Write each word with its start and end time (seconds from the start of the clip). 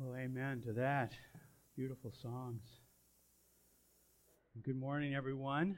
Well, 0.00 0.16
amen 0.16 0.62
to 0.66 0.72
that. 0.72 1.12
Beautiful 1.76 2.12
songs. 2.20 2.62
Good 4.64 4.74
morning, 4.74 5.14
everyone. 5.14 5.76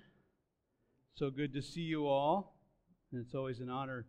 So 1.16 1.28
good 1.28 1.52
to 1.52 1.60
see 1.60 1.82
you 1.82 2.06
all. 2.06 2.56
And 3.12 3.22
it's 3.22 3.34
always 3.34 3.60
an 3.60 3.68
honor 3.68 4.06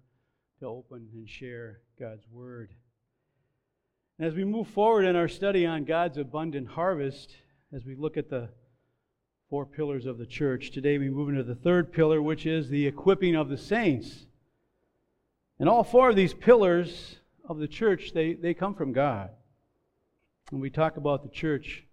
to 0.62 0.65
open 0.65 1.09
and 1.13 1.29
share 1.29 1.81
God's 1.99 2.25
Word. 2.31 2.71
And 4.17 4.25
as 4.25 4.33
we 4.33 4.46
move 4.46 4.70
forward 4.70 5.04
in 5.04 5.17
our 5.17 5.28
study 5.28 5.65
on 5.65 5.83
God's 5.83 6.17
abundant 6.17 6.69
harvest, 6.69 7.35
as 7.74 7.83
we 7.83 7.96
look 7.96 8.15
at 8.15 8.29
the 8.29 8.47
four 9.49 9.65
pillars 9.65 10.05
of 10.05 10.17
the 10.17 10.26
church, 10.26 10.71
today 10.71 10.97
we 10.97 11.10
move 11.10 11.28
into 11.28 11.44
the 11.44 11.53
third 11.53 11.92
pillar, 11.92 12.21
which 12.21 12.46
is 12.46 12.69
the 12.69 12.87
equipping 12.87 13.35
of 13.35 13.49
the 13.49 13.58
saints. 13.58 14.26
And 15.60 15.67
all 15.67 15.83
four 15.83 16.12
of 16.12 16.16
these 16.16 16.34
pillars 16.34 17.17
of 17.44 17.58
the 17.58 17.67
church, 17.67 18.13
they, 18.13 18.35
they 18.35 18.53
come 18.53 18.73
from 18.73 18.94
God. 18.94 19.31
When 20.50 20.62
we 20.62 20.70
talk 20.70 20.96
about 20.96 21.24
the 21.24 21.30
church, 21.30 21.84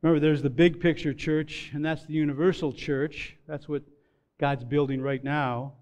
remember 0.00 0.20
there's 0.20 0.42
the 0.42 0.48
big 0.48 0.78
picture 0.78 1.12
church, 1.12 1.72
and 1.74 1.84
that's 1.84 2.06
the 2.06 2.12
universal 2.12 2.72
church. 2.72 3.36
That's 3.48 3.68
what 3.68 3.82
God's 4.38 4.62
building 4.62 5.00
right 5.00 5.22
now. 5.22 5.72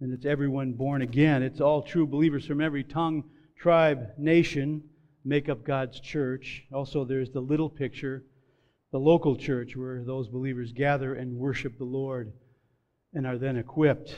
And 0.00 0.14
it's 0.14 0.24
everyone 0.24 0.74
born 0.74 1.02
again. 1.02 1.42
It's 1.42 1.60
all 1.60 1.82
true 1.82 2.06
believers 2.06 2.46
from 2.46 2.60
every 2.60 2.84
tongue, 2.84 3.24
tribe, 3.56 4.10
nation 4.18 4.84
make 5.24 5.48
up 5.48 5.64
God's 5.64 5.98
church. 5.98 6.62
Also, 6.72 7.04
there's 7.04 7.30
the 7.30 7.40
little 7.40 7.68
picture, 7.68 8.22
the 8.92 9.00
local 9.00 9.34
church, 9.34 9.74
where 9.74 10.04
those 10.04 10.28
believers 10.28 10.72
gather 10.72 11.14
and 11.14 11.36
worship 11.36 11.76
the 11.76 11.84
Lord 11.84 12.32
and 13.12 13.26
are 13.26 13.36
then 13.36 13.56
equipped. 13.56 14.14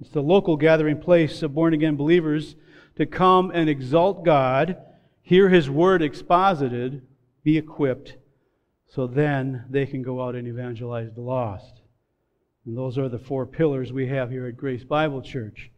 It's 0.00 0.10
the 0.10 0.20
local 0.20 0.56
gathering 0.56 1.00
place 1.00 1.44
of 1.44 1.54
born 1.54 1.74
again 1.74 1.94
believers 1.94 2.56
to 2.96 3.06
come 3.06 3.52
and 3.54 3.70
exalt 3.70 4.24
God 4.24 4.76
hear 5.22 5.48
his 5.48 5.70
word 5.70 6.02
exposited, 6.02 7.02
be 7.42 7.56
equipped, 7.56 8.16
so 8.88 9.06
then 9.06 9.64
they 9.70 9.86
can 9.86 10.02
go 10.02 10.22
out 10.22 10.34
and 10.34 10.46
evangelize 10.46 11.12
the 11.14 11.20
lost. 11.20 11.80
And 12.66 12.76
those 12.76 12.98
are 12.98 13.08
the 13.08 13.18
four 13.18 13.46
pillars 13.46 13.92
we 13.92 14.06
have 14.08 14.30
here 14.30 14.46
at 14.46 14.56
Grace 14.56 14.84
Bible 14.84 15.22
Church. 15.22 15.70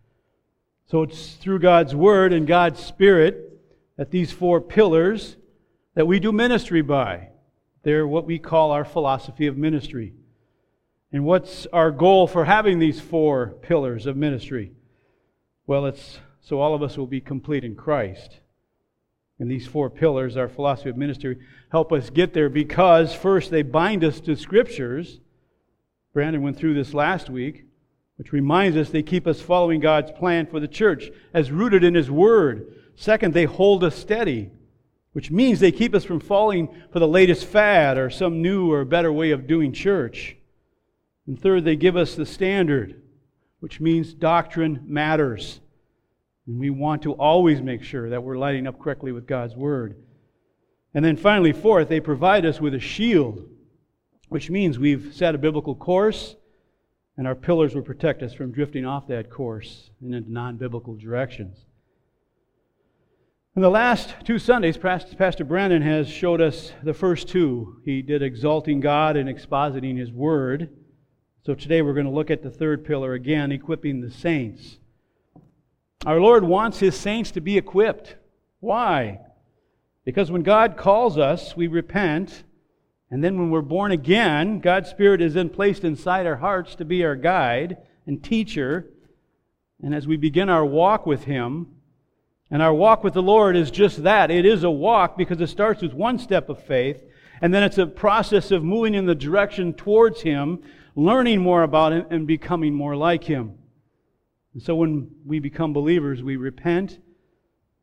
So 0.86 1.02
it's 1.02 1.34
through 1.34 1.60
God's 1.60 1.94
word 1.94 2.32
and 2.32 2.46
God's 2.46 2.84
spirit 2.84 3.58
that 3.96 4.10
these 4.10 4.32
four 4.32 4.60
pillars 4.60 5.36
that 5.94 6.06
we 6.06 6.18
do 6.18 6.32
ministry 6.32 6.82
by. 6.82 7.28
They're 7.84 8.06
what 8.06 8.26
we 8.26 8.38
call 8.38 8.70
our 8.70 8.84
philosophy 8.84 9.46
of 9.46 9.56
ministry. 9.56 10.14
And 11.12 11.24
what's 11.24 11.66
our 11.72 11.90
goal 11.90 12.26
for 12.26 12.44
having 12.44 12.78
these 12.80 13.00
four 13.00 13.54
pillars 13.62 14.06
of 14.06 14.16
ministry? 14.16 14.72
Well, 15.66 15.86
it's 15.86 16.18
so 16.40 16.60
all 16.60 16.74
of 16.74 16.82
us 16.82 16.98
will 16.98 17.06
be 17.06 17.20
complete 17.20 17.64
in 17.64 17.76
Christ. 17.76 18.40
And 19.44 19.50
these 19.50 19.66
four 19.66 19.90
pillars, 19.90 20.38
our 20.38 20.48
philosophy 20.48 20.88
of 20.88 20.96
ministry, 20.96 21.36
help 21.68 21.92
us 21.92 22.08
get 22.08 22.32
there 22.32 22.48
because, 22.48 23.14
first, 23.14 23.50
they 23.50 23.60
bind 23.60 24.02
us 24.02 24.18
to 24.20 24.36
scriptures. 24.36 25.20
Brandon 26.14 26.40
went 26.40 26.56
through 26.56 26.72
this 26.72 26.94
last 26.94 27.28
week, 27.28 27.66
which 28.16 28.32
reminds 28.32 28.78
us 28.78 28.88
they 28.88 29.02
keep 29.02 29.26
us 29.26 29.42
following 29.42 29.80
God's 29.80 30.12
plan 30.12 30.46
for 30.46 30.60
the 30.60 30.66
church 30.66 31.10
as 31.34 31.50
rooted 31.50 31.84
in 31.84 31.94
His 31.94 32.10
Word. 32.10 32.74
Second, 32.96 33.34
they 33.34 33.44
hold 33.44 33.84
us 33.84 33.94
steady, 33.94 34.50
which 35.12 35.30
means 35.30 35.60
they 35.60 35.70
keep 35.70 35.94
us 35.94 36.04
from 36.04 36.20
falling 36.20 36.74
for 36.90 36.98
the 36.98 37.06
latest 37.06 37.44
fad 37.44 37.98
or 37.98 38.08
some 38.08 38.40
new 38.40 38.72
or 38.72 38.86
better 38.86 39.12
way 39.12 39.30
of 39.30 39.46
doing 39.46 39.74
church. 39.74 40.38
And 41.26 41.38
third, 41.38 41.66
they 41.66 41.76
give 41.76 41.98
us 41.98 42.14
the 42.14 42.24
standard, 42.24 43.02
which 43.60 43.78
means 43.78 44.14
doctrine 44.14 44.80
matters. 44.86 45.60
And 46.46 46.58
we 46.58 46.70
want 46.70 47.02
to 47.02 47.12
always 47.12 47.62
make 47.62 47.82
sure 47.82 48.10
that 48.10 48.22
we're 48.22 48.36
lighting 48.36 48.66
up 48.66 48.78
correctly 48.78 49.12
with 49.12 49.26
God's 49.26 49.56
Word. 49.56 49.96
And 50.92 51.04
then 51.04 51.16
finally, 51.16 51.52
fourth, 51.52 51.88
they 51.88 52.00
provide 52.00 52.46
us 52.46 52.60
with 52.60 52.74
a 52.74 52.80
shield, 52.80 53.48
which 54.28 54.50
means 54.50 54.78
we've 54.78 55.12
set 55.14 55.34
a 55.34 55.38
biblical 55.38 55.74
course, 55.74 56.36
and 57.16 57.26
our 57.26 57.34
pillars 57.34 57.74
will 57.74 57.82
protect 57.82 58.22
us 58.22 58.34
from 58.34 58.52
drifting 58.52 58.84
off 58.84 59.08
that 59.08 59.30
course 59.30 59.90
and 60.00 60.14
into 60.14 60.32
non 60.32 60.56
biblical 60.56 60.94
directions. 60.94 61.66
In 63.56 63.62
the 63.62 63.70
last 63.70 64.14
two 64.24 64.40
Sundays, 64.40 64.76
Pastor 64.76 65.44
Brandon 65.44 65.82
has 65.82 66.08
showed 66.08 66.40
us 66.40 66.72
the 66.82 66.94
first 66.94 67.28
two. 67.28 67.80
He 67.84 68.02
did 68.02 68.20
exalting 68.20 68.80
God 68.80 69.16
and 69.16 69.28
expositing 69.28 69.96
His 69.96 70.10
Word. 70.10 70.70
So 71.46 71.54
today 71.54 71.80
we're 71.80 71.94
going 71.94 72.06
to 72.06 72.12
look 72.12 72.32
at 72.32 72.42
the 72.42 72.50
third 72.50 72.84
pillar 72.84 73.12
again, 73.12 73.52
equipping 73.52 74.00
the 74.00 74.10
saints. 74.10 74.78
Our 76.06 76.20
Lord 76.20 76.44
wants 76.44 76.80
His 76.80 76.94
saints 76.96 77.30
to 77.30 77.40
be 77.40 77.56
equipped. 77.56 78.16
Why? 78.60 79.20
Because 80.04 80.30
when 80.30 80.42
God 80.42 80.76
calls 80.76 81.16
us, 81.16 81.56
we 81.56 81.66
repent. 81.66 82.44
And 83.10 83.24
then 83.24 83.38
when 83.38 83.50
we're 83.50 83.62
born 83.62 83.90
again, 83.90 84.60
God's 84.60 84.90
Spirit 84.90 85.22
is 85.22 85.32
then 85.32 85.48
placed 85.48 85.82
inside 85.82 86.26
our 86.26 86.36
hearts 86.36 86.74
to 86.76 86.84
be 86.84 87.04
our 87.04 87.16
guide 87.16 87.78
and 88.06 88.22
teacher. 88.22 88.86
And 89.82 89.94
as 89.94 90.06
we 90.06 90.18
begin 90.18 90.50
our 90.50 90.64
walk 90.64 91.06
with 91.06 91.24
Him, 91.24 91.68
and 92.50 92.60
our 92.60 92.74
walk 92.74 93.02
with 93.02 93.14
the 93.14 93.22
Lord 93.22 93.56
is 93.56 93.70
just 93.70 94.02
that 94.02 94.30
it 94.30 94.44
is 94.44 94.62
a 94.62 94.70
walk 94.70 95.16
because 95.16 95.40
it 95.40 95.48
starts 95.48 95.80
with 95.80 95.94
one 95.94 96.18
step 96.18 96.50
of 96.50 96.62
faith, 96.62 97.02
and 97.40 97.52
then 97.52 97.62
it's 97.62 97.78
a 97.78 97.86
process 97.86 98.50
of 98.50 98.62
moving 98.62 98.94
in 98.94 99.06
the 99.06 99.14
direction 99.14 99.72
towards 99.72 100.20
Him, 100.20 100.60
learning 100.94 101.40
more 101.40 101.62
about 101.62 101.92
Him, 101.92 102.06
and 102.10 102.26
becoming 102.26 102.74
more 102.74 102.94
like 102.94 103.24
Him. 103.24 103.58
And 104.54 104.62
so 104.62 104.76
when 104.76 105.10
we 105.26 105.40
become 105.40 105.72
believers, 105.72 106.22
we 106.22 106.36
repent, 106.36 106.98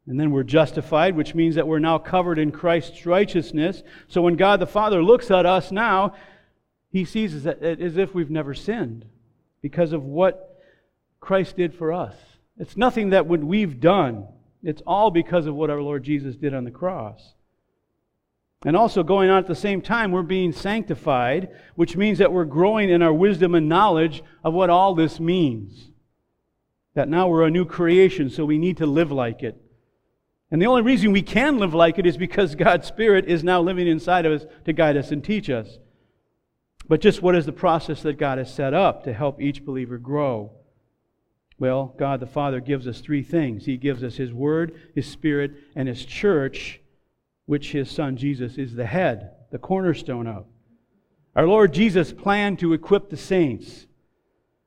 and 0.08 0.20
then 0.20 0.32
we're 0.32 0.44
justified, 0.44 1.16
which 1.16 1.36
means 1.36 1.56
that 1.56 1.68
we're 1.68 1.80
now 1.80 1.98
covered 1.98 2.40
in 2.40 2.52
Christ's 2.52 3.06
righteousness. 3.06 3.84
So 4.08 4.22
when 4.22 4.36
God 4.36 4.60
the 4.60 4.66
Father 4.66 5.04
looks 5.04 5.30
at 5.30 5.46
us 5.46 5.72
now, 5.72 6.16
he 6.90 7.06
sees 7.06 7.46
us 7.46 7.56
as 7.62 7.98
if 7.98 8.16
we've 8.16 8.32
never 8.32 8.54
sinned 8.54 9.06
because 9.62 9.94
of 9.94 10.04
what 10.04 10.60
Christ 11.20 11.56
did 11.56 11.74
for 11.74 11.94
us. 11.94 12.16
It's 12.58 12.76
nothing 12.76 13.12
that 13.12 13.28
we've 13.28 13.80
done. 13.80 14.28
It's 14.64 14.82
all 14.88 15.12
because 15.12 15.46
of 15.46 15.56
what 15.56 15.70
our 15.70 15.82
Lord 15.82 16.04
Jesus 16.04 16.36
did 16.36 16.54
on 16.54 16.64
the 16.64 16.72
cross. 16.72 17.36
And 18.64 18.76
also, 18.76 19.02
going 19.02 19.30
on 19.30 19.40
at 19.40 19.48
the 19.48 19.56
same 19.56 19.82
time, 19.82 20.12
we're 20.12 20.22
being 20.22 20.52
sanctified, 20.52 21.50
which 21.76 21.98
means 21.98 22.20
that 22.20 22.32
we're 22.32 22.46
growing 22.46 22.90
in 22.90 23.02
our 23.02 23.14
wisdom 23.14 23.56
and 23.56 23.68
knowledge 23.68 24.24
of 24.44 24.54
what 24.54 24.70
all 24.70 24.94
this 24.94 25.20
means. 25.20 25.91
That 26.94 27.10
now 27.10 27.28
we're 27.28 27.46
a 27.46 27.52
new 27.52 27.66
creation, 27.66 28.30
so 28.30 28.46
we 28.46 28.58
need 28.58 28.78
to 28.78 28.86
live 28.86 29.12
like 29.12 29.44
it. 29.44 29.62
And 30.52 30.62
the 30.62 30.68
only 30.68 30.82
reason 30.82 31.14
we 31.14 31.22
can 31.22 31.58
live 31.58 31.74
like 31.74 31.98
it 31.98 32.06
is 32.06 32.18
because 32.18 32.56
God's 32.56 32.88
Spirit 32.88 33.26
is 33.26 33.44
now 33.44 33.62
living 33.62 33.88
inside 33.88 34.26
of 34.26 34.34
us 34.34 34.46
to 34.66 34.74
guide 34.74 34.98
us 34.98 35.12
and 35.12 35.24
teach 35.24 35.50
us. 35.50 35.80
But 36.90 37.00
just 37.00 37.22
what 37.22 37.36
is 37.36 37.46
the 37.46 37.54
process 37.54 38.02
that 38.02 38.18
God 38.18 38.38
has 38.38 38.54
set 38.54 38.74
up 38.74 39.06
to 39.06 39.14
help 39.14 39.42
each 39.42 39.64
believer 39.64 39.98
grow? 39.98 40.52
Well, 41.58 41.96
God 41.98 42.20
the 42.20 42.28
Father 42.28 42.60
gives 42.60 42.86
us 42.86 43.00
three 43.00 43.24
things 43.24 43.66
He 43.66 43.78
gives 43.78 44.04
us 44.04 44.18
His 44.18 44.34
Word, 44.34 44.76
His 44.94 45.08
Spirit, 45.08 45.54
and 45.74 45.88
His 45.88 46.04
church, 46.04 46.82
which 47.46 47.72
His 47.72 47.90
Son 47.90 48.18
Jesus 48.18 48.58
is 48.58 48.74
the 48.74 48.86
head, 48.86 49.32
the 49.52 49.58
cornerstone 49.58 50.28
of. 50.28 50.48
Our 51.34 51.48
Lord 51.48 51.72
Jesus 51.74 52.12
planned 52.12 52.60
to 52.60 52.74
equip 52.74 53.10
the 53.10 53.16
saints. 53.16 53.86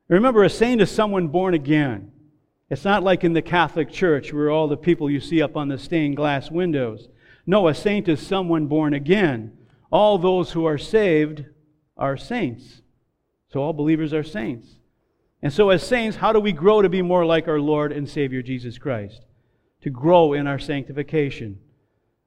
Remember, 0.07 0.43
a 0.43 0.49
saint 0.49 0.81
is 0.81 0.89
someone 0.89 1.27
born 1.27 1.53
again. 1.53 2.11
It's 2.69 2.85
not 2.85 3.03
like 3.03 3.23
in 3.23 3.33
the 3.33 3.41
Catholic 3.41 3.91
Church 3.91 4.33
where 4.33 4.49
all 4.49 4.67
the 4.67 4.77
people 4.77 5.09
you 5.09 5.19
see 5.19 5.41
up 5.41 5.55
on 5.55 5.67
the 5.67 5.77
stained 5.77 6.15
glass 6.15 6.49
windows. 6.49 7.07
No, 7.45 7.67
a 7.67 7.75
saint 7.75 8.07
is 8.07 8.25
someone 8.25 8.65
born 8.65 8.93
again. 8.93 9.55
All 9.91 10.17
those 10.17 10.51
who 10.51 10.65
are 10.65 10.77
saved 10.77 11.45
are 11.95 12.17
saints. 12.17 12.81
So 13.51 13.61
all 13.61 13.73
believers 13.73 14.13
are 14.13 14.23
saints. 14.23 14.67
And 15.41 15.53
so, 15.53 15.69
as 15.69 15.85
saints, 15.85 16.17
how 16.17 16.33
do 16.33 16.39
we 16.39 16.51
grow 16.51 16.81
to 16.81 16.89
be 16.89 17.03
more 17.03 17.23
like 17.23 17.47
our 17.47 17.59
Lord 17.59 17.91
and 17.91 18.09
Savior 18.09 18.41
Jesus 18.41 18.79
Christ? 18.79 19.21
To 19.81 19.91
grow 19.91 20.33
in 20.33 20.47
our 20.47 20.57
sanctification. 20.57 21.59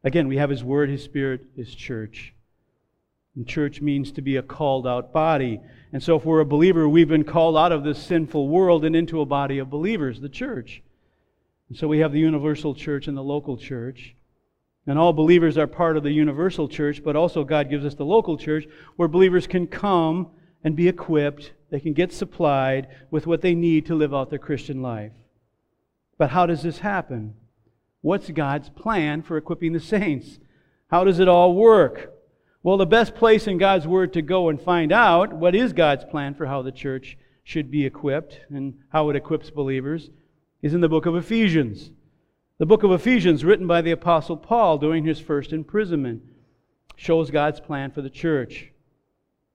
Again, 0.05 0.29
we 0.29 0.37
have 0.37 0.51
His 0.51 0.63
Word, 0.63 0.89
His 0.89 1.03
Spirit, 1.03 1.47
His 1.57 1.75
church. 1.75 2.33
And 3.39 3.47
church 3.47 3.81
means 3.81 4.11
to 4.11 4.21
be 4.21 4.35
a 4.35 4.43
called 4.43 4.85
out 4.85 5.13
body. 5.13 5.61
And 5.93 6.03
so, 6.03 6.17
if 6.17 6.25
we're 6.25 6.41
a 6.41 6.45
believer, 6.45 6.89
we've 6.89 7.09
been 7.09 7.23
called 7.23 7.57
out 7.57 7.71
of 7.71 7.85
this 7.85 8.03
sinful 8.03 8.49
world 8.49 8.85
and 8.85 8.97
into 8.97 9.21
a 9.21 9.27
body 9.27 9.61
of 9.61 9.71
believers, 9.71 10.21
the 10.21 10.29
church. 10.29 10.83
And 11.69 11.79
so, 11.79 11.87
we 11.87 12.01
have 12.01 12.11
the 12.11 12.19
universal 12.19 12.75
church 12.75 13.07
and 13.07 13.17
the 13.17 13.23
local 13.23 13.57
church. 13.57 14.17
And 14.89 14.99
all 14.99 15.13
believers 15.13 15.57
are 15.57 15.69
part 15.69 15.97
of 15.97 16.03
the 16.03 16.11
universal 16.11 16.67
church, 16.67 17.05
but 17.05 17.15
also 17.15 17.45
God 17.45 17.71
gives 17.71 17.85
us 17.85 17.95
the 17.95 18.05
local 18.05 18.37
church 18.37 18.67
where 18.97 19.07
believers 19.07 19.47
can 19.47 19.69
come 19.69 20.31
and 20.65 20.75
be 20.75 20.89
equipped. 20.89 21.53
They 21.71 21.79
can 21.79 21.93
get 21.93 22.13
supplied 22.13 22.89
with 23.13 23.29
what 23.29 23.41
they 23.41 23.55
need 23.55 23.87
to 23.87 23.95
live 23.95 24.13
out 24.13 24.31
their 24.31 24.41
Christian 24.41 24.83
life. 24.83 25.13
But 26.19 26.31
how 26.31 26.47
does 26.47 26.65
this 26.65 26.81
happen? 26.81 27.35
What's 28.01 28.31
God's 28.31 28.69
plan 28.69 29.23
for 29.23 29.37
equipping 29.37 29.75
the 29.75 29.79
saints? 29.79 30.41
How 30.91 31.05
does 31.05 31.21
it 31.21 31.29
all 31.29 31.55
work? 31.55 32.18
Well, 32.63 32.77
the 32.77 32.87
best 32.87 33.15
place 33.15 33.47
in 33.47 33.59
God's 33.59 33.87
Word 33.87 34.13
to 34.15 34.23
go 34.23 34.49
and 34.49 34.61
find 34.61 34.91
out 34.91 35.33
what 35.33 35.55
is 35.55 35.73
God's 35.73 36.05
plan 36.05 36.35
for 36.35 36.47
how 36.47 36.63
the 36.63 36.73
church 36.73 37.17
should 37.45 37.71
be 37.71 37.87
equipped 37.87 38.41
and 38.51 38.75
how 38.89 39.09
it 39.11 39.17
equips 39.17 39.51
believers 39.51 40.11
is 40.61 40.75
in 40.75 40.81
the 40.81 40.89
book 40.89 41.07
of 41.07 41.15
Ephesians. 41.15 41.91
The 42.59 42.67
book 42.67 42.83
of 42.83 42.91
Ephesians, 42.91 43.45
written 43.45 43.69
by 43.69 43.81
the 43.81 43.93
Apostle 43.93 44.37
Paul 44.37 44.79
during 44.79 45.05
his 45.05 45.21
first 45.21 45.53
imprisonment, 45.53 46.23
shows 46.97 47.31
God's 47.31 47.61
plan 47.61 47.93
for 47.93 48.03
the 48.03 48.11
church. 48.11 48.73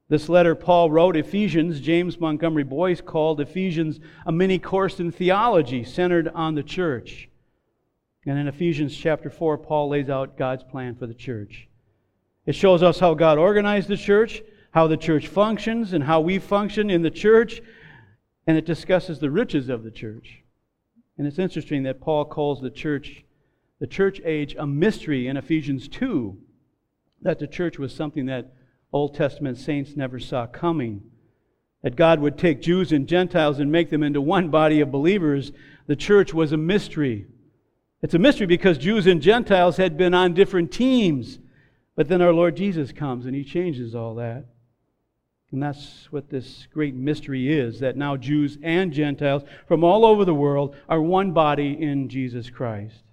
This 0.07 0.29
letter 0.29 0.55
Paul 0.55 0.89
wrote, 0.89 1.17
Ephesians, 1.17 1.81
James 1.81 2.19
Montgomery 2.19 2.63
Boice 2.63 3.01
called 3.01 3.41
Ephesians 3.41 3.99
a 4.25 4.31
mini 4.31 4.59
course 4.59 5.01
in 5.01 5.11
theology 5.11 5.83
centered 5.83 6.29
on 6.29 6.55
the 6.55 6.63
church. 6.63 7.27
And 8.25 8.39
in 8.39 8.47
Ephesians 8.47 8.95
chapter 8.95 9.29
4, 9.29 9.57
Paul 9.57 9.89
lays 9.89 10.09
out 10.09 10.37
God's 10.37 10.63
plan 10.63 10.95
for 10.95 11.05
the 11.05 11.13
church. 11.13 11.67
It 12.45 12.55
shows 12.55 12.83
us 12.83 12.99
how 12.99 13.13
God 13.13 13.37
organized 13.37 13.87
the 13.87 13.97
church, 13.97 14.41
how 14.71 14.87
the 14.87 14.97
church 14.97 15.27
functions, 15.27 15.93
and 15.93 16.03
how 16.03 16.19
we 16.19 16.39
function 16.39 16.89
in 16.89 17.01
the 17.01 17.11
church, 17.11 17.61
and 18.45 18.57
it 18.57 18.65
discusses 18.65 19.19
the 19.19 19.31
riches 19.31 19.69
of 19.69 19.83
the 19.83 19.91
church. 19.91 20.43
And 21.17 21.27
it's 21.27 21.39
interesting 21.39 21.83
that 21.83 22.01
Paul 22.01 22.25
calls 22.25 22.61
the 22.61 22.71
church, 22.71 23.23
the 23.79 23.87
church 23.87 24.19
age, 24.25 24.55
a 24.57 24.65
mystery 24.65 25.27
in 25.27 25.37
Ephesians 25.37 25.87
2, 25.87 26.37
that 27.21 27.39
the 27.39 27.47
church 27.47 27.79
was 27.79 27.95
something 27.95 28.25
that 28.25 28.53
Old 28.91 29.15
Testament 29.15 29.57
saints 29.57 29.95
never 29.95 30.19
saw 30.19 30.45
coming. 30.45 31.01
That 31.81 31.95
God 31.95 32.19
would 32.19 32.37
take 32.37 32.61
Jews 32.61 32.91
and 32.91 33.07
Gentiles 33.07 33.59
and 33.59 33.71
make 33.71 33.89
them 33.89 34.03
into 34.03 34.21
one 34.21 34.49
body 34.49 34.79
of 34.79 34.91
believers. 34.91 35.51
The 35.87 35.95
church 35.95 36.33
was 36.33 36.51
a 36.51 36.57
mystery. 36.57 37.25
It's 38.01 38.13
a 38.13 38.19
mystery 38.19 38.47
because 38.47 38.77
Jews 38.77 39.07
and 39.07 39.21
Gentiles 39.21 39.77
had 39.77 39.97
been 39.97 40.13
on 40.13 40.33
different 40.33 40.71
teams. 40.71 41.39
But 41.95 42.07
then 42.07 42.21
our 42.21 42.33
Lord 42.33 42.55
Jesus 42.55 42.91
comes 42.91 43.25
and 43.25 43.35
he 43.35 43.43
changes 43.43 43.93
all 43.93 44.15
that. 44.15 44.45
And 45.51 45.61
that's 45.61 46.11
what 46.11 46.29
this 46.29 46.67
great 46.73 46.95
mystery 46.95 47.53
is 47.53 47.79
that 47.79 47.95
now 47.95 48.17
Jews 48.17 48.57
and 48.63 48.91
Gentiles 48.91 49.43
from 49.67 49.83
all 49.83 50.03
over 50.03 50.25
the 50.25 50.33
world 50.33 50.75
are 50.89 50.99
one 50.99 51.31
body 51.31 51.77
in 51.79 52.09
Jesus 52.09 52.49
Christ. 52.49 53.03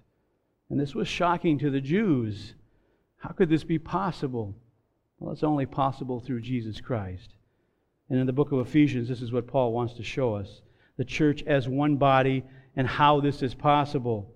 And 0.69 0.79
this 0.79 0.95
was 0.95 1.07
shocking 1.07 1.59
to 1.59 1.69
the 1.69 1.81
Jews. 1.81 2.55
How 3.17 3.29
could 3.29 3.49
this 3.49 3.63
be 3.63 3.77
possible? 3.77 4.55
Well, 5.19 5.31
it's 5.31 5.43
only 5.43 5.67
possible 5.67 6.19
through 6.19 6.41
Jesus 6.41 6.81
Christ. 6.81 7.35
And 8.09 8.19
in 8.19 8.25
the 8.25 8.33
book 8.33 8.51
of 8.51 8.59
Ephesians, 8.59 9.07
this 9.07 9.21
is 9.21 9.31
what 9.31 9.45
Paul 9.45 9.71
wants 9.71 9.93
to 9.93 10.03
show 10.03 10.33
us 10.33 10.61
the 10.97 11.05
church 11.05 11.43
as 11.43 11.69
one 11.69 11.97
body 11.97 12.43
and 12.75 12.87
how 12.87 13.21
this 13.21 13.43
is 13.43 13.53
possible. 13.53 14.33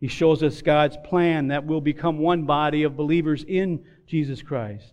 He 0.00 0.08
shows 0.08 0.42
us 0.42 0.62
God's 0.62 0.96
plan 1.04 1.48
that 1.48 1.66
will 1.66 1.80
become 1.80 2.18
one 2.18 2.44
body 2.44 2.84
of 2.84 2.96
believers 2.96 3.44
in 3.46 3.84
Jesus 4.06 4.42
Christ. 4.42 4.92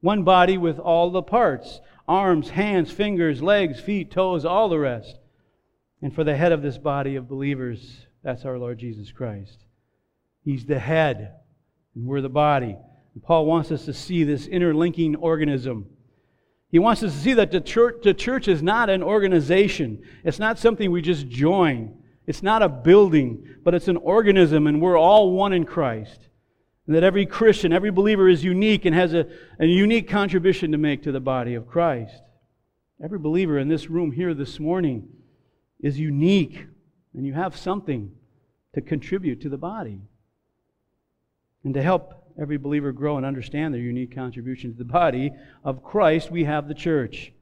One 0.00 0.24
body 0.24 0.58
with 0.58 0.78
all 0.78 1.10
the 1.10 1.22
parts 1.22 1.80
arms, 2.08 2.50
hands, 2.50 2.90
fingers, 2.90 3.40
legs, 3.40 3.78
feet, 3.78 4.10
toes, 4.10 4.44
all 4.44 4.68
the 4.68 4.78
rest. 4.78 5.18
And 6.02 6.12
for 6.12 6.24
the 6.24 6.36
head 6.36 6.52
of 6.52 6.60
this 6.60 6.76
body 6.76 7.14
of 7.14 7.28
believers, 7.28 8.06
that's 8.22 8.44
our 8.44 8.58
Lord 8.58 8.78
Jesus 8.78 9.12
Christ. 9.12 9.64
He's 10.44 10.66
the 10.66 10.78
head, 10.78 11.36
and 11.94 12.06
we're 12.06 12.20
the 12.20 12.28
body. 12.28 12.76
And 13.14 13.22
Paul 13.22 13.46
wants 13.46 13.70
us 13.70 13.84
to 13.84 13.94
see 13.94 14.24
this 14.24 14.46
interlinking 14.46 15.16
organism. 15.16 15.86
He 16.70 16.80
wants 16.80 17.02
us 17.02 17.12
to 17.14 17.20
see 17.20 17.34
that 17.34 17.52
the 17.52 17.60
church, 17.60 17.98
the 18.02 18.14
church 18.14 18.48
is 18.48 18.62
not 18.62 18.90
an 18.90 19.02
organization, 19.02 20.02
it's 20.24 20.38
not 20.38 20.58
something 20.58 20.90
we 20.90 21.02
just 21.02 21.28
join. 21.28 22.01
It's 22.26 22.42
not 22.42 22.62
a 22.62 22.68
building, 22.68 23.56
but 23.64 23.74
it's 23.74 23.88
an 23.88 23.96
organism, 23.96 24.66
and 24.66 24.80
we're 24.80 24.98
all 24.98 25.32
one 25.32 25.52
in 25.52 25.64
Christ. 25.64 26.28
And 26.86 26.96
that 26.96 27.02
every 27.02 27.26
Christian, 27.26 27.72
every 27.72 27.90
believer 27.90 28.28
is 28.28 28.44
unique 28.44 28.84
and 28.84 28.94
has 28.94 29.14
a, 29.14 29.26
a 29.58 29.66
unique 29.66 30.08
contribution 30.08 30.72
to 30.72 30.78
make 30.78 31.02
to 31.02 31.12
the 31.12 31.20
body 31.20 31.54
of 31.54 31.68
Christ. 31.68 32.22
Every 33.02 33.18
believer 33.18 33.58
in 33.58 33.68
this 33.68 33.90
room 33.90 34.12
here 34.12 34.34
this 34.34 34.60
morning 34.60 35.08
is 35.80 35.98
unique, 35.98 36.66
and 37.14 37.26
you 37.26 37.32
have 37.34 37.56
something 37.56 38.12
to 38.74 38.80
contribute 38.80 39.40
to 39.42 39.48
the 39.48 39.58
body. 39.58 40.00
And 41.64 41.74
to 41.74 41.82
help 41.82 42.14
every 42.40 42.56
believer 42.56 42.92
grow 42.92 43.16
and 43.16 43.26
understand 43.26 43.74
their 43.74 43.80
unique 43.80 44.14
contribution 44.14 44.72
to 44.72 44.78
the 44.78 44.84
body 44.84 45.32
of 45.64 45.82
Christ, 45.82 46.30
we 46.30 46.44
have 46.44 46.68
the 46.68 46.74
church. 46.74 47.32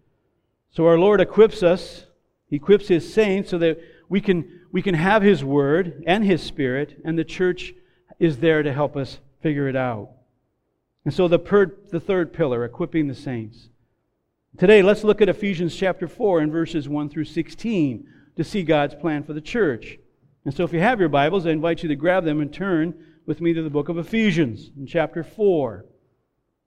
So 0.71 0.87
our 0.87 0.99
Lord 0.99 1.21
equips 1.21 1.63
us, 1.63 2.07
equips 2.51 2.89
His 2.89 3.13
saints 3.13 3.51
so 3.51 3.59
that 3.59 3.79
we 4.11 4.21
can, 4.21 4.61
we 4.73 4.83
can 4.83 4.95
have 4.95 5.23
His 5.23 5.43
Word 5.43 6.03
and 6.07 6.23
His 6.25 6.43
Spirit, 6.43 7.01
and 7.05 7.17
the 7.17 7.25
church 7.25 7.73
is 8.19 8.39
there 8.39 8.63
to 8.63 8.73
help 8.73 8.97
us 8.97 9.21
figure 9.41 9.69
it 9.69 9.77
out. 9.77 10.11
And 11.07 11.15
so 11.15 11.29
the, 11.29 11.39
per, 11.39 11.75
the 11.91 12.01
third 12.01 12.35
pillar, 12.35 12.65
equipping 12.65 13.07
the 13.07 13.15
saints. 13.15 13.71
Today, 14.59 14.83
let's 14.83 15.05
look 15.05 15.23
at 15.23 15.29
Ephesians 15.29 15.75
chapter 15.75 16.09
4 16.09 16.41
and 16.41 16.53
verses 16.53 16.89
1 16.89 17.09
through 17.09 17.25
16 17.25 18.07
to 18.37 18.45
see 18.45 18.63
God's 18.65 18.97
plan 18.97 19.23
for 19.23 19.33
the 19.33 19.41
church. 19.41 19.97
And 20.45 20.53
so 20.53 20.65
if 20.65 20.73
you 20.73 20.81
have 20.81 20.99
your 20.99 21.09
Bibles, 21.09 21.47
I 21.47 21.51
invite 21.51 21.83
you 21.83 21.89
to 21.89 21.97
grab 21.97 22.25
them 22.25 22.41
and 22.41 22.53
turn 22.53 22.95
with 23.27 23.41
me 23.41 23.53
to 23.53 23.63
the 23.63 23.71
book 23.71 23.89
of 23.89 23.97
Ephesians 23.97 24.71
in 24.77 24.87
chapter 24.87 25.23
4. 25.23 25.87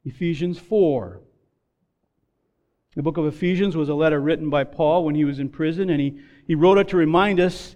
Ephesians 0.05 0.57
4. 0.59 1.21
The 2.95 3.01
book 3.01 3.17
of 3.17 3.25
Ephesians 3.25 3.75
was 3.75 3.89
a 3.89 3.95
letter 3.95 4.21
written 4.21 4.49
by 4.49 4.63
Paul 4.63 5.03
when 5.03 5.15
he 5.15 5.25
was 5.25 5.39
in 5.39 5.49
prison, 5.49 5.89
and 5.89 5.99
he, 5.99 6.19
he 6.47 6.55
wrote 6.55 6.77
it 6.77 6.89
to 6.89 6.97
remind 6.97 7.39
us 7.39 7.75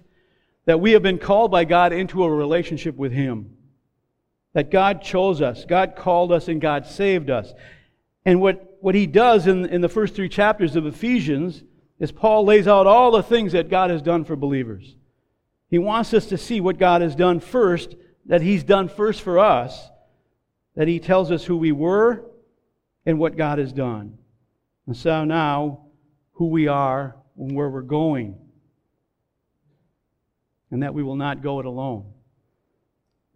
that 0.66 0.80
we 0.80 0.92
have 0.92 1.02
been 1.02 1.18
called 1.18 1.50
by 1.50 1.64
God 1.64 1.92
into 1.92 2.24
a 2.24 2.30
relationship 2.30 2.96
with 2.96 3.12
Him 3.12 3.56
that 4.58 4.70
God 4.70 5.02
chose 5.02 5.40
us, 5.40 5.64
God 5.64 5.94
called 5.94 6.32
us, 6.32 6.48
and 6.48 6.60
God 6.60 6.86
saved 6.86 7.30
us. 7.30 7.52
And 8.24 8.40
what, 8.40 8.76
what 8.80 8.94
he 8.94 9.06
does 9.06 9.46
in, 9.46 9.66
in 9.66 9.80
the 9.80 9.88
first 9.88 10.14
three 10.14 10.28
chapters 10.28 10.74
of 10.74 10.86
Ephesians 10.86 11.62
is 12.00 12.12
Paul 12.12 12.44
lays 12.44 12.66
out 12.66 12.86
all 12.86 13.10
the 13.10 13.22
things 13.22 13.52
that 13.52 13.70
God 13.70 13.90
has 13.90 14.02
done 14.02 14.24
for 14.24 14.36
believers. 14.36 14.96
He 15.70 15.78
wants 15.78 16.14
us 16.14 16.26
to 16.26 16.38
see 16.38 16.60
what 16.60 16.78
God 16.78 17.02
has 17.02 17.14
done 17.14 17.40
first, 17.40 17.94
that 18.26 18.42
he's 18.42 18.64
done 18.64 18.88
first 18.88 19.22
for 19.22 19.38
us, 19.38 19.90
that 20.74 20.88
he 20.88 20.98
tells 20.98 21.30
us 21.30 21.44
who 21.44 21.56
we 21.56 21.72
were 21.72 22.24
and 23.04 23.18
what 23.18 23.36
God 23.36 23.58
has 23.58 23.72
done. 23.72 24.18
And 24.86 24.96
so 24.96 25.24
now, 25.24 25.86
who 26.32 26.46
we 26.46 26.68
are 26.68 27.16
and 27.36 27.54
where 27.54 27.68
we're 27.68 27.82
going. 27.82 28.36
And 30.70 30.82
that 30.82 30.94
we 30.94 31.02
will 31.02 31.16
not 31.16 31.42
go 31.42 31.60
it 31.60 31.66
alone. 31.66 32.12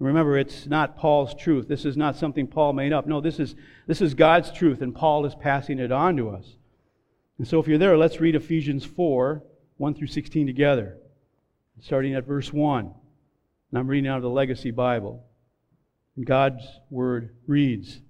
Remember, 0.03 0.37
it's 0.37 0.67
not 0.67 0.97
Paul's 0.97 1.33
truth. 1.33 1.69
This 1.69 1.85
is 1.85 1.97
not 1.97 2.17
something 2.17 2.49
Paul 2.49 2.73
made 2.73 2.93
up. 2.93 3.07
No, 3.07 3.21
this 3.21 3.39
is, 3.39 3.55
this 3.87 4.01
is 4.01 4.15
God's 4.15 4.51
truth, 4.51 4.83
and 4.83 4.93
Paul 4.93 5.25
is 5.27 5.35
passing 5.37 5.79
it 5.79 5.93
on 5.93 6.17
to 6.17 6.31
us. 6.31 6.57
And 7.39 7.47
so, 7.47 7.61
if 7.61 7.69
you're 7.69 7.79
there, 7.79 7.97
let's 7.97 8.21
read 8.21 8.35
Ephesians 8.35 8.85
4 8.85 9.45
1 9.77 9.95
through 9.95 10.09
16 10.09 10.47
together, 10.47 10.97
starting 11.81 12.15
at 12.15 12.27
verse 12.27 12.53
1. 12.53 12.85
And 12.85 13.79
I'm 13.79 13.87
reading 13.87 14.11
out 14.11 14.17
of 14.17 14.23
the 14.23 14.29
Legacy 14.29 14.73
Bible. 14.73 15.25
And 16.17 16.27
God's 16.27 16.65
word 16.91 17.37
reads 17.47 18.01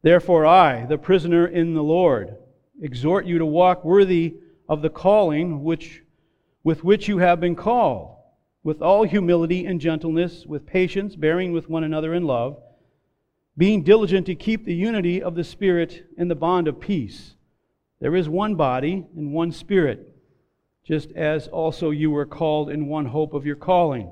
Therefore, 0.00 0.46
I, 0.46 0.86
the 0.86 0.96
prisoner 0.96 1.46
in 1.46 1.74
the 1.74 1.82
Lord, 1.82 2.36
exhort 2.80 3.26
you 3.26 3.36
to 3.38 3.46
walk 3.46 3.84
worthy 3.84 4.36
of 4.66 4.80
the 4.80 4.90
calling 4.90 5.62
which, 5.62 6.02
with 6.64 6.82
which 6.82 7.06
you 7.06 7.18
have 7.18 7.38
been 7.38 7.54
called 7.54 8.15
with 8.66 8.82
all 8.82 9.04
humility 9.04 9.64
and 9.64 9.80
gentleness, 9.80 10.44
with 10.44 10.66
patience, 10.66 11.14
bearing 11.14 11.52
with 11.52 11.70
one 11.70 11.84
another 11.84 12.12
in 12.12 12.24
love, 12.24 12.60
being 13.56 13.84
diligent 13.84 14.26
to 14.26 14.34
keep 14.34 14.64
the 14.64 14.74
unity 14.74 15.22
of 15.22 15.36
the 15.36 15.44
Spirit 15.44 16.04
in 16.18 16.26
the 16.26 16.34
bond 16.34 16.66
of 16.66 16.80
peace. 16.80 17.36
There 18.00 18.16
is 18.16 18.28
one 18.28 18.56
body 18.56 19.06
and 19.14 19.32
one 19.32 19.52
Spirit, 19.52 20.12
just 20.84 21.12
as 21.12 21.46
also 21.46 21.90
you 21.90 22.10
were 22.10 22.26
called 22.26 22.68
in 22.68 22.88
one 22.88 23.06
hope 23.06 23.34
of 23.34 23.46
your 23.46 23.54
calling, 23.54 24.10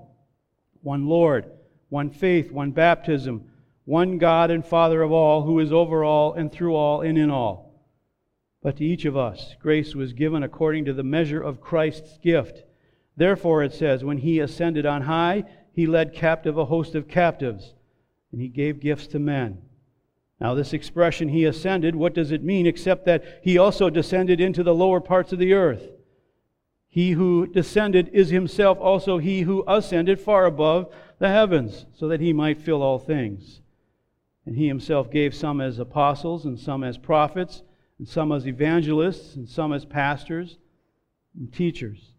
one 0.83 1.09
Lord, 1.09 1.51
one 1.89 2.11
faith, 2.11 2.53
one 2.53 2.71
baptism, 2.71 3.51
one 3.87 4.19
God 4.19 4.53
and 4.53 4.65
Father 4.65 5.03
of 5.03 5.11
all, 5.11 5.43
who 5.43 5.59
is 5.59 5.73
over 5.73 6.05
all 6.05 6.33
and 6.33 6.53
through 6.53 6.77
all 6.77 7.01
and 7.01 7.19
in 7.19 7.29
all. 7.29 7.75
But 8.63 8.77
to 8.77 8.85
each 8.85 9.05
of 9.05 9.17
us, 9.17 9.57
grace 9.59 9.97
was 9.97 10.13
given 10.13 10.45
according 10.45 10.85
to 10.85 10.93
the 10.93 11.03
measure 11.03 11.43
of 11.43 11.61
Christ's 11.61 12.19
gift. 12.19 12.63
Therefore, 13.16 13.62
it 13.62 13.73
says, 13.73 14.04
when 14.04 14.18
he 14.18 14.40
ascended 14.40 14.87
on 14.87 15.02
high, 15.02 15.44
he 15.73 15.87
led 15.87 16.14
captive 16.14 16.59
a 16.59 16.64
host 16.64 16.94
of 16.94 17.09
captives, 17.09 17.75
and 18.33 18.40
he 18.40 18.49
gave 18.49 18.80
gifts 18.80 19.06
to 19.09 19.18
men. 19.18 19.59
Now, 20.40 20.54
this 20.54 20.73
expression, 20.73 21.28
he 21.28 21.44
ascended, 21.44 21.94
what 21.94 22.14
does 22.14 22.33
it 22.33 22.42
mean 22.42 22.66
except 22.66 23.04
that 23.06 23.25
he 23.42 23.56
also 23.56 23.88
descended 23.88 24.40
into 24.40 24.62
the 24.62 24.75
lower 24.75 25.00
parts 25.00 25.33
of 25.33 25.38
the 25.38 25.52
earth? 25.52 25.90
He 26.88 27.12
who 27.12 27.47
descended 27.47 28.09
is 28.12 28.30
himself 28.30 28.78
also 28.80 29.18
he 29.18 29.42
who 29.42 29.64
ascended 29.66 30.21
far 30.21 30.44
above 30.44 30.92
the 31.18 31.28
heavens, 31.28 31.87
so 31.92 32.09
that 32.09 32.21
he 32.21 32.33
might 32.33 32.61
fill 32.61 32.83
all 32.83 32.99
things. 32.99 33.61
And 34.44 34.56
he 34.56 34.66
himself 34.66 35.11
gave 35.11 35.35
some 35.35 35.61
as 35.61 35.78
apostles, 35.78 36.44
and 36.44 36.59
some 36.59 36.83
as 36.83 36.99
prophets, 36.99 37.62
and 37.99 38.09
some 38.09 38.33
as 38.33 38.47
evangelists, 38.47 39.37
and 39.37 39.49
some 39.49 39.73
as 39.73 39.85
pastors 39.85 40.59
and 41.37 41.52
teachers 41.52 42.13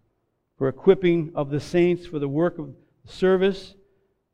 for 0.57 0.67
equipping 0.67 1.31
of 1.35 1.49
the 1.49 1.59
saints 1.59 2.05
for 2.05 2.19
the 2.19 2.27
work 2.27 2.57
of 2.57 2.73
service, 3.05 3.75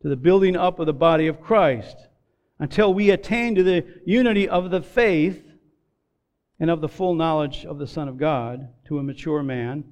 to 0.01 0.09
the 0.09 0.15
building 0.15 0.55
up 0.55 0.79
of 0.79 0.85
the 0.85 0.93
body 0.93 1.27
of 1.27 1.41
Christ, 1.41 1.97
until 2.59 2.93
we 2.93 3.09
attain 3.09 3.55
to 3.55 3.63
the 3.63 3.85
unity 4.05 4.47
of 4.47 4.71
the 4.71 4.81
faith 4.81 5.43
and 6.59 6.69
of 6.69 6.81
the 6.81 6.89
full 6.89 7.15
knowledge 7.15 7.65
of 7.65 7.79
the 7.79 7.87
Son 7.87 8.07
of 8.07 8.17
God, 8.17 8.67
to 8.85 8.99
a 8.99 9.03
mature 9.03 9.41
man, 9.41 9.83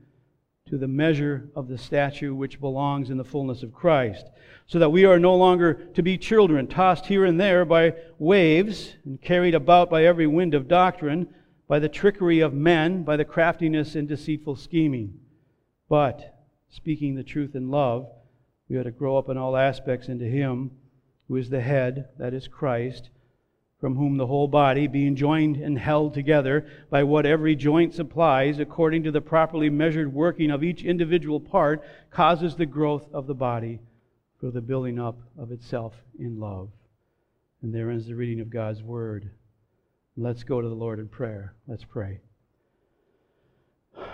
to 0.67 0.77
the 0.77 0.87
measure 0.87 1.49
of 1.55 1.67
the 1.67 1.77
stature 1.77 2.33
which 2.33 2.61
belongs 2.61 3.09
in 3.09 3.17
the 3.17 3.23
fullness 3.23 3.63
of 3.63 3.73
Christ, 3.73 4.27
so 4.67 4.77
that 4.77 4.91
we 4.91 5.03
are 5.03 5.17
no 5.17 5.35
longer 5.35 5.73
to 5.95 6.03
be 6.03 6.15
children, 6.15 6.67
tossed 6.67 7.07
here 7.07 7.25
and 7.25 7.39
there 7.39 7.65
by 7.65 7.95
waves 8.19 8.95
and 9.03 9.19
carried 9.19 9.55
about 9.55 9.89
by 9.89 10.05
every 10.05 10.27
wind 10.27 10.53
of 10.53 10.67
doctrine, 10.67 11.27
by 11.67 11.79
the 11.79 11.89
trickery 11.89 12.39
of 12.39 12.53
men, 12.53 13.03
by 13.03 13.17
the 13.17 13.25
craftiness 13.25 13.95
and 13.95 14.07
deceitful 14.07 14.55
scheming. 14.55 15.18
But, 15.89 16.39
speaking 16.69 17.15
the 17.15 17.23
truth 17.23 17.55
in 17.55 17.69
love, 17.69 18.07
we 18.69 18.77
are 18.77 18.83
to 18.83 18.91
grow 18.91 19.17
up 19.17 19.27
in 19.27 19.37
all 19.37 19.57
aspects 19.57 20.07
into 20.07 20.25
Him 20.25 20.71
who 21.27 21.35
is 21.35 21.49
the 21.49 21.61
head, 21.61 22.09
that 22.17 22.33
is 22.33 22.47
Christ 22.47 23.09
from 23.79 23.95
whom 23.95 24.17
the 24.17 24.27
whole 24.27 24.47
body, 24.47 24.87
being 24.87 25.15
joined 25.15 25.55
and 25.55 25.79
held 25.79 26.13
together 26.13 26.67
by 26.89 27.03
what 27.03 27.25
every 27.25 27.55
joint 27.55 27.93
supplies, 27.93 28.59
according 28.59 29.03
to 29.03 29.11
the 29.11 29.21
properly 29.21 29.69
measured 29.69 30.13
working 30.13 30.51
of 30.51 30.63
each 30.63 30.83
individual 30.83 31.39
part, 31.39 31.81
causes 32.11 32.55
the 32.55 32.65
growth 32.65 33.07
of 33.13 33.25
the 33.25 33.33
body 33.33 33.79
for 34.39 34.51
the 34.51 34.61
building 34.61 34.99
up 34.99 35.17
of 35.37 35.51
itself 35.51 35.93
in 36.19 36.39
love. 36.39 36.69
And 37.61 37.73
there 37.73 37.89
ends 37.89 38.05
the 38.05 38.15
reading 38.15 38.41
of 38.41 38.49
God's 38.49 38.83
word. 38.83 39.29
Let's 40.17 40.43
go 40.43 40.61
to 40.61 40.67
the 40.67 40.75
Lord 40.75 40.99
in 40.99 41.07
prayer. 41.07 41.53
Let's 41.65 41.85
pray. 41.85 42.19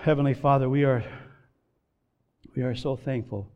Heavenly 0.04 0.36
Father, 0.36 0.70
we 0.70 0.84
are, 0.84 1.04
we 2.56 2.64
are 2.64 2.76
so 2.76 2.96
thankful 2.96 3.52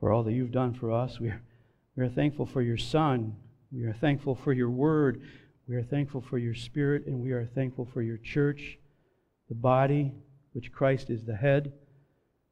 for 0.00 0.12
all 0.12 0.22
that 0.24 0.32
you've 0.32 0.52
done 0.52 0.74
for 0.74 0.92
us. 0.92 1.18
We 1.18 1.28
are, 1.28 1.40
we 1.96 2.04
are 2.04 2.08
thankful 2.08 2.46
for 2.46 2.62
your 2.62 2.78
Son 2.78 3.36
we 3.74 3.84
are 3.86 3.92
thankful 3.92 4.36
for 4.36 4.52
your 4.52 4.70
word. 4.70 5.22
We 5.66 5.74
are 5.74 5.82
thankful 5.82 6.20
for 6.20 6.38
your 6.38 6.54
spirit, 6.54 7.06
and 7.06 7.20
we 7.20 7.32
are 7.32 7.44
thankful 7.44 7.88
for 7.92 8.02
your 8.02 8.18
church, 8.18 8.78
the 9.48 9.54
body, 9.54 10.12
which 10.52 10.70
Christ 10.70 11.10
is 11.10 11.24
the 11.24 11.34
head. 11.34 11.72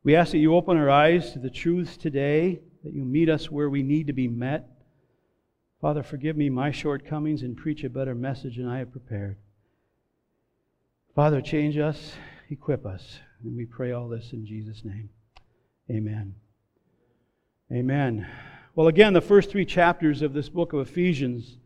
We 0.02 0.16
ask 0.16 0.32
that 0.32 0.38
you 0.38 0.56
open 0.56 0.76
our 0.76 0.90
eyes 0.90 1.32
to 1.32 1.38
the 1.38 1.50
truths 1.50 1.96
today, 1.96 2.60
that 2.82 2.92
you 2.92 3.04
meet 3.04 3.28
us 3.28 3.50
where 3.50 3.70
we 3.70 3.84
need 3.84 4.08
to 4.08 4.12
be 4.12 4.26
met. 4.26 4.68
Father, 5.80 6.02
forgive 6.02 6.36
me 6.36 6.50
my 6.50 6.72
shortcomings 6.72 7.42
and 7.42 7.56
preach 7.56 7.84
a 7.84 7.90
better 7.90 8.14
message 8.14 8.56
than 8.56 8.66
I 8.66 8.78
have 8.78 8.90
prepared. 8.90 9.36
Father, 11.14 11.40
change 11.40 11.78
us, 11.78 12.14
equip 12.50 12.84
us. 12.84 13.18
And 13.44 13.56
we 13.56 13.66
pray 13.66 13.92
all 13.92 14.08
this 14.08 14.32
in 14.32 14.44
Jesus' 14.44 14.84
name. 14.84 15.10
Amen. 15.90 16.34
Amen. 17.72 18.28
Well, 18.74 18.88
again, 18.88 19.12
the 19.12 19.20
first 19.20 19.50
three 19.50 19.64
chapters 19.64 20.22
of 20.22 20.32
this 20.32 20.48
book 20.48 20.72
of 20.72 20.80
Ephesians, 20.80 21.56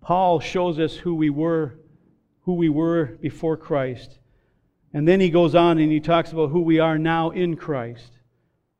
Paul 0.00 0.40
shows 0.40 0.78
us 0.78 0.96
who 0.96 1.14
we 1.14 1.30
were, 1.30 1.78
who 2.42 2.54
we 2.54 2.68
were 2.68 3.18
before 3.20 3.56
Christ. 3.56 4.18
And 4.94 5.06
then 5.06 5.20
he 5.20 5.30
goes 5.30 5.54
on 5.54 5.78
and 5.78 5.90
he 5.90 6.00
talks 6.00 6.32
about 6.32 6.50
who 6.50 6.60
we 6.60 6.78
are 6.78 6.98
now 6.98 7.30
in 7.30 7.56
Christ. 7.56 8.18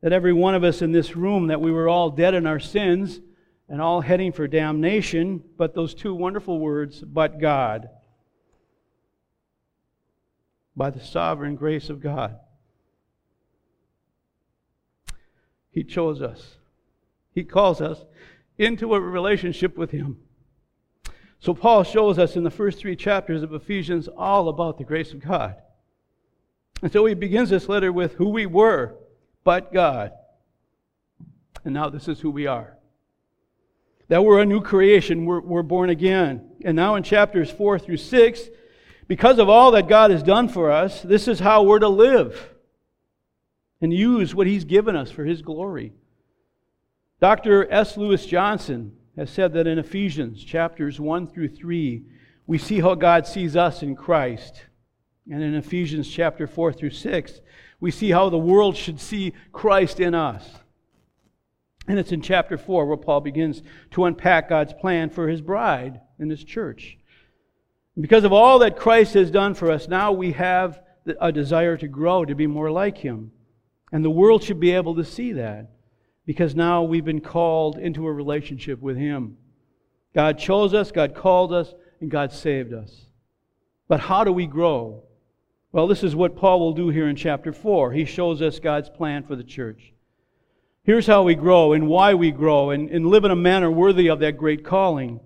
That 0.03 0.13
every 0.13 0.33
one 0.33 0.55
of 0.55 0.65
us 0.65 0.83
in 0.83 0.93
this 0.93 1.17
room, 1.17 1.47
that 1.49 1.61
we 1.61 1.71
were 1.71 1.89
all 1.89 2.11
dead 2.11 2.35
in 2.35 2.47
our 2.47 2.61
sins 2.61 3.21
and 3.69 3.81
all 3.81 4.01
heading 4.01 4.33
for 4.33 4.47
damnation, 4.47 5.43
but 5.57 5.75
those 5.75 5.95
two 5.95 6.15
wonderful 6.15 6.59
words, 6.59 7.01
but 7.01 7.41
God. 7.41 7.89
By 10.77 10.91
the 10.91 11.01
sovereign 11.01 11.57
grace 11.57 11.89
of 11.89 12.01
God. 12.01 12.39
He 15.73 15.83
chose 15.83 16.23
us. 16.23 16.59
He 17.35 17.43
calls 17.43 17.81
us 17.81 18.05
into 18.59 18.95
a 18.95 19.01
relationship 19.01 19.77
with 19.77 19.91
Him. 19.91 20.19
So, 21.41 21.55
Paul 21.55 21.83
shows 21.83 22.21
us 22.21 22.37
in 22.37 22.45
the 22.45 22.51
first 22.51 22.79
three 22.79 22.95
chapters 22.95 23.43
of 23.43 23.53
Ephesians 23.53 24.07
all 24.07 24.49
about 24.49 24.79
the 24.79 24.85
grace 24.85 25.13
of 25.13 25.19
God. 25.19 25.57
And 26.83 26.93
so 26.93 27.07
he 27.07 27.15
begins 27.15 27.49
this 27.49 27.69
letter 27.69 27.93
with 27.93 28.15
who 28.15 28.29
we 28.29 28.45
were, 28.45 28.97
but 29.45 29.73
God. 29.73 30.13
And 31.65 31.73
now 31.73 31.89
this 31.89 32.09
is 32.09 32.21
who 32.21 32.31
we 32.31 32.49
are. 32.49 32.77
That 34.09 34.25
we're 34.25 34.41
a 34.41 34.47
new 34.47 34.61
creation, 34.61 35.25
we're, 35.25 35.41
we're 35.41 35.63
born 35.63 35.91
again. 35.91 36.51
And 36.65 36.75
now 36.75 36.97
in 36.97 37.05
chapters 37.05 37.51
4 37.51 37.79
through 37.79 37.99
6, 37.99 38.41
because 39.07 39.39
of 39.39 39.49
all 39.49 39.71
that 39.71 39.89
God 39.89 40.11
has 40.11 40.25
done 40.25 40.49
for 40.49 40.73
us, 40.73 41.03
this 41.03 41.29
is 41.29 41.39
how 41.39 41.63
we're 41.63 41.79
to 41.79 41.89
live 41.89 42.51
and 43.83 43.93
use 43.93 44.35
what 44.35 44.47
He's 44.47 44.65
given 44.65 44.97
us 44.97 45.11
for 45.11 45.25
His 45.25 45.43
glory. 45.43 45.93
Dr. 47.21 47.71
S. 47.71 47.97
Lewis 47.97 48.25
Johnson 48.25 48.97
has 49.17 49.29
said 49.29 49.53
that 49.53 49.67
in 49.67 49.79
Ephesians 49.79 50.43
chapters 50.43 50.99
1 50.99 51.27
through 51.27 51.49
3, 51.49 52.03
we 52.47 52.59
see 52.59 52.81
how 52.81 52.95
God 52.95 53.27
sees 53.27 53.57
us 53.57 53.83
in 53.83 53.95
Christ. 53.95 54.65
And 55.31 55.43
in 55.43 55.55
Ephesians 55.55 56.09
chapter 56.09 56.47
4 56.47 56.73
through 56.73 56.91
6, 56.91 57.41
we 57.81 57.91
see 57.91 58.11
how 58.11 58.29
the 58.29 58.39
world 58.39 58.77
should 58.77 59.01
see 59.01 59.35
Christ 59.53 60.01
in 60.01 60.15
us. 60.15 60.49
And 61.89 61.99
it's 61.99 62.13
in 62.13 62.23
chapter 62.23 62.57
4 62.57 62.87
where 62.87 62.97
Paul 62.97 63.21
begins 63.21 63.63
to 63.93 64.05
unpack 64.05 64.49
God's 64.49 64.73
plan 64.73 65.11
for 65.11 65.29
his 65.29 65.41
bride 65.41 66.01
and 66.19 66.31
his 66.31 66.45
church. 66.45 66.99
because 68.01 68.25
of 68.25 68.33
all 68.33 68.61
that 68.61 68.79
Christ 68.79 69.15
has 69.15 69.31
done 69.31 69.55
for 69.55 69.71
us, 69.71 69.87
now 69.87 70.13
we 70.13 70.33
have 70.33 70.81
a 71.21 71.31
desire 71.31 71.77
to 71.77 71.89
grow, 71.89 72.25
to 72.25 72.35
be 72.35 72.47
more 72.47 72.71
like 72.71 72.99
him. 72.99 73.33
And 73.93 74.05
the 74.05 74.11
world 74.11 74.43
should 74.43 74.59
be 74.59 74.73
able 74.73 74.97
to 74.97 75.05
see 75.05 75.33
that 75.33 75.71
because 76.27 76.55
now 76.55 76.83
we've 76.83 77.05
been 77.05 77.21
called 77.21 77.79
into 77.79 78.07
a 78.07 78.13
relationship 78.13 78.81
with 78.81 78.97
Him. 78.97 79.37
God 80.15 80.39
chose 80.39 80.75
us, 80.75 80.91
God 80.91 81.15
called 81.15 81.53
us, 81.53 81.75
and 82.01 82.11
God 82.11 82.33
saved 82.33 82.73
us. 82.73 83.07
But 83.89 84.01
how 84.01 84.25
do 84.25 84.33
we 84.33 84.47
grow? 84.47 85.03
Well, 85.73 85.87
this 85.87 86.03
is 86.03 86.17
what 86.17 86.37
Paul 86.37 86.61
will 86.61 86.73
do 86.73 86.89
here 86.89 87.09
in 87.09 87.17
chapter 87.17 87.53
4. 87.53 87.93
He 87.93 88.05
shows 88.05 88.43
us 88.43 88.59
God's 88.59 88.91
plan 88.91 89.25
for 89.25 89.37
the 89.37 89.45
church. 89.45 89.93
Here's 90.85 91.07
how 91.07 91.23
we 91.23 91.35
grow 91.35 91.73
and 91.73 91.89
why 91.89 92.15
we 92.15 92.31
grow 92.31 92.71
and, 92.71 92.91
and 92.91 93.07
live 93.07 93.25
in 93.25 93.31
a 93.31 93.37
manner 93.37 93.71
worthy 93.71 94.09
of 94.09 94.19
that 94.21 94.37
great 94.37 94.65
calling. 94.65 95.21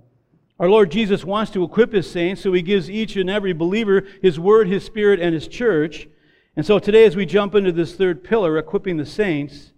Our 0.61 0.69
Lord 0.69 0.91
Jesus 0.91 1.25
wants 1.25 1.51
to 1.53 1.65
equip 1.65 1.93
His 1.93 2.11
saints, 2.11 2.43
so 2.43 2.53
He 2.53 2.63
gives 2.63 2.91
each 2.91 3.17
and 3.17 3.29
every 3.29 3.53
believer 3.53 4.05
His 4.23 4.39
Word, 4.39 4.69
His 4.69 4.85
Spirit, 4.85 5.21
and 5.21 5.35
His 5.35 5.49
church. 5.49 6.09
And 6.57 6.65
so 6.65 6.79
today, 6.79 7.05
as 7.05 7.15
we 7.15 7.27
jump 7.27 7.55
into 7.55 7.71
this 7.71 7.95
third 7.97 8.25
pillar, 8.25 8.57
equipping 8.57 8.97
the 8.97 9.05
saints, 9.05 9.73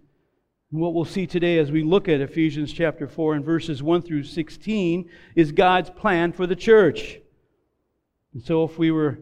what 0.71 0.93
we'll 0.93 1.03
see 1.03 1.27
today 1.27 1.57
as 1.57 1.73
we 1.73 1.83
look 1.83 2.07
at 2.07 2.21
Ephesians 2.21 2.71
chapter 2.71 3.05
4 3.05 3.35
and 3.35 3.43
verses 3.43 3.83
1 3.83 4.01
through 4.01 4.23
16 4.23 5.09
is 5.35 5.51
God's 5.51 5.89
plan 5.89 6.31
for 6.31 6.47
the 6.47 6.55
church. 6.55 7.19
And 8.33 8.41
so, 8.41 8.63
if 8.63 8.77
we 8.77 8.91
were 8.91 9.19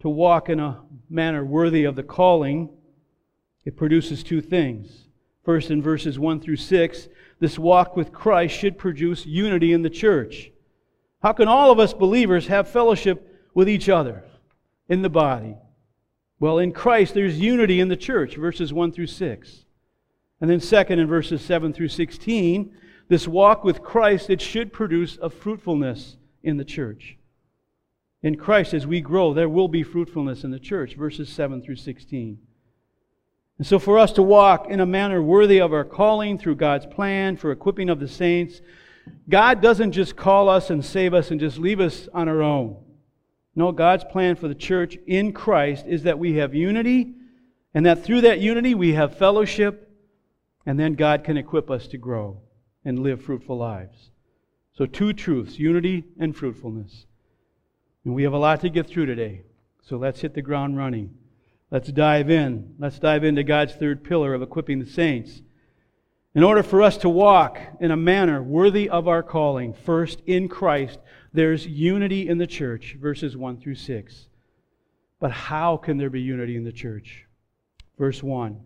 to 0.00 0.10
walk 0.10 0.50
in 0.50 0.60
a 0.60 0.82
manner 1.08 1.46
worthy 1.46 1.84
of 1.84 1.96
the 1.96 2.02
calling, 2.02 2.68
it 3.64 3.74
produces 3.74 4.22
two 4.22 4.42
things. 4.42 5.08
First, 5.44 5.70
in 5.70 5.80
verses 5.80 6.18
1 6.18 6.40
through 6.40 6.56
6, 6.56 7.08
this 7.40 7.58
walk 7.58 7.96
with 7.96 8.12
Christ 8.12 8.54
should 8.54 8.76
produce 8.76 9.24
unity 9.24 9.72
in 9.72 9.80
the 9.80 9.88
church. 9.88 10.50
How 11.22 11.32
can 11.32 11.48
all 11.48 11.70
of 11.70 11.78
us 11.78 11.94
believers 11.94 12.48
have 12.48 12.68
fellowship 12.68 13.50
with 13.54 13.66
each 13.66 13.88
other 13.88 14.24
in 14.90 15.00
the 15.00 15.08
body? 15.08 15.56
Well, 16.40 16.58
in 16.58 16.72
Christ, 16.72 17.14
there's 17.14 17.40
unity 17.40 17.80
in 17.80 17.88
the 17.88 17.96
church, 17.96 18.36
verses 18.36 18.72
1 18.72 18.92
through 18.92 19.08
6. 19.08 19.64
And 20.40 20.48
then, 20.48 20.60
second, 20.60 21.00
in 21.00 21.08
verses 21.08 21.42
7 21.42 21.72
through 21.72 21.88
16, 21.88 22.76
this 23.08 23.26
walk 23.26 23.64
with 23.64 23.82
Christ, 23.82 24.30
it 24.30 24.40
should 24.40 24.72
produce 24.72 25.18
a 25.20 25.30
fruitfulness 25.30 26.16
in 26.42 26.56
the 26.56 26.64
church. 26.64 27.16
In 28.22 28.36
Christ, 28.36 28.74
as 28.74 28.86
we 28.86 29.00
grow, 29.00 29.32
there 29.34 29.48
will 29.48 29.68
be 29.68 29.82
fruitfulness 29.82 30.44
in 30.44 30.50
the 30.50 30.58
church, 30.58 30.94
verses 30.94 31.28
7 31.28 31.62
through 31.62 31.76
16. 31.76 32.38
And 33.58 33.66
so, 33.66 33.80
for 33.80 33.98
us 33.98 34.12
to 34.12 34.22
walk 34.22 34.68
in 34.68 34.78
a 34.78 34.86
manner 34.86 35.20
worthy 35.20 35.60
of 35.60 35.72
our 35.72 35.84
calling 35.84 36.38
through 36.38 36.56
God's 36.56 36.86
plan 36.86 37.36
for 37.36 37.50
equipping 37.50 37.90
of 37.90 37.98
the 37.98 38.06
saints, 38.06 38.60
God 39.28 39.60
doesn't 39.60 39.92
just 39.92 40.14
call 40.14 40.48
us 40.48 40.70
and 40.70 40.84
save 40.84 41.14
us 41.14 41.32
and 41.32 41.40
just 41.40 41.58
leave 41.58 41.80
us 41.80 42.08
on 42.14 42.28
our 42.28 42.42
own. 42.42 42.76
No, 43.58 43.72
God's 43.72 44.04
plan 44.04 44.36
for 44.36 44.46
the 44.46 44.54
church 44.54 44.96
in 45.08 45.32
Christ 45.32 45.84
is 45.88 46.04
that 46.04 46.20
we 46.20 46.34
have 46.34 46.54
unity, 46.54 47.14
and 47.74 47.84
that 47.86 48.04
through 48.04 48.20
that 48.20 48.38
unity 48.38 48.72
we 48.76 48.92
have 48.92 49.18
fellowship 49.18 49.90
and 50.64 50.78
then 50.78 50.94
God 50.94 51.24
can 51.24 51.36
equip 51.36 51.68
us 51.68 51.88
to 51.88 51.98
grow 51.98 52.40
and 52.84 53.00
live 53.00 53.20
fruitful 53.20 53.58
lives. 53.58 54.10
So, 54.74 54.86
two 54.86 55.12
truths 55.12 55.58
unity 55.58 56.04
and 56.20 56.36
fruitfulness. 56.36 57.06
And 58.04 58.14
we 58.14 58.22
have 58.22 58.32
a 58.32 58.38
lot 58.38 58.60
to 58.60 58.68
get 58.68 58.86
through 58.86 59.06
today. 59.06 59.42
So, 59.82 59.96
let's 59.96 60.20
hit 60.20 60.34
the 60.34 60.40
ground 60.42 60.76
running. 60.76 61.16
Let's 61.72 61.90
dive 61.90 62.30
in. 62.30 62.76
Let's 62.78 63.00
dive 63.00 63.24
into 63.24 63.42
God's 63.42 63.74
third 63.74 64.04
pillar 64.04 64.34
of 64.34 64.42
equipping 64.42 64.78
the 64.78 64.86
saints. 64.86 65.42
In 66.32 66.44
order 66.44 66.62
for 66.62 66.80
us 66.80 66.96
to 66.98 67.08
walk 67.08 67.58
in 67.80 67.90
a 67.90 67.96
manner 67.96 68.40
worthy 68.40 68.88
of 68.88 69.08
our 69.08 69.24
calling, 69.24 69.72
first 69.74 70.22
in 70.26 70.46
Christ, 70.46 71.00
there's 71.32 71.66
unity 71.66 72.28
in 72.28 72.38
the 72.38 72.46
church, 72.46 72.96
verses 73.00 73.36
1 73.36 73.58
through 73.58 73.74
6. 73.74 74.28
But 75.20 75.30
how 75.30 75.76
can 75.76 75.98
there 75.98 76.10
be 76.10 76.20
unity 76.20 76.56
in 76.56 76.64
the 76.64 76.72
church? 76.72 77.26
Verse 77.98 78.22
1 78.22 78.60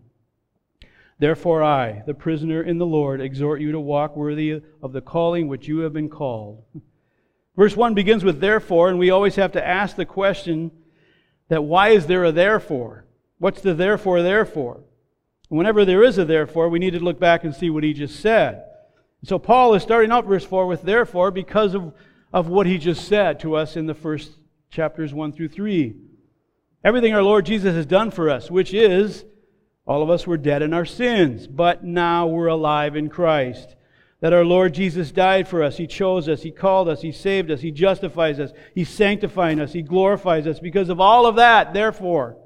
Therefore, 1.19 1.63
I, 1.63 2.03
the 2.05 2.13
prisoner 2.13 2.61
in 2.61 2.77
the 2.77 2.85
Lord, 2.85 3.21
exhort 3.21 3.61
you 3.61 3.71
to 3.71 3.79
walk 3.79 4.15
worthy 4.15 4.61
of 4.81 4.93
the 4.93 5.01
calling 5.01 5.47
which 5.47 5.67
you 5.67 5.79
have 5.79 5.93
been 5.93 6.09
called. 6.09 6.63
Verse 7.55 7.75
1 7.75 7.93
begins 7.93 8.23
with 8.23 8.41
therefore, 8.41 8.89
and 8.89 8.97
we 8.97 9.11
always 9.11 9.35
have 9.35 9.51
to 9.53 9.65
ask 9.65 9.95
the 9.95 10.05
question 10.05 10.71
that 11.49 11.63
why 11.63 11.89
is 11.89 12.07
there 12.07 12.25
a 12.25 12.31
therefore? 12.31 13.05
What's 13.37 13.61
the 13.61 13.73
therefore, 13.73 14.21
therefore? 14.21 14.83
Whenever 15.49 15.85
there 15.85 16.03
is 16.03 16.17
a 16.17 16.25
therefore, 16.25 16.69
we 16.69 16.79
need 16.79 16.93
to 16.93 16.99
look 16.99 17.19
back 17.19 17.43
and 17.43 17.53
see 17.53 17.69
what 17.69 17.83
he 17.83 17.93
just 17.93 18.19
said. 18.19 18.63
So 19.23 19.37
Paul 19.37 19.75
is 19.75 19.83
starting 19.83 20.11
out 20.11 20.25
verse 20.25 20.43
4 20.43 20.65
with 20.65 20.81
therefore 20.81 21.31
because 21.31 21.75
of, 21.75 21.93
of 22.33 22.47
what 22.47 22.65
he 22.65 22.79
just 22.79 23.07
said 23.07 23.39
to 23.41 23.55
us 23.55 23.77
in 23.77 23.85
the 23.85 23.93
first 23.93 24.31
chapters 24.71 25.13
1 25.13 25.33
through 25.33 25.49
3. 25.49 25.95
Everything 26.83 27.13
our 27.13 27.21
Lord 27.21 27.45
Jesus 27.45 27.75
has 27.75 27.85
done 27.85 28.09
for 28.09 28.29
us, 28.29 28.49
which 28.49 28.73
is 28.73 29.23
all 29.85 30.01
of 30.01 30.09
us 30.09 30.25
were 30.25 30.37
dead 30.37 30.61
in 30.61 30.73
our 30.73 30.85
sins, 30.85 31.45
but 31.45 31.83
now 31.83 32.25
we're 32.27 32.47
alive 32.47 32.95
in 32.95 33.09
Christ. 33.09 33.75
That 34.21 34.33
our 34.33 34.45
Lord 34.45 34.73
Jesus 34.73 35.11
died 35.11 35.47
for 35.47 35.61
us. 35.61 35.77
He 35.77 35.85
chose 35.85 36.27
us. 36.27 36.41
He 36.41 36.51
called 36.51 36.87
us. 36.87 37.01
He 37.01 37.11
saved 37.11 37.51
us. 37.51 37.59
He 37.59 37.71
justifies 37.71 38.39
us. 38.39 38.51
He's 38.73 38.89
sanctifying 38.89 39.59
us. 39.59 39.73
He 39.73 39.81
glorifies 39.81 40.47
us. 40.47 40.59
Because 40.59 40.89
of 40.89 41.01
all 41.01 41.25
of 41.25 41.35
that, 41.35 41.73
therefore, 41.73 42.37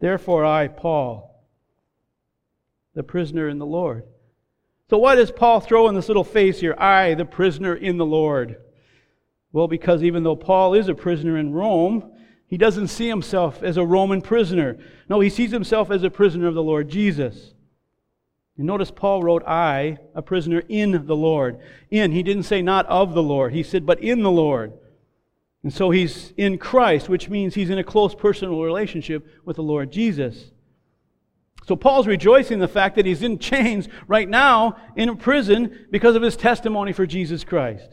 therefore 0.00 0.46
I, 0.46 0.68
Paul, 0.68 1.46
the 2.94 3.02
prisoner 3.02 3.48
in 3.48 3.58
the 3.58 3.66
Lord. 3.66 4.04
So 4.88 4.98
why 4.98 5.14
does 5.14 5.30
Paul 5.30 5.60
throw 5.60 5.88
in 5.88 5.94
this 5.94 6.08
little 6.08 6.24
face 6.24 6.60
here? 6.60 6.74
I, 6.78 7.14
the 7.14 7.24
prisoner 7.26 7.74
in 7.74 7.98
the 7.98 8.06
Lord. 8.06 8.56
Well, 9.52 9.68
because 9.68 10.02
even 10.02 10.22
though 10.22 10.36
Paul 10.36 10.74
is 10.74 10.88
a 10.88 10.94
prisoner 10.94 11.36
in 11.36 11.52
Rome, 11.52 12.10
he 12.46 12.56
doesn't 12.56 12.88
see 12.88 13.08
himself 13.08 13.62
as 13.62 13.76
a 13.76 13.84
Roman 13.84 14.20
prisoner. 14.20 14.78
No, 15.08 15.20
he 15.20 15.30
sees 15.30 15.50
himself 15.50 15.90
as 15.90 16.02
a 16.02 16.10
prisoner 16.10 16.48
of 16.48 16.54
the 16.54 16.62
Lord 16.62 16.88
Jesus. 16.88 17.54
And 18.56 18.66
notice 18.66 18.90
Paul 18.90 19.22
wrote, 19.22 19.42
I, 19.46 19.98
a 20.14 20.22
prisoner 20.22 20.62
in 20.68 21.06
the 21.06 21.16
Lord. 21.16 21.58
In, 21.90 22.12
he 22.12 22.22
didn't 22.22 22.42
say 22.42 22.62
not 22.62 22.86
of 22.86 23.14
the 23.14 23.22
Lord. 23.22 23.52
He 23.52 23.62
said, 23.62 23.86
but 23.86 24.00
in 24.00 24.22
the 24.22 24.30
Lord. 24.30 24.72
And 25.62 25.72
so 25.72 25.90
he's 25.90 26.32
in 26.36 26.58
Christ, 26.58 27.08
which 27.08 27.28
means 27.28 27.54
he's 27.54 27.70
in 27.70 27.78
a 27.78 27.84
close 27.84 28.14
personal 28.14 28.62
relationship 28.62 29.26
with 29.44 29.56
the 29.56 29.62
Lord 29.62 29.92
Jesus. 29.92 30.50
So 31.66 31.76
Paul's 31.76 32.06
rejoicing 32.06 32.54
in 32.54 32.60
the 32.60 32.68
fact 32.68 32.96
that 32.96 33.06
he's 33.06 33.22
in 33.22 33.38
chains 33.38 33.88
right 34.08 34.28
now 34.28 34.76
in 34.96 35.16
prison 35.16 35.86
because 35.90 36.16
of 36.16 36.22
his 36.22 36.36
testimony 36.36 36.92
for 36.92 37.06
Jesus 37.06 37.44
Christ. 37.44 37.88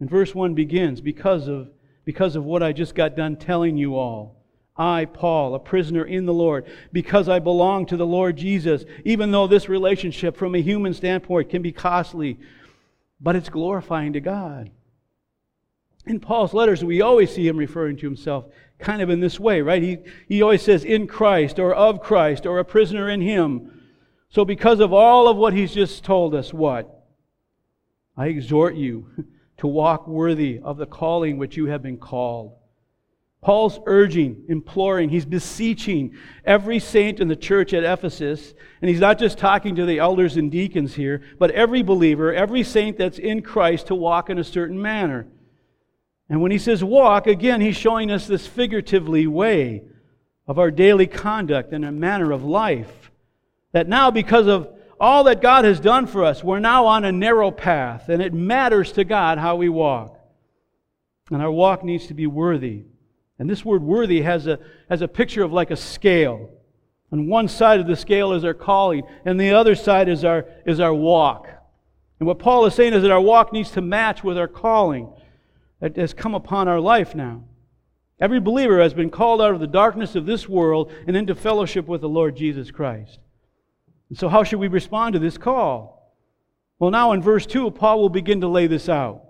And 0.00 0.08
verse 0.08 0.34
1 0.34 0.54
begins, 0.54 1.00
because 1.00 1.48
of 1.48 1.70
because 2.08 2.36
of 2.36 2.44
what 2.46 2.62
I 2.62 2.72
just 2.72 2.94
got 2.94 3.16
done 3.16 3.36
telling 3.36 3.76
you 3.76 3.96
all. 3.96 4.34
I, 4.78 5.04
Paul, 5.04 5.54
a 5.54 5.58
prisoner 5.58 6.06
in 6.06 6.24
the 6.24 6.32
Lord, 6.32 6.64
because 6.90 7.28
I 7.28 7.38
belong 7.38 7.84
to 7.84 7.98
the 7.98 8.06
Lord 8.06 8.38
Jesus, 8.38 8.84
even 9.04 9.30
though 9.30 9.46
this 9.46 9.68
relationship 9.68 10.34
from 10.34 10.54
a 10.54 10.62
human 10.62 10.94
standpoint 10.94 11.50
can 11.50 11.60
be 11.60 11.70
costly, 11.70 12.38
but 13.20 13.36
it's 13.36 13.50
glorifying 13.50 14.14
to 14.14 14.20
God. 14.20 14.70
In 16.06 16.18
Paul's 16.18 16.54
letters, 16.54 16.82
we 16.82 17.02
always 17.02 17.30
see 17.30 17.46
him 17.46 17.58
referring 17.58 17.98
to 17.98 18.06
himself 18.06 18.46
kind 18.78 19.02
of 19.02 19.10
in 19.10 19.20
this 19.20 19.38
way, 19.38 19.60
right? 19.60 19.82
He, 19.82 19.98
he 20.28 20.40
always 20.40 20.62
says, 20.62 20.84
in 20.84 21.08
Christ, 21.08 21.58
or 21.58 21.74
of 21.74 22.00
Christ, 22.00 22.46
or 22.46 22.58
a 22.58 22.64
prisoner 22.64 23.10
in 23.10 23.20
him. 23.20 23.82
So, 24.30 24.46
because 24.46 24.80
of 24.80 24.94
all 24.94 25.28
of 25.28 25.36
what 25.36 25.52
he's 25.52 25.74
just 25.74 26.04
told 26.04 26.34
us, 26.34 26.54
what? 26.54 27.06
I 28.16 28.28
exhort 28.28 28.76
you 28.76 29.10
to 29.58 29.66
walk 29.66 30.08
worthy 30.08 30.60
of 30.62 30.76
the 30.76 30.86
calling 30.86 31.38
which 31.38 31.56
you 31.56 31.66
have 31.66 31.82
been 31.82 31.98
called. 31.98 32.54
Paul's 33.40 33.78
urging, 33.86 34.44
imploring, 34.48 35.10
he's 35.10 35.24
beseeching 35.24 36.16
every 36.44 36.80
saint 36.80 37.20
in 37.20 37.28
the 37.28 37.36
church 37.36 37.72
at 37.72 37.84
Ephesus, 37.84 38.52
and 38.82 38.88
he's 38.88 39.00
not 39.00 39.18
just 39.18 39.38
talking 39.38 39.76
to 39.76 39.86
the 39.86 40.00
elders 40.00 40.36
and 40.36 40.50
deacons 40.50 40.94
here, 40.94 41.22
but 41.38 41.52
every 41.52 41.82
believer, 41.82 42.34
every 42.34 42.64
saint 42.64 42.98
that's 42.98 43.18
in 43.18 43.42
Christ 43.42 43.86
to 43.88 43.94
walk 43.94 44.28
in 44.28 44.38
a 44.38 44.44
certain 44.44 44.80
manner. 44.80 45.28
And 46.28 46.42
when 46.42 46.50
he 46.50 46.58
says 46.58 46.82
walk, 46.82 47.26
again, 47.26 47.60
he's 47.60 47.76
showing 47.76 48.10
us 48.10 48.26
this 48.26 48.46
figuratively 48.46 49.26
way 49.26 49.82
of 50.48 50.58
our 50.58 50.70
daily 50.70 51.06
conduct 51.06 51.72
and 51.72 51.84
a 51.84 51.92
manner 51.92 52.32
of 52.32 52.42
life. 52.42 53.10
That 53.72 53.88
now, 53.88 54.10
because 54.10 54.46
of 54.46 54.68
all 55.00 55.24
that 55.24 55.40
God 55.40 55.64
has 55.64 55.80
done 55.80 56.06
for 56.06 56.24
us, 56.24 56.42
we're 56.42 56.58
now 56.58 56.86
on 56.86 57.04
a 57.04 57.12
narrow 57.12 57.50
path, 57.50 58.08
and 58.08 58.22
it 58.22 58.34
matters 58.34 58.92
to 58.92 59.04
God 59.04 59.38
how 59.38 59.56
we 59.56 59.68
walk. 59.68 60.18
And 61.30 61.42
our 61.42 61.50
walk 61.50 61.84
needs 61.84 62.06
to 62.06 62.14
be 62.14 62.26
worthy. 62.26 62.84
And 63.38 63.48
this 63.48 63.64
word 63.64 63.82
worthy 63.82 64.22
has 64.22 64.46
a, 64.46 64.58
has 64.88 65.02
a 65.02 65.08
picture 65.08 65.42
of 65.42 65.52
like 65.52 65.70
a 65.70 65.76
scale. 65.76 66.50
On 67.12 67.28
one 67.28 67.48
side 67.48 67.80
of 67.80 67.86
the 67.86 67.96
scale 67.96 68.32
is 68.32 68.44
our 68.44 68.54
calling, 68.54 69.02
and 69.24 69.40
the 69.40 69.52
other 69.52 69.74
side 69.74 70.08
is 70.08 70.24
our, 70.24 70.46
is 70.66 70.80
our 70.80 70.94
walk. 70.94 71.48
And 72.18 72.26
what 72.26 72.38
Paul 72.38 72.66
is 72.66 72.74
saying 72.74 72.94
is 72.94 73.02
that 73.02 73.10
our 73.10 73.20
walk 73.20 73.52
needs 73.52 73.70
to 73.72 73.80
match 73.80 74.24
with 74.24 74.36
our 74.36 74.48
calling 74.48 75.12
that 75.80 75.96
has 75.96 76.12
come 76.12 76.34
upon 76.34 76.66
our 76.66 76.80
life 76.80 77.14
now. 77.14 77.44
Every 78.20 78.40
believer 78.40 78.80
has 78.80 78.94
been 78.94 79.10
called 79.10 79.40
out 79.40 79.54
of 79.54 79.60
the 79.60 79.68
darkness 79.68 80.16
of 80.16 80.26
this 80.26 80.48
world 80.48 80.92
and 81.06 81.16
into 81.16 81.36
fellowship 81.36 81.86
with 81.86 82.00
the 82.00 82.08
Lord 82.08 82.36
Jesus 82.36 82.72
Christ. 82.72 83.20
So, 84.14 84.28
how 84.28 84.42
should 84.42 84.58
we 84.58 84.68
respond 84.68 85.12
to 85.12 85.18
this 85.18 85.36
call? 85.36 86.16
Well, 86.78 86.90
now 86.90 87.12
in 87.12 87.20
verse 87.20 87.44
2, 87.44 87.70
Paul 87.72 88.00
will 88.00 88.08
begin 88.08 88.40
to 88.40 88.48
lay 88.48 88.66
this 88.66 88.88
out. 88.88 89.22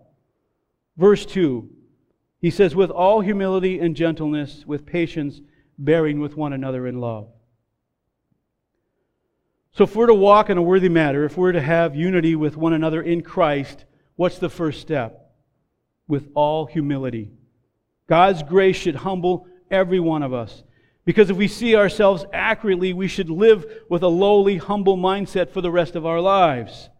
Verse 0.97 1.25
2, 1.27 1.69
he 2.41 2.51
says, 2.51 2.77
With 2.77 2.91
all 2.91 3.21
humility 3.21 3.81
and 3.81 3.97
gentleness, 3.97 4.65
with 4.67 4.87
patience, 4.87 5.41
bearing 5.79 6.21
with 6.21 6.37
one 6.37 6.53
another 6.53 6.87
in 6.87 7.01
love. 7.01 7.29
So, 9.73 9.85
if 9.85 9.97
we're 9.97 10.07
to 10.07 10.15
walk 10.15 10.51
in 10.51 10.59
a 10.59 10.63
worthy 10.63 10.89
manner, 10.89 11.25
if 11.25 11.37
we're 11.37 11.53
to 11.53 11.61
have 11.61 11.97
unity 11.97 12.37
with 12.37 12.57
one 12.57 12.73
another 12.73 13.03
in 13.03 13.23
Christ, 13.23 13.85
what's 14.17 14.39
the 14.39 14.49
first 14.49 14.81
step? 14.81 15.33
With 16.07 16.29
all 16.35 16.67
humility. 16.67 17.33
God's 18.09 18.43
grace 18.43 18.77
should 18.77 18.97
humble 18.97 19.47
every 19.71 20.01
one 20.01 20.23
of 20.23 20.33
us. 20.33 20.63
Because 21.09 21.31
if 21.31 21.39
we 21.39 21.49
see 21.49 21.75
ourselves 21.75 22.27
accurately, 22.35 22.93
we 22.93 23.09
should 23.09 23.31
live 23.31 23.65
with 23.89 24.03
a 24.03 24.09
lowly, 24.09 24.59
humble 24.59 24.99
mindset 24.99 25.49
for 25.49 25.63
the 25.63 25.71
rest 25.71 25.97
of 25.97 26.05
our 26.05 26.21
lives. 26.21 26.91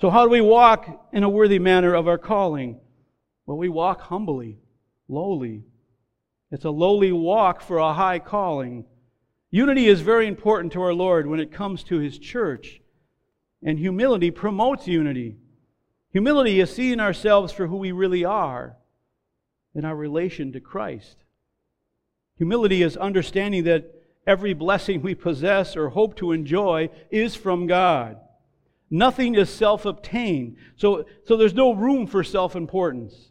So, 0.00 0.10
how 0.10 0.24
do 0.24 0.30
we 0.30 0.40
walk 0.40 1.08
in 1.12 1.22
a 1.22 1.28
worthy 1.28 1.60
manner 1.60 1.94
of 1.94 2.08
our 2.08 2.18
calling? 2.18 2.80
Well, 3.46 3.56
we 3.56 3.68
walk 3.68 4.00
humbly, 4.00 4.58
lowly. 5.06 5.62
It's 6.50 6.64
a 6.64 6.70
lowly 6.70 7.12
walk 7.12 7.60
for 7.60 7.78
a 7.78 7.94
high 7.94 8.18
calling. 8.18 8.84
Unity 9.52 9.86
is 9.86 10.00
very 10.00 10.26
important 10.26 10.72
to 10.72 10.82
our 10.82 10.92
Lord 10.92 11.28
when 11.28 11.38
it 11.38 11.52
comes 11.52 11.84
to 11.84 12.00
His 12.00 12.18
church, 12.18 12.80
and 13.62 13.78
humility 13.78 14.32
promotes 14.32 14.88
unity. 14.88 15.36
Humility 16.10 16.58
is 16.58 16.74
seeing 16.74 16.98
ourselves 16.98 17.52
for 17.52 17.68
who 17.68 17.76
we 17.76 17.92
really 17.92 18.24
are 18.24 18.76
in 19.72 19.84
our 19.84 19.94
relation 19.94 20.50
to 20.50 20.58
Christ. 20.58 21.18
Humility 22.36 22.82
is 22.82 22.96
understanding 22.96 23.64
that 23.64 23.92
every 24.26 24.52
blessing 24.52 25.00
we 25.00 25.14
possess 25.14 25.76
or 25.76 25.90
hope 25.90 26.16
to 26.16 26.32
enjoy 26.32 26.90
is 27.10 27.34
from 27.34 27.66
God. 27.66 28.18
Nothing 28.90 29.34
is 29.34 29.50
self 29.50 29.84
obtained. 29.84 30.56
So, 30.76 31.06
so 31.24 31.36
there's 31.36 31.54
no 31.54 31.72
room 31.74 32.06
for 32.06 32.22
self 32.22 32.54
importance. 32.54 33.30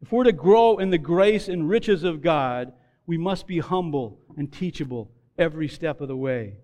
If 0.00 0.12
we're 0.12 0.24
to 0.24 0.32
grow 0.32 0.78
in 0.78 0.90
the 0.90 0.98
grace 0.98 1.48
and 1.48 1.68
riches 1.68 2.04
of 2.04 2.22
God, 2.22 2.72
we 3.06 3.18
must 3.18 3.46
be 3.46 3.58
humble 3.58 4.20
and 4.36 4.52
teachable 4.52 5.10
every 5.38 5.68
step 5.68 6.00
of 6.00 6.08
the 6.08 6.16
way. 6.16 6.58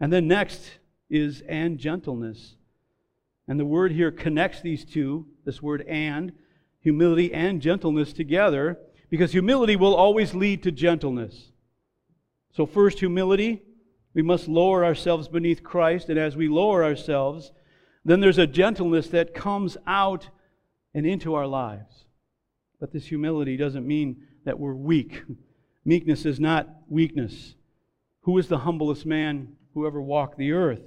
And 0.00 0.12
then 0.12 0.28
next 0.28 0.78
is 1.10 1.42
and 1.48 1.78
gentleness. 1.78 2.56
And 3.46 3.60
the 3.60 3.64
word 3.64 3.92
here 3.92 4.10
connects 4.10 4.60
these 4.60 4.84
two, 4.84 5.26
this 5.44 5.62
word 5.62 5.82
and, 5.82 6.32
humility 6.80 7.32
and 7.32 7.60
gentleness 7.60 8.12
together 8.12 8.78
because 9.10 9.32
humility 9.32 9.76
will 9.76 9.94
always 9.94 10.34
lead 10.34 10.62
to 10.62 10.72
gentleness. 10.72 11.52
So, 12.52 12.66
first, 12.66 13.00
humility. 13.00 13.62
We 14.14 14.22
must 14.22 14.46
lower 14.46 14.84
ourselves 14.84 15.26
beneath 15.26 15.64
Christ, 15.64 16.08
and 16.08 16.18
as 16.18 16.36
we 16.36 16.46
lower 16.48 16.84
ourselves, 16.84 17.50
then 18.04 18.20
there's 18.20 18.38
a 18.38 18.46
gentleness 18.46 19.08
that 19.08 19.34
comes 19.34 19.76
out 19.86 20.28
and 20.94 21.04
into 21.04 21.34
our 21.34 21.48
lives. 21.48 22.04
But 22.78 22.92
this 22.92 23.06
humility 23.06 23.56
doesn't 23.56 23.86
mean 23.86 24.22
that 24.44 24.58
we're 24.58 24.74
weak. 24.74 25.22
Meekness 25.84 26.24
is 26.24 26.38
not 26.38 26.68
weakness. 26.88 27.56
Who 28.20 28.38
is 28.38 28.46
the 28.46 28.58
humblest 28.58 29.04
man 29.04 29.56
who 29.74 29.86
ever 29.86 30.00
walked 30.00 30.38
the 30.38 30.52
earth? 30.52 30.82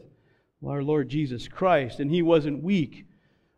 Well, 0.61 0.73
our 0.73 0.83
Lord 0.83 1.09
Jesus 1.09 1.47
Christ, 1.47 1.99
and 1.99 2.09
he 2.09 2.21
wasn't 2.21 2.63
weak. 2.63 3.06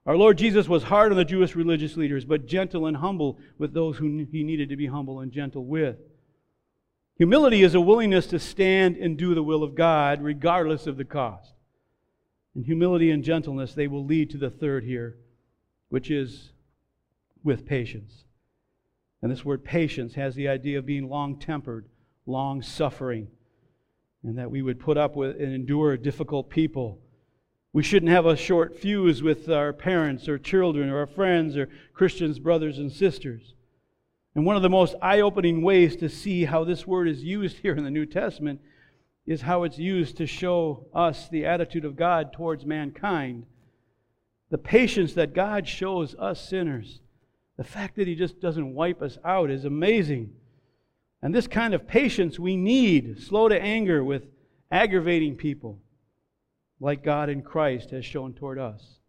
Our 0.10 0.18
Lord 0.18 0.40
Jesus 0.40 0.68
was 0.68 0.82
hard 0.82 1.12
on 1.12 1.20
the 1.20 1.24
Jewish 1.24 1.56
religious 1.56 1.96
leaders, 1.96 2.26
but 2.26 2.48
gentle 2.48 2.88
and 2.88 2.98
humble 2.98 3.38
with 3.60 3.76
those 3.76 3.98
who 3.98 4.26
he 4.32 4.44
needed 4.44 4.70
to 4.70 4.76
be 4.76 4.88
humble 4.88 5.20
and 5.20 5.32
gentle 5.32 5.64
with. 5.64 5.98
Humility 7.18 7.62
is 7.62 7.76
a 7.76 7.80
willingness 7.80 8.26
to 8.26 8.40
stand 8.40 8.98
and 8.98 9.20
do 9.20 9.36
the 9.36 9.44
will 9.44 9.62
of 9.62 9.76
God 9.76 10.24
regardless 10.24 10.88
of 10.88 10.98
the 10.98 11.06
cost. 11.06 11.54
And 12.56 12.66
humility 12.66 13.12
and 13.12 13.24
gentleness, 13.24 13.76
they 13.76 13.88
will 13.88 14.04
lead 14.04 14.32
to 14.32 14.40
the 14.40 14.50
third 14.50 14.84
here, 14.84 15.16
which 15.90 16.10
is 16.10 16.54
with 17.44 17.68
patience. 17.68 18.24
And 19.22 19.32
this 19.32 19.46
word 19.46 19.64
patience 19.64 20.16
has 20.16 20.34
the 20.34 20.48
idea 20.48 20.80
of 20.80 20.88
being 20.88 21.08
long 21.08 21.38
tempered, 21.38 21.86
long 22.26 22.64
suffering, 22.64 23.28
and 24.24 24.40
that 24.40 24.50
we 24.50 24.64
would 24.64 24.80
put 24.80 24.98
up 24.98 25.16
with 25.16 25.40
and 25.40 25.54
endure 25.54 25.98
difficult 25.98 26.50
people 26.50 27.00
we 27.72 27.84
shouldn't 27.84 28.12
have 28.12 28.26
a 28.26 28.36
short 28.36 28.80
fuse 28.80 29.22
with 29.22 29.50
our 29.50 29.72
parents 29.74 30.28
or 30.28 30.40
children 30.40 30.90
or 30.90 31.00
our 31.00 31.08
friends 31.08 31.56
or 31.56 31.70
Christians, 31.94 32.40
brothers 32.40 32.80
and 32.80 32.92
sisters. 32.92 33.54
And 34.36 34.46
one 34.46 34.56
of 34.56 34.62
the 34.62 34.70
most 34.70 34.96
eye 35.02 35.22
opening 35.22 35.62
ways 35.62 35.96
to 35.98 36.10
see 36.10 36.46
how 36.46 36.64
this 36.64 36.88
word 36.88 37.08
is 37.08 37.24
used 37.24 37.58
here 37.58 37.76
in 37.76 37.84
the 37.84 37.92
New 37.92 38.06
Testament 38.06 38.62
is 39.28 39.42
how 39.42 39.64
it's 39.64 39.78
used 39.78 40.18
to 40.18 40.26
show 40.26 40.88
us 40.94 41.30
the 41.30 41.46
attitude 41.46 41.86
of 41.86 41.96
God 41.96 42.34
towards 42.34 42.66
mankind. 42.66 43.46
The 44.50 44.58
patience 44.58 45.14
that 45.14 45.36
God 45.36 45.68
shows 45.68 46.16
us 46.16 46.48
sinners. 46.48 47.02
The 47.58 47.64
fact 47.64 47.98
that 47.98 48.08
He 48.08 48.16
just 48.16 48.40
doesn't 48.40 48.74
wipe 48.74 49.02
us 49.02 49.20
out 49.24 49.52
is 49.52 49.66
amazing. 49.66 50.34
And 51.22 51.36
this 51.36 51.48
kind 51.48 51.76
of 51.76 51.88
patience 51.88 52.40
we 52.40 52.56
need, 52.56 53.22
slow 53.22 53.50
to 53.50 53.62
anger 53.62 54.04
with 54.04 54.24
aggravating 54.72 55.36
people, 55.36 55.80
like 56.80 57.04
God 57.04 57.30
in 57.30 57.42
Christ 57.42 57.92
has 57.92 58.06
shown 58.06 58.34
toward 58.34 58.58
us. 58.58 59.00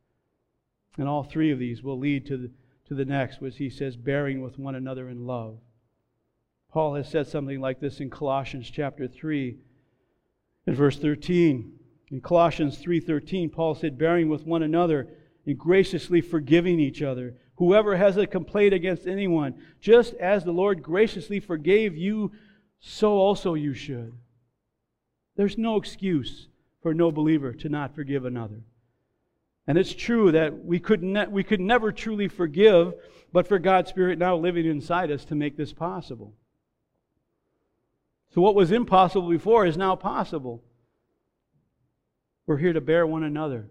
And 0.99 1.09
all 1.09 1.23
three 1.23 1.51
of 1.51 1.59
these 1.59 1.83
will 1.83 1.99
lead 1.99 2.27
to 2.27 2.37
the, 2.37 2.51
to 2.89 2.95
the 2.95 3.05
next, 3.05 3.41
which 3.41 3.59
he 3.59 3.71
says, 3.71 3.97
bearing 3.97 4.41
with 4.43 4.59
one 4.59 4.75
another 4.75 5.09
in 5.09 5.27
love. 5.27 5.59
Paul 6.73 6.95
has 6.95 7.09
said 7.09 7.27
something 7.27 7.61
like 7.61 7.81
this 7.81 8.01
in 8.01 8.11
Colossians 8.11 8.71
chapter 8.71 9.09
3 9.09 9.57
in 10.67 10.75
verse 10.75 10.99
13. 10.99 11.73
In 12.11 12.21
Colossians 12.21 12.79
3:13, 12.79 13.53
Paul 13.53 13.75
said, 13.75 13.99
bearing 13.99 14.29
with 14.29 14.47
one 14.47 14.63
another 14.63 15.09
and 15.47 15.57
graciously 15.57 16.21
forgiving 16.21 16.81
each 16.81 17.03
other. 17.03 17.37
Whoever 17.57 17.97
has 17.97 18.17
a 18.17 18.27
complaint 18.27 18.75
against 18.75 19.07
anyone, 19.07 19.55
just 19.81 20.15
as 20.15 20.45
the 20.45 20.53
Lord 20.53 20.83
graciously 20.83 21.41
forgave 21.41 21.97
you, 21.97 22.33
so 22.81 23.13
also 23.13 23.55
you 23.55 23.75
should. 23.75 24.13
There's 25.37 25.59
no 25.59 25.77
excuse 25.77 26.49
for 26.83 26.95
no 26.95 27.11
believer 27.13 27.53
to 27.53 27.69
not 27.69 27.95
forgive 27.95 28.25
another. 28.25 28.63
And 29.67 29.79
it's 29.79 29.95
true 29.95 30.33
that 30.33 30.65
we 30.65 30.81
could, 30.81 31.03
ne- 31.03 31.27
we 31.29 31.45
could 31.45 31.61
never 31.61 31.93
truly 31.93 32.29
forgive, 32.29 32.95
but 33.33 33.47
for 33.47 33.59
God's 33.59 33.91
Spirit 33.91 34.19
now 34.19 34.37
living 34.37 34.67
inside 34.67 35.11
us 35.11 35.25
to 35.27 35.35
make 35.35 35.57
this 35.57 35.73
possible. 35.73 36.35
So, 38.35 38.41
what 38.41 38.55
was 38.55 38.73
impossible 38.73 39.29
before 39.29 39.67
is 39.67 39.77
now 39.77 39.97
possible. 39.97 40.63
We're 42.47 42.59
here 42.59 42.73
to 42.73 42.81
bear 42.81 43.07
one 43.07 43.23
another, 43.23 43.69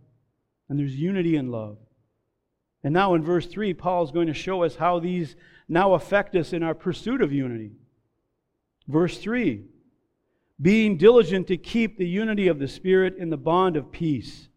and 0.68 0.80
there's 0.80 0.96
unity 0.96 1.36
in 1.36 1.52
love. 1.52 1.78
And 2.84 2.94
now 2.94 3.14
in 3.14 3.24
verse 3.24 3.46
3, 3.46 3.74
Paul 3.74 4.04
is 4.06 4.12
going 4.12 4.28
to 4.28 4.34
show 4.34 4.64
us 4.64 4.76
how 4.76 5.00
these 5.00 5.36
now 5.68 5.94
affect 5.94 6.36
us 6.36 6.54
in 6.54 6.64
our 6.64 6.74
pursuit 6.74 7.22
of 7.22 7.34
unity. 7.34 7.72
Verse 8.88 9.18
3 9.18 9.64
being 10.62 10.98
diligent 10.98 11.48
to 11.48 11.58
keep 11.58 11.98
the 11.98 12.08
unity 12.08 12.48
of 12.48 12.60
the 12.60 12.68
Spirit 12.68 13.16
in 13.18 13.30
the 13.30 13.38
bond 13.38 13.78
of 13.78 13.92
peace. 13.92 14.50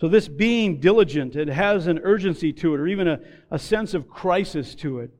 So, 0.00 0.06
this 0.06 0.28
being 0.28 0.78
diligent, 0.78 1.34
it 1.34 1.48
has 1.48 1.88
an 1.88 1.98
urgency 2.04 2.52
to 2.54 2.74
it, 2.74 2.80
or 2.80 2.86
even 2.86 3.08
a, 3.08 3.20
a 3.50 3.58
sense 3.58 3.94
of 3.94 4.08
crisis 4.08 4.76
to 4.76 5.00
it. 5.00 5.10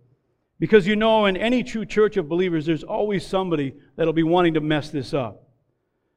Because 0.60 0.86
you 0.86 0.94
know, 0.96 1.26
in 1.26 1.36
any 1.36 1.64
true 1.64 1.84
church 1.84 2.16
of 2.16 2.28
believers, 2.28 2.66
there's 2.66 2.84
always 2.84 3.26
somebody 3.26 3.74
that'll 3.96 4.12
be 4.12 4.22
wanting 4.22 4.54
to 4.54 4.60
mess 4.60 4.90
this 4.90 5.12
up. 5.12 5.48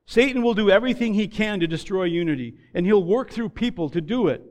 Satan 0.06 0.42
will 0.44 0.54
do 0.54 0.70
everything 0.70 1.14
he 1.14 1.28
can 1.28 1.60
to 1.60 1.68
destroy 1.68 2.04
unity, 2.04 2.56
and 2.74 2.86
he'll 2.86 3.04
work 3.04 3.32
through 3.32 3.50
people 3.50 3.90
to 3.90 4.02
do 4.02 4.28
it. 4.28 4.44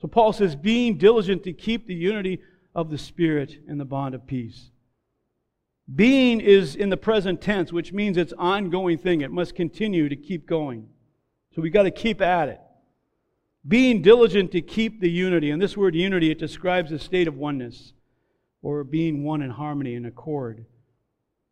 So 0.00 0.08
Paul 0.08 0.32
says, 0.32 0.56
being 0.56 0.96
diligent 0.96 1.44
to 1.44 1.52
keep 1.52 1.86
the 1.86 1.94
unity 1.94 2.40
of 2.74 2.90
the 2.90 2.98
Spirit 2.98 3.58
in 3.68 3.78
the 3.78 3.84
bond 3.84 4.14
of 4.14 4.26
peace. 4.26 4.70
Being 5.94 6.40
is 6.40 6.76
in 6.76 6.90
the 6.90 6.96
present 6.96 7.40
tense, 7.40 7.72
which 7.72 7.92
means 7.92 8.16
it's 8.16 8.32
ongoing 8.38 8.98
thing. 8.98 9.22
It 9.22 9.32
must 9.32 9.54
continue 9.54 10.08
to 10.08 10.16
keep 10.16 10.46
going. 10.46 10.88
So 11.54 11.62
we've 11.62 11.72
got 11.72 11.82
to 11.84 11.90
keep 11.90 12.20
at 12.20 12.48
it. 12.48 12.60
Being 13.66 14.02
diligent 14.02 14.52
to 14.52 14.62
keep 14.62 15.00
the 15.00 15.10
unity. 15.10 15.50
And 15.50 15.60
this 15.60 15.76
word 15.76 15.94
unity, 15.94 16.30
it 16.30 16.38
describes 16.38 16.92
a 16.92 16.98
state 16.98 17.28
of 17.28 17.36
oneness 17.36 17.92
or 18.62 18.84
being 18.84 19.24
one 19.24 19.42
in 19.42 19.50
harmony 19.50 19.94
and 19.94 20.06
accord. 20.06 20.64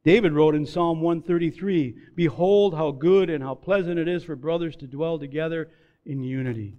David 0.05 0.33
wrote 0.33 0.55
in 0.55 0.65
Psalm 0.67 1.01
133 1.01 1.97
Behold, 2.15 2.75
how 2.75 2.93
good 2.93 3.29
and 3.31 3.43
how 3.43 3.55
pleasant 3.55 3.99
it 3.99 4.09
is 4.09 4.25
for 4.25 4.37
brothers 4.37 4.77
to 4.77 4.87
dwell 4.87 5.19
together 5.19 5.69
in 6.07 6.23
unity. 6.23 6.79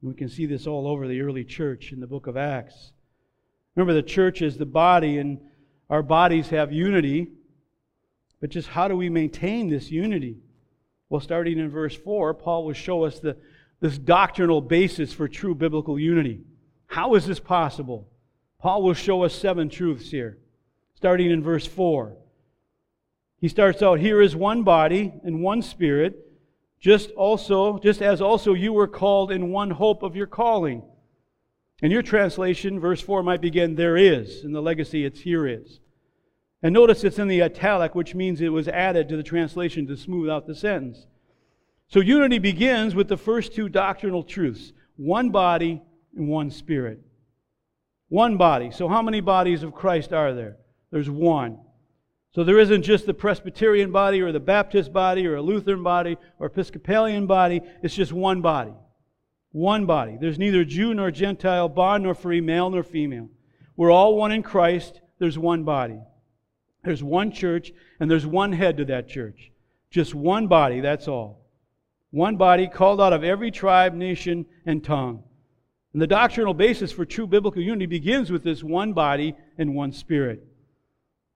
And 0.00 0.10
we 0.10 0.16
can 0.16 0.28
see 0.28 0.46
this 0.46 0.66
all 0.66 0.88
over 0.88 1.06
the 1.06 1.20
early 1.20 1.44
church 1.44 1.92
in 1.92 2.00
the 2.00 2.06
book 2.06 2.26
of 2.26 2.36
Acts. 2.36 2.92
Remember, 3.74 3.92
the 3.92 4.02
church 4.02 4.40
is 4.42 4.56
the 4.56 4.66
body, 4.66 5.18
and 5.18 5.38
our 5.88 6.02
bodies 6.02 6.48
have 6.48 6.72
unity. 6.72 7.28
But 8.40 8.50
just 8.50 8.68
how 8.68 8.88
do 8.88 8.96
we 8.96 9.08
maintain 9.08 9.68
this 9.68 9.90
unity? 9.90 10.38
Well, 11.08 11.20
starting 11.20 11.58
in 11.58 11.70
verse 11.70 11.96
4, 11.96 12.34
Paul 12.34 12.64
will 12.64 12.72
show 12.72 13.04
us 13.04 13.20
the, 13.20 13.36
this 13.80 13.98
doctrinal 13.98 14.60
basis 14.60 15.12
for 15.12 15.28
true 15.28 15.54
biblical 15.54 15.98
unity. 15.98 16.40
How 16.86 17.14
is 17.14 17.26
this 17.26 17.40
possible? 17.40 18.08
Paul 18.58 18.82
will 18.82 18.94
show 18.94 19.22
us 19.22 19.34
seven 19.34 19.68
truths 19.68 20.10
here, 20.10 20.38
starting 20.94 21.30
in 21.30 21.42
verse 21.42 21.66
4. 21.66 22.16
He 23.40 23.48
starts 23.48 23.82
out, 23.82 24.00
Here 24.00 24.20
is 24.20 24.34
one 24.34 24.62
body 24.62 25.12
and 25.22 25.40
one 25.42 25.62
spirit, 25.62 26.26
just 26.80 27.10
also, 27.12 27.78
just 27.78 28.02
as 28.02 28.20
also 28.20 28.54
you 28.54 28.72
were 28.72 28.88
called 28.88 29.30
in 29.30 29.50
one 29.50 29.70
hope 29.70 30.02
of 30.02 30.16
your 30.16 30.26
calling. 30.26 30.82
In 31.82 31.90
your 31.90 32.02
translation, 32.02 32.80
verse 32.80 33.00
4 33.00 33.22
might 33.22 33.40
begin, 33.40 33.74
There 33.74 33.96
is. 33.96 34.44
In 34.44 34.52
the 34.52 34.62
legacy, 34.62 35.04
it's 35.04 35.20
here 35.20 35.46
is. 35.46 35.80
And 36.62 36.72
notice 36.72 37.04
it's 37.04 37.18
in 37.18 37.28
the 37.28 37.42
italic, 37.42 37.94
which 37.94 38.14
means 38.14 38.40
it 38.40 38.48
was 38.48 38.66
added 38.68 39.08
to 39.08 39.16
the 39.16 39.22
translation 39.22 39.86
to 39.86 39.96
smooth 39.96 40.30
out 40.30 40.46
the 40.46 40.54
sentence. 40.54 41.06
So 41.88 42.00
unity 42.00 42.38
begins 42.38 42.94
with 42.94 43.08
the 43.08 43.16
first 43.16 43.54
two 43.54 43.68
doctrinal 43.68 44.22
truths 44.22 44.72
one 44.96 45.30
body 45.30 45.82
and 46.16 46.28
one 46.28 46.50
spirit. 46.50 47.00
One 48.08 48.36
body. 48.36 48.70
So, 48.70 48.88
how 48.88 49.02
many 49.02 49.20
bodies 49.20 49.62
of 49.62 49.74
Christ 49.74 50.12
are 50.12 50.32
there? 50.32 50.56
There's 50.90 51.10
one. 51.10 51.58
So, 52.34 52.44
there 52.44 52.58
isn't 52.58 52.82
just 52.82 53.04
the 53.04 53.14
Presbyterian 53.14 53.90
body 53.90 54.20
or 54.22 54.32
the 54.32 54.40
Baptist 54.40 54.92
body 54.92 55.26
or 55.26 55.36
a 55.36 55.42
Lutheran 55.42 55.82
body 55.82 56.16
or 56.38 56.46
Episcopalian 56.46 57.26
body. 57.26 57.60
It's 57.82 57.94
just 57.94 58.12
one 58.12 58.40
body. 58.40 58.72
One 59.56 59.86
body. 59.86 60.18
There's 60.20 60.38
neither 60.38 60.66
Jew 60.66 60.92
nor 60.92 61.10
Gentile, 61.10 61.70
bond 61.70 62.04
nor 62.04 62.14
free, 62.14 62.42
male 62.42 62.68
nor 62.68 62.82
female. 62.82 63.30
We're 63.74 63.90
all 63.90 64.14
one 64.14 64.30
in 64.30 64.42
Christ. 64.42 65.00
There's 65.18 65.38
one 65.38 65.64
body. 65.64 65.98
There's 66.84 67.02
one 67.02 67.32
church, 67.32 67.72
and 67.98 68.10
there's 68.10 68.26
one 68.26 68.52
head 68.52 68.76
to 68.76 68.84
that 68.84 69.08
church. 69.08 69.50
Just 69.90 70.14
one 70.14 70.46
body, 70.46 70.80
that's 70.80 71.08
all. 71.08 71.46
One 72.10 72.36
body 72.36 72.68
called 72.68 73.00
out 73.00 73.14
of 73.14 73.24
every 73.24 73.50
tribe, 73.50 73.94
nation, 73.94 74.44
and 74.66 74.84
tongue. 74.84 75.22
And 75.94 76.02
the 76.02 76.06
doctrinal 76.06 76.52
basis 76.52 76.92
for 76.92 77.06
true 77.06 77.26
biblical 77.26 77.62
unity 77.62 77.86
begins 77.86 78.30
with 78.30 78.44
this 78.44 78.62
one 78.62 78.92
body 78.92 79.36
and 79.56 79.74
one 79.74 79.92
spirit. 79.92 80.46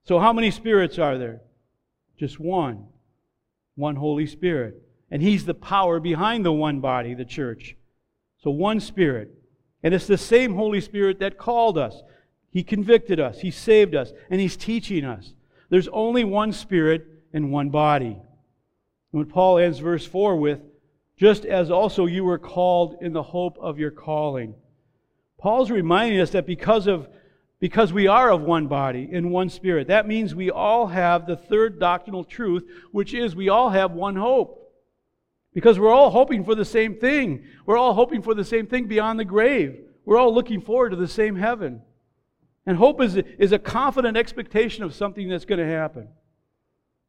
So, 0.04 0.18
how 0.18 0.34
many 0.34 0.50
spirits 0.50 0.98
are 0.98 1.16
there? 1.16 1.40
Just 2.18 2.38
one. 2.38 2.84
One 3.76 3.96
Holy 3.96 4.26
Spirit. 4.26 4.74
And 5.10 5.22
He's 5.22 5.46
the 5.46 5.54
power 5.54 5.98
behind 6.00 6.44
the 6.44 6.52
one 6.52 6.80
body, 6.80 7.14
the 7.14 7.24
church. 7.24 7.76
So, 8.42 8.50
one 8.50 8.80
Spirit. 8.80 9.34
And 9.82 9.94
it's 9.94 10.06
the 10.06 10.18
same 10.18 10.54
Holy 10.54 10.80
Spirit 10.80 11.20
that 11.20 11.38
called 11.38 11.78
us. 11.78 12.02
He 12.50 12.62
convicted 12.62 13.20
us, 13.20 13.40
He 13.40 13.50
saved 13.50 13.94
us, 13.94 14.12
and 14.28 14.40
He's 14.40 14.56
teaching 14.56 15.04
us. 15.04 15.34
There's 15.68 15.88
only 15.88 16.24
one 16.24 16.52
Spirit 16.52 17.06
and 17.32 17.52
one 17.52 17.70
body. 17.70 18.16
And 19.12 19.18
when 19.18 19.26
Paul 19.26 19.58
ends 19.58 19.78
verse 19.78 20.04
4 20.04 20.36
with, 20.36 20.60
just 21.16 21.44
as 21.44 21.70
also 21.70 22.06
you 22.06 22.24
were 22.24 22.38
called 22.38 22.96
in 23.00 23.12
the 23.12 23.22
hope 23.22 23.58
of 23.60 23.78
your 23.78 23.90
calling. 23.90 24.54
Paul's 25.38 25.70
reminding 25.70 26.20
us 26.20 26.30
that 26.30 26.46
because 26.46 26.86
of 26.86 27.08
because 27.60 27.92
we 27.92 28.06
are 28.06 28.30
of 28.30 28.40
one 28.40 28.68
body 28.68 29.06
in 29.10 29.28
one 29.28 29.50
spirit, 29.50 29.88
that 29.88 30.08
means 30.08 30.34
we 30.34 30.50
all 30.50 30.86
have 30.86 31.26
the 31.26 31.36
third 31.36 31.78
doctrinal 31.78 32.24
truth, 32.24 32.64
which 32.90 33.12
is 33.12 33.36
we 33.36 33.50
all 33.50 33.68
have 33.68 33.92
one 33.92 34.16
hope. 34.16 34.59
Because 35.52 35.78
we're 35.78 35.92
all 35.92 36.10
hoping 36.10 36.44
for 36.44 36.54
the 36.54 36.64
same 36.64 36.94
thing. 36.94 37.44
We're 37.66 37.76
all 37.76 37.94
hoping 37.94 38.22
for 38.22 38.34
the 38.34 38.44
same 38.44 38.66
thing 38.66 38.86
beyond 38.86 39.18
the 39.18 39.24
grave. 39.24 39.80
We're 40.04 40.18
all 40.18 40.34
looking 40.34 40.60
forward 40.60 40.90
to 40.90 40.96
the 40.96 41.08
same 41.08 41.36
heaven. 41.36 41.82
And 42.66 42.76
hope 42.76 43.00
is, 43.00 43.16
is 43.16 43.52
a 43.52 43.58
confident 43.58 44.16
expectation 44.16 44.84
of 44.84 44.94
something 44.94 45.28
that's 45.28 45.44
going 45.44 45.58
to 45.58 45.66
happen. 45.66 46.08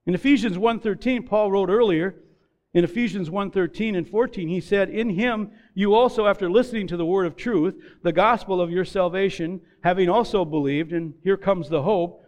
In 0.06 0.16
Ephesians 0.16 0.58
1:13, 0.58 1.28
Paul 1.28 1.52
wrote 1.52 1.70
earlier, 1.70 2.16
in 2.74 2.84
Ephesians 2.84 3.30
1:13 3.30 3.96
and 3.96 4.10
14, 4.10 4.48
he 4.48 4.62
said, 4.62 4.90
"In 4.90 5.10
him 5.12 5.52
you 5.76 5.94
also 5.94 6.26
after 6.26 6.50
listening 6.50 6.88
to 6.88 6.98
the 6.98 7.06
word 7.06 7.28
of 7.28 7.36
truth, 7.36 7.76
the 8.02 8.14
gospel 8.14 8.62
of 8.62 8.72
your 8.72 8.86
salvation, 8.86 9.62
having 9.84 10.10
also 10.10 10.46
believed, 10.46 10.94
and 10.94 11.14
here 11.24 11.38
comes 11.38 11.70
the 11.70 11.84
hope, 11.84 12.21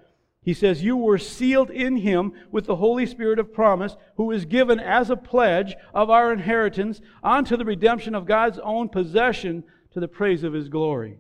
he 0.44 0.54
says, 0.54 0.84
You 0.84 0.98
were 0.98 1.18
sealed 1.18 1.70
in 1.70 1.98
him 1.98 2.34
with 2.52 2.66
the 2.66 2.76
Holy 2.76 3.06
Spirit 3.06 3.40
of 3.40 3.54
promise, 3.54 3.96
who 4.18 4.32
is 4.32 4.46
given 4.46 4.80
as 4.80 5.10
a 5.10 5.16
pledge 5.16 5.76
of 5.94 6.10
our 6.10 6.34
inheritance 6.34 7.00
unto 7.24 7.56
the 7.56 7.66
redemption 7.66 8.14
of 8.14 8.26
God's 8.26 8.60
own 8.60 8.90
possession 8.90 9.64
to 9.94 10.00
the 10.00 10.08
praise 10.08 10.44
of 10.44 10.54
his 10.54 10.68
glory. 10.68 11.18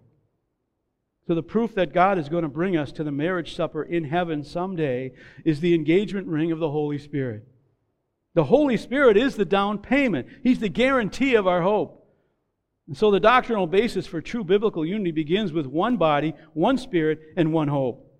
So, 1.25 1.36
the 1.36 1.43
proof 1.43 1.73
that 1.75 1.93
God 1.93 2.17
is 2.17 2.27
going 2.27 2.43
to 2.43 2.49
bring 2.49 2.75
us 2.75 2.91
to 2.93 3.03
the 3.03 3.12
marriage 3.12 3.55
supper 3.55 3.81
in 3.81 4.03
heaven 4.03 4.43
someday 4.43 5.13
is 5.45 5.62
the 5.62 5.73
engagement 5.73 6.27
ring 6.27 6.51
of 6.51 6.59
the 6.59 6.71
Holy 6.71 6.97
Spirit. 6.97 7.47
The 8.33 8.43
Holy 8.45 8.75
Spirit 8.75 9.15
is 9.15 9.36
the 9.36 9.45
down 9.45 9.77
payment, 9.77 10.27
He's 10.43 10.59
the 10.59 10.69
guarantee 10.69 11.36
of 11.36 11.47
our 11.47 11.62
hope. 11.62 12.01
And 12.88 12.97
so 12.97 13.09
the 13.09 13.21
doctrinal 13.21 13.67
basis 13.67 14.05
for 14.05 14.19
true 14.21 14.43
biblical 14.43 14.86
unity 14.86 15.12
begins 15.12 15.53
with 15.53 15.65
one 15.65 15.95
body, 15.95 16.33
one 16.53 16.77
spirit, 16.77 17.21
and 17.38 17.53
one 17.53 17.69
hope. 17.69 18.12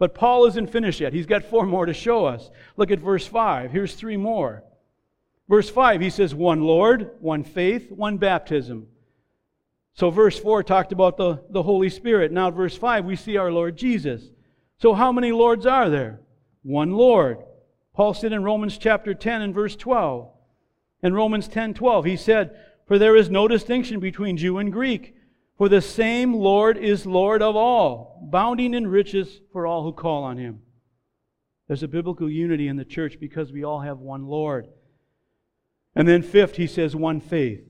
But 0.00 0.14
Paul 0.14 0.46
isn't 0.46 0.72
finished 0.72 0.98
yet. 0.98 1.12
He's 1.12 1.26
got 1.26 1.44
four 1.44 1.66
more 1.66 1.84
to 1.84 1.92
show 1.92 2.24
us. 2.24 2.50
Look 2.78 2.90
at 2.90 3.00
verse 3.00 3.26
5. 3.26 3.70
Here's 3.70 3.94
three 3.94 4.16
more. 4.16 4.64
Verse 5.46 5.68
5, 5.68 6.00
he 6.00 6.08
says, 6.08 6.34
One 6.34 6.62
Lord, 6.62 7.10
one 7.20 7.44
faith, 7.44 7.92
one 7.92 8.16
baptism. 8.16 8.86
So 9.92 10.08
verse 10.08 10.38
4 10.38 10.62
talked 10.62 10.92
about 10.92 11.18
the, 11.18 11.42
the 11.50 11.62
Holy 11.62 11.90
Spirit. 11.90 12.32
Now, 12.32 12.50
verse 12.50 12.74
5, 12.74 13.04
we 13.04 13.14
see 13.14 13.36
our 13.36 13.52
Lord 13.52 13.76
Jesus. 13.76 14.22
So, 14.78 14.94
how 14.94 15.12
many 15.12 15.32
Lords 15.32 15.66
are 15.66 15.90
there? 15.90 16.20
One 16.62 16.92
Lord. 16.92 17.44
Paul 17.92 18.14
said 18.14 18.32
in 18.32 18.42
Romans 18.42 18.78
chapter 18.78 19.12
10 19.12 19.42
and 19.42 19.54
verse 19.54 19.76
12. 19.76 20.30
In 21.02 21.12
Romans 21.12 21.46
10 21.46 21.74
12, 21.74 22.04
he 22.06 22.16
said, 22.16 22.58
For 22.86 22.98
there 22.98 23.16
is 23.16 23.28
no 23.28 23.46
distinction 23.46 24.00
between 24.00 24.38
Jew 24.38 24.56
and 24.56 24.72
Greek, 24.72 25.14
for 25.60 25.68
the 25.68 25.82
same 25.82 26.32
Lord 26.32 26.78
is 26.78 27.04
Lord 27.04 27.42
of 27.42 27.54
all, 27.54 28.18
bounding 28.30 28.72
in 28.72 28.86
riches 28.86 29.42
for 29.52 29.66
all 29.66 29.82
who 29.82 29.92
call 29.92 30.24
on 30.24 30.38
him. 30.38 30.62
There's 31.68 31.82
a 31.82 31.88
biblical 31.88 32.30
unity 32.30 32.66
in 32.66 32.76
the 32.76 32.84
church 32.86 33.20
because 33.20 33.52
we 33.52 33.62
all 33.62 33.80
have 33.80 33.98
one 33.98 34.24
Lord. 34.24 34.68
And 35.94 36.08
then, 36.08 36.22
fifth, 36.22 36.56
he 36.56 36.66
says, 36.66 36.96
one 36.96 37.20
faith. 37.20 37.60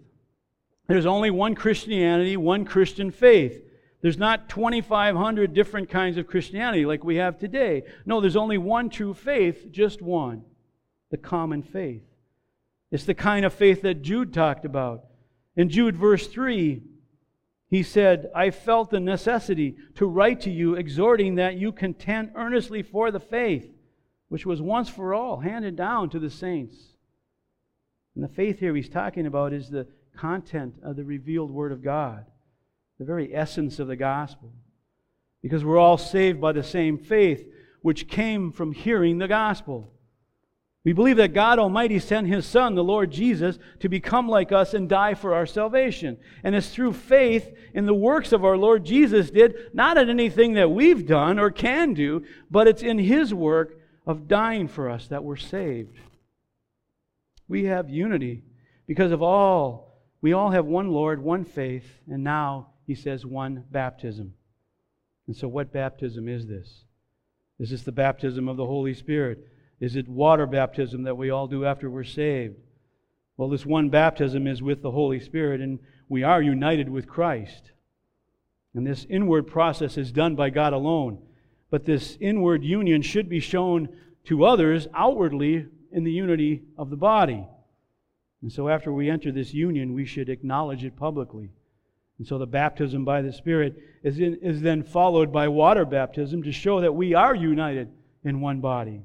There's 0.87 1.05
only 1.05 1.33
one 1.33 1.57
Christianity, 1.57 2.37
one 2.37 2.65
Christian 2.65 3.11
faith. 3.11 3.61
There's 4.03 4.19
not 4.19 4.49
2,500 4.49 5.53
different 5.53 5.91
kinds 5.91 6.17
of 6.17 6.29
Christianity 6.29 6.87
like 6.87 7.03
we 7.03 7.17
have 7.17 7.41
today. 7.41 7.83
No, 8.07 8.21
there's 8.21 8.37
only 8.37 8.57
one 8.57 8.89
true 8.89 9.15
faith, 9.15 9.67
just 9.73 10.01
one 10.01 10.45
the 11.11 11.17
common 11.17 11.65
faith. 11.65 12.05
It's 12.93 13.03
the 13.03 13.15
kind 13.15 13.45
of 13.45 13.53
faith 13.53 13.83
that 13.83 14.03
Jude 14.03 14.33
talked 14.33 14.65
about. 14.65 15.07
In 15.57 15.69
Jude, 15.69 15.97
verse 15.97 16.29
3, 16.29 16.85
he 17.71 17.83
said, 17.83 18.31
I 18.35 18.51
felt 18.51 18.91
the 18.91 19.01
necessity 19.01 19.77
to 19.95 20.07
write 20.07 20.41
to 20.43 20.51
you, 20.51 20.75
exhorting 20.75 21.37
that 21.37 21.57
you 21.57 21.71
contend 21.73 22.33
earnestly 22.35 22.83
for 22.83 23.11
the 23.11 23.21
faith, 23.21 23.73
which 24.29 24.45
was 24.45 24.61
once 24.61 24.89
for 24.89 25.15
all 25.15 25.39
handed 25.39 25.77
down 25.77 26.11
to 26.11 26.19
the 26.19 26.31
saints. 26.31 26.77
And 28.15 28.25
the 28.25 28.29
faith 28.29 28.59
here 28.59 28.75
he's 28.75 28.89
talking 28.89 29.27
about 29.27 29.53
is 29.53 29.71
the 29.71 29.87
content 30.17 30.75
of 30.83 30.97
the 30.97 31.05
revealed 31.05 31.51
Word 31.51 31.73
of 31.73 31.83
God 31.83 32.27
the 33.01 33.07
very 33.07 33.35
essence 33.35 33.79
of 33.79 33.89
the 33.89 33.97
gospel. 33.97 34.53
Because 35.43 35.65
we're 35.65 35.79
all 35.79 35.97
saved 35.97 36.39
by 36.39 36.53
the 36.53 36.63
same 36.63 36.99
faith 36.99 37.51
which 37.81 38.09
came 38.09 38.53
from 38.53 38.73
hearing 38.73 39.17
the 39.17 39.27
gospel. 39.27 39.91
We 40.83 40.95
believe 40.95 41.19
that 41.19 41.35
God 41.35 41.59
Almighty 41.59 41.99
sent 41.99 42.27
His 42.27 42.47
Son, 42.47 42.75
the 42.75 42.83
Lord 42.83 43.11
Jesus, 43.11 43.59
to 43.81 43.89
become 43.89 44.29
like 44.29 44.51
us 44.51 44.73
and 44.73 44.89
die 44.89 45.13
for 45.13 45.35
our 45.35 45.45
salvation. 45.45 46.17
And 46.43 46.55
it's 46.55 46.71
through 46.71 46.95
faith 46.95 47.55
in 47.75 47.85
the 47.85 47.95
works 47.95 48.33
of 48.33 48.45
our 48.45 48.57
Lord 48.57 48.85
Jesus 48.85 49.31
did, 49.31 49.55
not 49.75 49.99
in 49.99 50.09
anything 50.09 50.55
that 50.55 50.71
we've 50.71 51.07
done 51.07 51.39
or 51.39 51.51
can 51.51 51.93
do, 51.93 52.25
but 52.51 52.67
it's 52.67 52.83
in 52.83 52.99
His 52.99 53.35
work 53.35 53.79
of 54.07 54.27
dying 54.27 54.69
for 54.69 54.89
us 54.89 55.09
that 55.09 55.23
we're 55.23 55.37
saved. 55.37 55.99
We 57.47 57.65
have 57.65 57.91
unity 57.91 58.45
because 58.87 59.13
of 59.13 59.23
all, 59.23 60.03
we 60.23 60.33
all 60.33 60.51
have 60.51 60.65
one 60.65 60.89
Lord, 60.91 61.23
one 61.23 61.45
faith, 61.45 61.87
and 62.09 62.25
now 62.25 62.69
he 62.87 62.95
says 62.95 63.25
one 63.25 63.65
baptism. 63.71 64.35
And 65.27 65.37
so, 65.37 65.47
what 65.47 65.73
baptism 65.73 66.29
is 66.29 66.47
this? 66.47 66.85
Is 67.59 67.71
this 67.71 67.83
the 67.83 67.93
baptism 67.93 68.49
of 68.49 68.57
the 68.57 68.67
Holy 68.67 68.95
Spirit? 68.95 69.47
Is 69.81 69.97
it 69.97 70.09
water 70.09 70.47
baptism 70.47 71.05
that 71.05 71.17
we 71.17 71.31
all 71.31 71.47
do 71.47 71.65
after 71.65 71.91
we're 71.91 72.05
saved? 72.05 72.57
Well, 73.37 73.49
this 73.49 73.65
one 73.65 73.89
baptism 73.89 74.47
is 74.47 74.63
with 74.63 74.83
the 74.83 74.91
Holy 74.91 75.19
Spirit, 75.19 75.61
and 75.61 75.79
we 76.09 76.23
are 76.23 76.43
united 76.43 76.91
with 76.91 77.09
Christ. 77.09 77.73
And 78.75 78.87
this 78.87 79.07
inward 79.09 79.47
process 79.47 79.97
is 79.97 80.13
done 80.13 80.37
by 80.37 80.51
God 80.51 80.73
alone. 80.73 81.19
But 81.71 81.85
this 81.85 82.19
inward 82.21 82.63
union 82.63 83.01
should 83.01 83.29
be 83.29 83.41
shown 83.41 83.89
to 84.25 84.45
others 84.45 84.87
outwardly 84.95 85.67
in 85.93 86.05
the 86.05 86.13
unity 86.13 86.63
of 86.77 86.91
the 86.91 86.97
body. 86.97 87.47
And 88.43 88.53
so, 88.53 88.69
after 88.69 88.93
we 88.93 89.11
enter 89.11 89.33
this 89.33 89.55
union, 89.55 89.95
we 89.95 90.05
should 90.05 90.29
acknowledge 90.29 90.85
it 90.85 90.97
publicly. 90.97 91.51
And 92.21 92.27
so 92.27 92.37
the 92.37 92.47
baptism 92.47 93.07
by 93.07 93.23
the 93.23 93.33
Spirit 93.33 93.77
is, 94.03 94.19
in, 94.19 94.37
is 94.43 94.61
then 94.61 94.83
followed 94.83 95.33
by 95.33 95.49
water 95.49 95.87
baptism 95.87 96.43
to 96.43 96.53
show 96.53 96.83
that 96.83 96.95
we 96.95 97.15
are 97.15 97.35
united 97.35 97.91
in 98.25 98.43
one 98.43 98.61
body. 98.61 99.01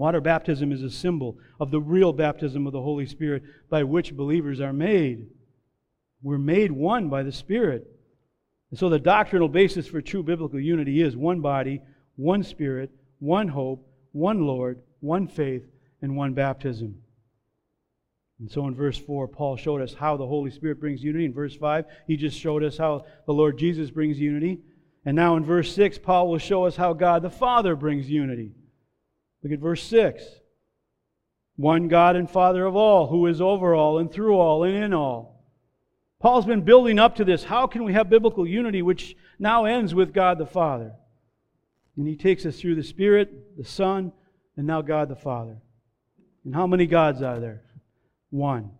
Water 0.00 0.22
baptism 0.22 0.72
is 0.72 0.82
a 0.82 0.88
symbol 0.88 1.36
of 1.60 1.70
the 1.70 1.78
real 1.78 2.14
baptism 2.14 2.66
of 2.66 2.72
the 2.72 2.80
Holy 2.80 3.04
Spirit 3.04 3.42
by 3.68 3.82
which 3.82 4.16
believers 4.16 4.58
are 4.58 4.72
made. 4.72 5.26
We're 6.22 6.38
made 6.38 6.72
one 6.72 7.10
by 7.10 7.22
the 7.22 7.32
Spirit. 7.32 7.86
And 8.70 8.80
so 8.80 8.88
the 8.88 8.98
doctrinal 8.98 9.50
basis 9.50 9.86
for 9.86 10.00
true 10.00 10.22
biblical 10.22 10.58
unity 10.58 11.02
is 11.02 11.18
one 11.18 11.42
body, 11.42 11.82
one 12.16 12.42
Spirit, 12.42 12.90
one 13.18 13.48
hope, 13.48 13.86
one 14.12 14.46
Lord, 14.46 14.80
one 15.00 15.28
faith, 15.28 15.64
and 16.00 16.16
one 16.16 16.32
baptism. 16.32 16.94
And 18.38 18.50
so 18.50 18.66
in 18.68 18.74
verse 18.74 18.96
4, 18.96 19.28
Paul 19.28 19.58
showed 19.58 19.82
us 19.82 19.92
how 19.92 20.16
the 20.16 20.26
Holy 20.26 20.50
Spirit 20.50 20.80
brings 20.80 21.04
unity. 21.04 21.26
In 21.26 21.34
verse 21.34 21.56
5, 21.56 21.84
he 22.06 22.16
just 22.16 22.40
showed 22.40 22.64
us 22.64 22.78
how 22.78 23.04
the 23.26 23.34
Lord 23.34 23.58
Jesus 23.58 23.90
brings 23.90 24.18
unity. 24.18 24.60
And 25.04 25.14
now 25.14 25.36
in 25.36 25.44
verse 25.44 25.74
6, 25.74 25.98
Paul 25.98 26.28
will 26.28 26.38
show 26.38 26.64
us 26.64 26.76
how 26.76 26.94
God 26.94 27.20
the 27.20 27.28
Father 27.28 27.76
brings 27.76 28.08
unity. 28.08 28.52
Look 29.42 29.52
at 29.52 29.58
verse 29.58 29.82
6. 29.84 30.22
One 31.56 31.88
God 31.88 32.16
and 32.16 32.30
Father 32.30 32.64
of 32.64 32.76
all, 32.76 33.08
who 33.08 33.26
is 33.26 33.40
over 33.40 33.74
all 33.74 33.98
and 33.98 34.10
through 34.10 34.36
all 34.36 34.64
and 34.64 34.74
in 34.74 34.94
all. 34.94 35.44
Paul's 36.18 36.46
been 36.46 36.62
building 36.62 36.98
up 36.98 37.16
to 37.16 37.24
this. 37.24 37.44
How 37.44 37.66
can 37.66 37.84
we 37.84 37.92
have 37.94 38.10
biblical 38.10 38.46
unity, 38.46 38.82
which 38.82 39.16
now 39.38 39.64
ends 39.64 39.94
with 39.94 40.12
God 40.12 40.38
the 40.38 40.46
Father? 40.46 40.92
And 41.96 42.06
he 42.06 42.16
takes 42.16 42.46
us 42.46 42.58
through 42.58 42.76
the 42.76 42.82
Spirit, 42.82 43.56
the 43.56 43.64
Son, 43.64 44.12
and 44.56 44.66
now 44.66 44.82
God 44.82 45.08
the 45.08 45.16
Father. 45.16 45.58
And 46.44 46.54
how 46.54 46.66
many 46.66 46.86
gods 46.86 47.22
are 47.22 47.40
there? 47.40 47.62
one. 48.30 48.70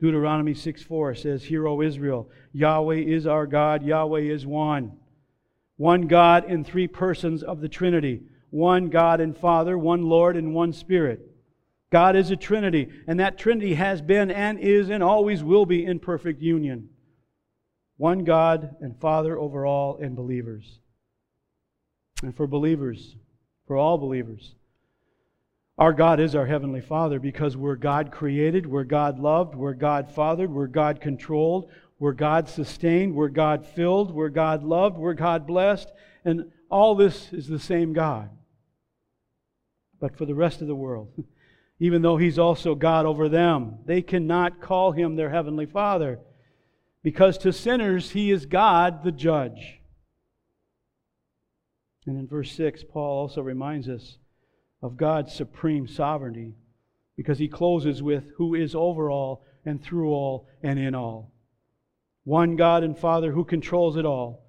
Deuteronomy 0.00 0.54
6 0.54 0.82
4 0.82 1.14
says, 1.14 1.44
Hear, 1.44 1.66
O 1.66 1.82
Israel, 1.82 2.30
Yahweh 2.52 2.96
is 2.96 3.26
our 3.26 3.46
God, 3.46 3.82
Yahweh 3.82 4.20
is 4.20 4.46
one. 4.46 4.92
One 5.76 6.02
God 6.06 6.44
in 6.50 6.64
three 6.64 6.88
persons 6.88 7.42
of 7.42 7.60
the 7.60 7.68
Trinity. 7.68 8.22
One 8.50 8.88
God 8.88 9.20
and 9.20 9.36
Father, 9.36 9.76
one 9.76 10.02
Lord, 10.04 10.36
and 10.36 10.54
one 10.54 10.72
Spirit. 10.72 11.20
God 11.90 12.16
is 12.16 12.30
a 12.30 12.36
Trinity, 12.36 12.88
and 13.06 13.20
that 13.20 13.38
Trinity 13.38 13.74
has 13.74 14.02
been 14.02 14.30
and 14.30 14.58
is 14.58 14.90
and 14.90 15.02
always 15.02 15.42
will 15.42 15.66
be 15.66 15.84
in 15.84 15.98
perfect 16.00 16.42
union. 16.42 16.88
One 17.96 18.24
God 18.24 18.76
and 18.80 18.98
Father 19.00 19.38
over 19.38 19.64
all 19.64 19.96
and 19.96 20.16
believers. 20.16 20.80
And 22.22 22.36
for 22.36 22.46
believers, 22.46 23.16
for 23.66 23.76
all 23.76 23.98
believers, 23.98 24.54
our 25.78 25.92
God 25.92 26.20
is 26.20 26.34
our 26.34 26.46
Heavenly 26.46 26.80
Father 26.80 27.20
because 27.20 27.56
we're 27.56 27.76
God 27.76 28.10
created, 28.10 28.66
we're 28.66 28.84
God 28.84 29.18
loved, 29.18 29.54
we're 29.54 29.74
God 29.74 30.10
fathered, 30.10 30.50
we're 30.50 30.66
God 30.66 31.02
controlled, 31.02 31.70
we're 31.98 32.12
God 32.12 32.48
sustained, 32.48 33.14
we're 33.14 33.28
God 33.28 33.66
filled, 33.66 34.10
we're 34.10 34.30
God 34.30 34.64
loved, 34.64 34.96
we're 34.96 35.12
God 35.12 35.46
blessed, 35.46 35.92
and 36.24 36.50
all 36.70 36.94
this 36.94 37.32
is 37.32 37.48
the 37.48 37.58
same 37.58 37.92
God. 37.92 38.30
But 40.00 40.16
for 40.16 40.26
the 40.26 40.34
rest 40.34 40.60
of 40.60 40.68
the 40.68 40.74
world, 40.74 41.12
even 41.80 42.02
though 42.02 42.16
He's 42.16 42.38
also 42.38 42.74
God 42.74 43.06
over 43.06 43.28
them, 43.28 43.78
they 43.84 44.02
cannot 44.02 44.60
call 44.60 44.92
Him 44.92 45.16
their 45.16 45.30
Heavenly 45.30 45.66
Father 45.66 46.18
because 47.02 47.38
to 47.38 47.52
sinners 47.52 48.10
He 48.10 48.30
is 48.30 48.46
God 48.46 49.04
the 49.04 49.12
judge. 49.12 49.80
And 52.06 52.16
in 52.18 52.26
verse 52.26 52.52
6, 52.52 52.84
Paul 52.90 53.22
also 53.22 53.42
reminds 53.42 53.88
us 53.88 54.18
of 54.80 54.96
God's 54.96 55.32
supreme 55.34 55.88
sovereignty 55.88 56.54
because 57.16 57.38
he 57.38 57.48
closes 57.48 58.02
with 58.02 58.24
who 58.36 58.54
is 58.54 58.74
over 58.74 59.10
all 59.10 59.44
and 59.64 59.82
through 59.82 60.10
all 60.10 60.48
and 60.62 60.78
in 60.78 60.94
all. 60.94 61.32
One 62.24 62.56
God 62.56 62.84
and 62.84 62.96
Father 62.96 63.32
who 63.32 63.44
controls 63.44 63.96
it 63.96 64.04
all. 64.04 64.45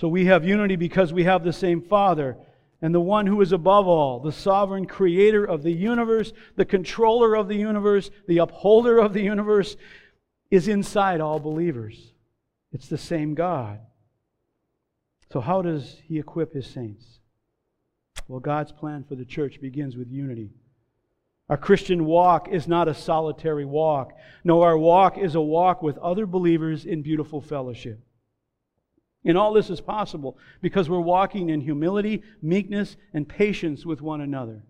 So 0.00 0.08
we 0.08 0.24
have 0.24 0.46
unity 0.46 0.76
because 0.76 1.12
we 1.12 1.24
have 1.24 1.44
the 1.44 1.52
same 1.52 1.82
Father 1.82 2.38
and 2.80 2.94
the 2.94 3.00
one 3.00 3.26
who 3.26 3.38
is 3.42 3.52
above 3.52 3.86
all, 3.86 4.18
the 4.18 4.32
sovereign 4.32 4.86
creator 4.86 5.44
of 5.44 5.62
the 5.62 5.72
universe, 5.72 6.32
the 6.56 6.64
controller 6.64 7.34
of 7.34 7.48
the 7.48 7.56
universe, 7.56 8.10
the 8.26 8.38
upholder 8.38 8.98
of 8.98 9.12
the 9.12 9.20
universe, 9.20 9.76
is 10.50 10.68
inside 10.68 11.20
all 11.20 11.38
believers. 11.38 12.14
It's 12.72 12.88
the 12.88 12.96
same 12.96 13.34
God. 13.34 13.80
So, 15.30 15.40
how 15.40 15.60
does 15.60 15.98
he 16.06 16.18
equip 16.18 16.54
his 16.54 16.66
saints? 16.66 17.18
Well, 18.26 18.40
God's 18.40 18.72
plan 18.72 19.04
for 19.06 19.16
the 19.16 19.26
church 19.26 19.60
begins 19.60 19.98
with 19.98 20.10
unity. 20.10 20.48
Our 21.50 21.58
Christian 21.58 22.06
walk 22.06 22.48
is 22.48 22.66
not 22.66 22.88
a 22.88 22.94
solitary 22.94 23.66
walk. 23.66 24.14
No, 24.44 24.62
our 24.62 24.78
walk 24.78 25.18
is 25.18 25.34
a 25.34 25.42
walk 25.42 25.82
with 25.82 25.98
other 25.98 26.24
believers 26.24 26.86
in 26.86 27.02
beautiful 27.02 27.42
fellowship. 27.42 28.00
And 29.24 29.36
all 29.36 29.52
this 29.52 29.70
is 29.70 29.80
possible 29.80 30.38
because 30.62 30.88
we're 30.88 31.00
walking 31.00 31.50
in 31.50 31.60
humility, 31.60 32.22
meekness, 32.40 32.96
and 33.12 33.28
patience 33.28 33.84
with 33.84 34.00
one 34.00 34.20
another. 34.20 34.62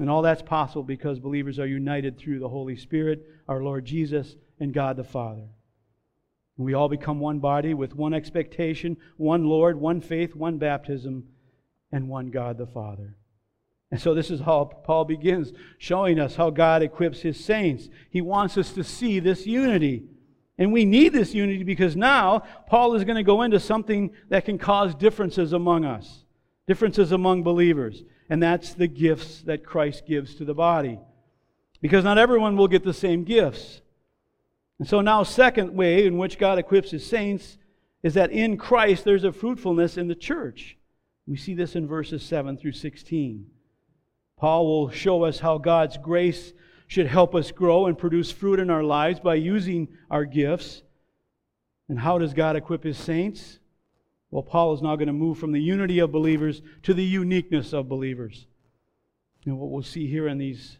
And 0.00 0.08
all 0.08 0.22
that's 0.22 0.42
possible 0.42 0.82
because 0.82 1.18
believers 1.18 1.58
are 1.58 1.66
united 1.66 2.18
through 2.18 2.38
the 2.38 2.48
Holy 2.48 2.76
Spirit, 2.76 3.24
our 3.48 3.62
Lord 3.62 3.84
Jesus, 3.84 4.36
and 4.60 4.72
God 4.72 4.96
the 4.96 5.04
Father. 5.04 5.48
We 6.56 6.74
all 6.74 6.88
become 6.88 7.20
one 7.20 7.38
body 7.38 7.74
with 7.74 7.94
one 7.94 8.14
expectation, 8.14 8.96
one 9.16 9.44
Lord, 9.44 9.80
one 9.80 10.00
faith, 10.00 10.34
one 10.34 10.58
baptism, 10.58 11.28
and 11.92 12.08
one 12.08 12.30
God 12.30 12.58
the 12.58 12.66
Father. 12.66 13.16
And 13.90 14.00
so 14.00 14.14
this 14.14 14.30
is 14.30 14.40
how 14.40 14.64
Paul 14.64 15.04
begins, 15.04 15.52
showing 15.78 16.18
us 16.18 16.36
how 16.36 16.50
God 16.50 16.82
equips 16.82 17.20
his 17.20 17.42
saints. 17.42 17.88
He 18.10 18.20
wants 18.20 18.58
us 18.58 18.72
to 18.72 18.84
see 18.84 19.18
this 19.20 19.46
unity. 19.46 20.04
And 20.58 20.72
we 20.72 20.84
need 20.84 21.12
this 21.12 21.34
unity 21.34 21.62
because 21.62 21.96
now 21.96 22.40
Paul 22.66 22.94
is 22.96 23.04
going 23.04 23.16
to 23.16 23.22
go 23.22 23.42
into 23.42 23.60
something 23.60 24.10
that 24.28 24.44
can 24.44 24.58
cause 24.58 24.94
differences 24.94 25.52
among 25.52 25.84
us, 25.84 26.24
differences 26.66 27.12
among 27.12 27.44
believers. 27.44 28.02
And 28.28 28.42
that's 28.42 28.74
the 28.74 28.88
gifts 28.88 29.42
that 29.42 29.64
Christ 29.64 30.04
gives 30.06 30.34
to 30.34 30.44
the 30.44 30.54
body. 30.54 30.98
Because 31.80 32.02
not 32.02 32.18
everyone 32.18 32.56
will 32.56 32.68
get 32.68 32.84
the 32.84 32.92
same 32.92 33.22
gifts. 33.22 33.80
And 34.80 34.88
so 34.88 35.00
now, 35.00 35.22
second 35.22 35.74
way 35.74 36.06
in 36.06 36.18
which 36.18 36.38
God 36.38 36.58
equips 36.58 36.90
his 36.90 37.06
saints 37.06 37.56
is 38.02 38.14
that 38.14 38.30
in 38.30 38.56
Christ 38.56 39.04
there's 39.04 39.24
a 39.24 39.32
fruitfulness 39.32 39.96
in 39.96 40.08
the 40.08 40.14
church. 40.14 40.76
We 41.26 41.36
see 41.36 41.54
this 41.54 41.76
in 41.76 41.86
verses 41.86 42.22
7 42.22 42.56
through 42.56 42.72
16. 42.72 43.46
Paul 44.36 44.66
will 44.66 44.90
show 44.90 45.24
us 45.24 45.40
how 45.40 45.58
God's 45.58 45.98
grace 45.98 46.52
should 46.88 47.06
help 47.06 47.34
us 47.34 47.52
grow 47.52 47.86
and 47.86 47.96
produce 47.96 48.32
fruit 48.32 48.58
in 48.58 48.70
our 48.70 48.82
lives 48.82 49.20
by 49.20 49.34
using 49.36 49.88
our 50.10 50.24
gifts. 50.24 50.82
And 51.88 52.00
how 52.00 52.18
does 52.18 52.34
God 52.34 52.56
equip 52.56 52.82
his 52.82 52.98
saints? 52.98 53.60
Well, 54.30 54.42
Paul 54.42 54.74
is 54.74 54.82
now 54.82 54.96
going 54.96 55.06
to 55.06 55.12
move 55.12 55.38
from 55.38 55.52
the 55.52 55.60
unity 55.60 56.00
of 56.00 56.10
believers 56.10 56.62
to 56.82 56.94
the 56.94 57.04
uniqueness 57.04 57.72
of 57.72 57.88
believers. 57.88 58.46
And 59.44 59.58
what 59.58 59.70
we'll 59.70 59.82
see 59.82 60.08
here 60.08 60.28
in 60.28 60.38
these, 60.38 60.78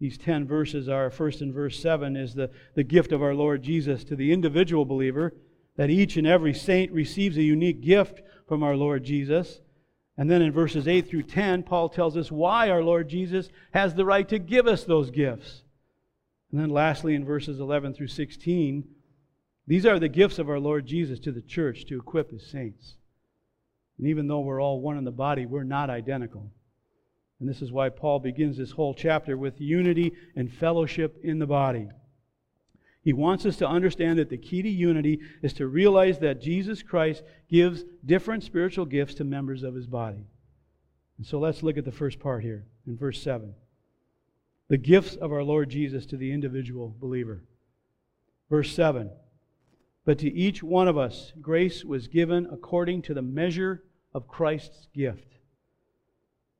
these 0.00 0.18
10 0.18 0.46
verses 0.46 0.88
are 0.88 1.10
first 1.10 1.40
in 1.40 1.52
verse 1.52 1.78
7 1.80 2.16
is 2.16 2.34
the, 2.34 2.50
the 2.74 2.84
gift 2.84 3.12
of 3.12 3.22
our 3.22 3.34
Lord 3.34 3.62
Jesus 3.62 4.04
to 4.04 4.16
the 4.16 4.32
individual 4.32 4.84
believer, 4.84 5.34
that 5.76 5.90
each 5.90 6.16
and 6.16 6.26
every 6.26 6.54
saint 6.54 6.92
receives 6.92 7.36
a 7.36 7.42
unique 7.42 7.80
gift 7.80 8.22
from 8.46 8.62
our 8.62 8.76
Lord 8.76 9.04
Jesus. 9.04 9.60
And 10.16 10.30
then 10.30 10.42
in 10.42 10.52
verses 10.52 10.86
8 10.86 11.08
through 11.08 11.24
10, 11.24 11.64
Paul 11.64 11.88
tells 11.88 12.16
us 12.16 12.30
why 12.30 12.70
our 12.70 12.82
Lord 12.82 13.08
Jesus 13.08 13.48
has 13.72 13.94
the 13.94 14.04
right 14.04 14.28
to 14.28 14.38
give 14.38 14.66
us 14.66 14.84
those 14.84 15.10
gifts. 15.10 15.62
And 16.52 16.60
then 16.60 16.70
lastly, 16.70 17.14
in 17.14 17.24
verses 17.24 17.58
11 17.58 17.94
through 17.94 18.08
16, 18.08 18.84
these 19.66 19.86
are 19.86 19.98
the 19.98 20.08
gifts 20.08 20.38
of 20.38 20.48
our 20.48 20.60
Lord 20.60 20.86
Jesus 20.86 21.18
to 21.20 21.32
the 21.32 21.42
church 21.42 21.86
to 21.86 21.98
equip 21.98 22.30
his 22.30 22.46
saints. 22.46 22.94
And 23.98 24.06
even 24.06 24.28
though 24.28 24.40
we're 24.40 24.62
all 24.62 24.80
one 24.80 24.98
in 24.98 25.04
the 25.04 25.10
body, 25.10 25.46
we're 25.46 25.64
not 25.64 25.90
identical. 25.90 26.52
And 27.40 27.48
this 27.48 27.62
is 27.62 27.72
why 27.72 27.88
Paul 27.88 28.20
begins 28.20 28.56
this 28.56 28.70
whole 28.70 28.94
chapter 28.94 29.36
with 29.36 29.60
unity 29.60 30.12
and 30.36 30.52
fellowship 30.52 31.18
in 31.24 31.38
the 31.38 31.46
body. 31.46 31.88
He 33.04 33.12
wants 33.12 33.44
us 33.44 33.56
to 33.56 33.68
understand 33.68 34.18
that 34.18 34.30
the 34.30 34.38
key 34.38 34.62
to 34.62 34.68
unity 34.68 35.20
is 35.42 35.52
to 35.54 35.66
realize 35.66 36.18
that 36.20 36.40
Jesus 36.40 36.82
Christ 36.82 37.22
gives 37.50 37.84
different 38.04 38.42
spiritual 38.42 38.86
gifts 38.86 39.14
to 39.16 39.24
members 39.24 39.62
of 39.62 39.74
his 39.74 39.86
body. 39.86 40.26
And 41.18 41.26
so 41.26 41.38
let's 41.38 41.62
look 41.62 41.76
at 41.76 41.84
the 41.84 41.92
first 41.92 42.18
part 42.18 42.42
here 42.42 42.64
in 42.86 42.96
verse 42.96 43.22
7. 43.22 43.54
The 44.68 44.78
gifts 44.78 45.16
of 45.16 45.32
our 45.32 45.42
Lord 45.42 45.68
Jesus 45.68 46.06
to 46.06 46.16
the 46.16 46.32
individual 46.32 46.96
believer. 46.98 47.44
Verse 48.48 48.74
7 48.74 49.10
But 50.06 50.18
to 50.20 50.32
each 50.32 50.62
one 50.62 50.88
of 50.88 50.96
us 50.96 51.34
grace 51.42 51.84
was 51.84 52.08
given 52.08 52.48
according 52.50 53.02
to 53.02 53.14
the 53.14 53.22
measure 53.22 53.82
of 54.14 54.28
Christ's 54.28 54.88
gift. 54.94 55.34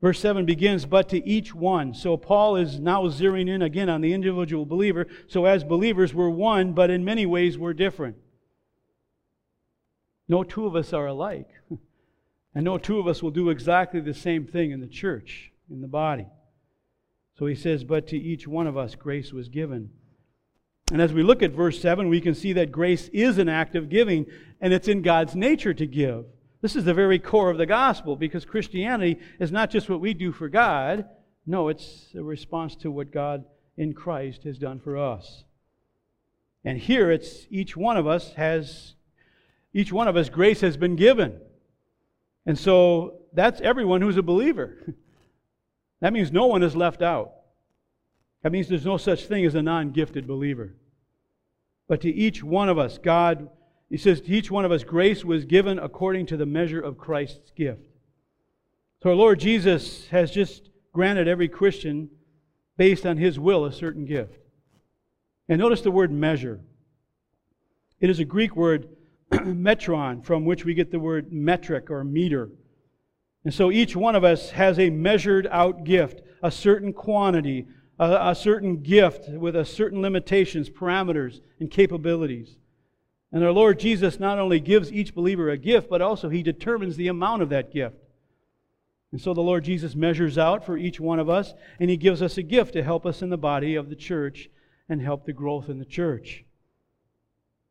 Verse 0.05 0.21
7 0.21 0.45
begins, 0.45 0.85
but 0.85 1.09
to 1.09 1.27
each 1.27 1.55
one. 1.55 1.95
So 1.95 2.19
Paul 2.19 2.57
is 2.57 2.79
now 2.79 3.05
zeroing 3.05 3.49
in 3.49 3.62
again 3.62 3.88
on 3.88 4.03
the 4.03 4.12
individual 4.12 4.67
believer. 4.67 5.07
So 5.29 5.47
as 5.47 5.64
believers, 5.64 6.12
we're 6.12 6.29
one, 6.29 6.75
but 6.75 6.90
in 6.90 7.07
many 7.07 7.25
ways 7.25 7.57
we're 7.57 7.73
different. 7.73 8.17
No 10.29 10.45
two 10.45 10.67
of 10.67 10.77
us 10.77 10.93
are 10.93 11.07
alike. 11.07 11.49
And 12.55 12.67
no 12.67 12.77
two 12.77 12.99
of 12.99 13.07
us 13.07 13.23
will 13.23 13.31
do 13.31 13.49
exactly 13.49 13.99
the 13.99 14.12
same 14.12 14.47
thing 14.47 14.73
in 14.73 14.81
the 14.81 14.87
church, 14.87 15.51
in 15.71 15.81
the 15.81 15.88
body. 15.88 16.27
So 17.38 17.47
he 17.47 17.55
says, 17.55 17.83
but 17.83 18.07
to 18.09 18.17
each 18.19 18.47
one 18.47 18.67
of 18.67 18.77
us 18.77 18.95
grace 18.95 19.33
was 19.33 19.49
given. 19.49 19.88
And 20.93 21.01
as 21.01 21.14
we 21.14 21.23
look 21.23 21.43
at 21.43 21.53
verse 21.53 21.81
7, 21.81 22.11
we 22.11 22.21
can 22.21 22.35
see 22.35 22.53
that 22.53 22.71
grace 22.71 23.09
is 23.09 23.38
an 23.38 23.49
act 23.49 23.75
of 23.75 23.88
giving, 23.88 24.27
and 24.61 24.75
it's 24.75 24.87
in 24.87 25.01
God's 25.01 25.35
nature 25.35 25.73
to 25.75 25.87
give. 25.87 26.27
This 26.64 26.77
is 26.77 26.87
the 26.87 26.94
very 26.94 27.18
core 27.18 27.50
of 27.50 27.59
the 27.59 27.66
gospel 27.66 28.16
because 28.16 28.46
Christianity 28.46 29.20
is 29.38 29.53
not 29.53 29.68
just 29.68 29.90
what 29.90 30.00
we 30.00 30.14
do 30.14 30.33
for 30.33 30.48
God. 30.48 31.05
No, 31.44 31.68
it's 31.68 32.07
a 32.14 32.22
response 32.22 32.74
to 32.77 32.90
what 32.90 33.12
God 33.12 33.44
in 33.77 33.92
Christ 33.92 34.44
has 34.44 34.57
done 34.57 34.81
for 34.81 34.96
us. 34.96 35.44
And 36.64 36.79
here 36.79 37.11
it's 37.11 37.46
each 37.50 37.77
one 37.77 37.98
of 37.98 38.07
us 38.07 38.33
has, 38.33 38.94
each 39.74 39.92
one 39.92 40.09
of 40.09 40.16
us, 40.16 40.31
grace 40.31 40.62
has 40.62 40.79
been 40.79 40.96
given. 40.96 41.38
And 42.46 42.59
so 42.59 43.18
that's 43.35 43.61
everyone 43.61 44.00
who's 44.00 44.16
a 44.16 44.22
believer. 44.22 44.79
That 46.00 46.12
means 46.12 46.33
no 46.33 46.46
one 46.46 46.62
is 46.62 46.74
left 46.77 47.03
out. 47.03 47.33
That 48.42 48.53
means 48.53 48.68
there's 48.68 48.85
no 48.85 48.98
such 48.98 49.24
thing 49.24 49.46
as 49.46 49.55
a 49.55 49.62
non 49.62 49.90
gifted 49.90 50.27
believer. 50.27 50.74
But 51.88 52.03
to 52.03 52.11
each 52.11 52.42
one 52.42 52.68
of 52.68 52.79
us, 52.79 52.98
God 52.98 53.48
he 53.90 53.97
says, 53.97 54.20
To 54.20 54.31
each 54.33 54.51
one 54.51 54.64
of 54.64 54.73
us, 54.73 54.85
grace 54.85 55.25
was 55.25 55.44
given 55.44 55.79
according 55.79 56.27
to 56.27 56.37
the 56.37 56.47
measure 56.47 56.81
of 56.81 56.99
Christ's 56.99 57.51
gift. 57.51 57.87
So 59.03 59.11
our 59.11 59.16
Lord 59.16 59.38
Jesus 59.38 60.09
has 60.09 60.31
just 60.31 60.70
granted 60.92 61.29
every 61.29 61.49
Christian, 61.49 62.09
based 62.77 63.05
on 63.05 63.16
his 63.16 63.38
will, 63.38 63.64
a 63.64 63.73
certain 63.73 64.07
gift. 64.07 64.38
And 65.49 65.59
notice 65.59 65.83
the 65.83 65.90
word 65.90 66.11
measure. 66.11 66.61
It 68.01 68.11
is 68.11 68.18
a 68.18 68.25
Greek 68.25 68.57
word, 68.57 68.88
metron, 69.31 70.25
from 70.25 70.44
which 70.44 70.64
we 70.64 70.75
get 70.75 70.90
the 70.90 70.99
word 70.99 71.33
metric 71.33 71.90
or 71.90 72.03
meter. 72.05 72.51
And 73.44 73.53
so 73.53 73.70
each 73.70 73.94
one 73.94 74.16
of 74.16 74.25
us 74.25 74.51
has 74.51 74.79
a 74.79 74.90
measured 74.90 75.47
out 75.51 75.85
gift, 75.85 76.23
a 76.42 76.51
certain 76.51 76.92
quantity, 76.92 77.66
a, 77.99 78.31
a 78.31 78.35
certain 78.35 78.83
gift 78.83 79.29
with 79.29 79.55
a 79.55 79.64
certain 79.64 80.01
limitations, 80.01 80.70
parameters, 80.70 81.40
and 81.61 81.70
capabilities. 81.70 82.57
And 83.35 83.42
our 83.42 83.51
Lord 83.51 83.81
Jesus 83.81 84.20
not 84.20 84.38
only 84.38 84.61
gives 84.61 84.92
each 84.92 85.12
believer 85.12 85.51
a 85.51 85.59
gift, 85.59 85.90
but 85.90 86.01
also 86.01 86.29
he 86.29 86.44
determines 86.44 86.97
the 86.97 87.09
amount 87.09 87.42
of 87.42 87.49
that 87.49 87.73
gift. 87.73 87.97
And 89.11 89.20
so 89.20 89.35
the 89.35 89.40
Lord 89.40 89.64
Jesus 89.64 89.97
measures 89.97 90.38
out 90.38 90.64
for 90.64 90.77
each 90.79 91.01
one 91.01 91.18
of 91.18 91.29
us, 91.29 91.53
and 91.81 91.90
he 91.90 91.97
gives 91.97 92.23
us 92.23 92.38
a 92.38 92.44
gift 92.44 92.75
to 92.75 92.83
help 92.85 93.05
us 93.05 93.23
in 93.23 93.31
the 93.31 93.37
body 93.37 93.75
of 93.75 93.88
the 93.88 93.97
church 93.97 94.51
and 94.88 95.03
help 95.03 95.27
the 95.27 95.33
growth 95.33 95.68
in 95.68 95.81
the 95.81 95.85
church. 95.85 96.44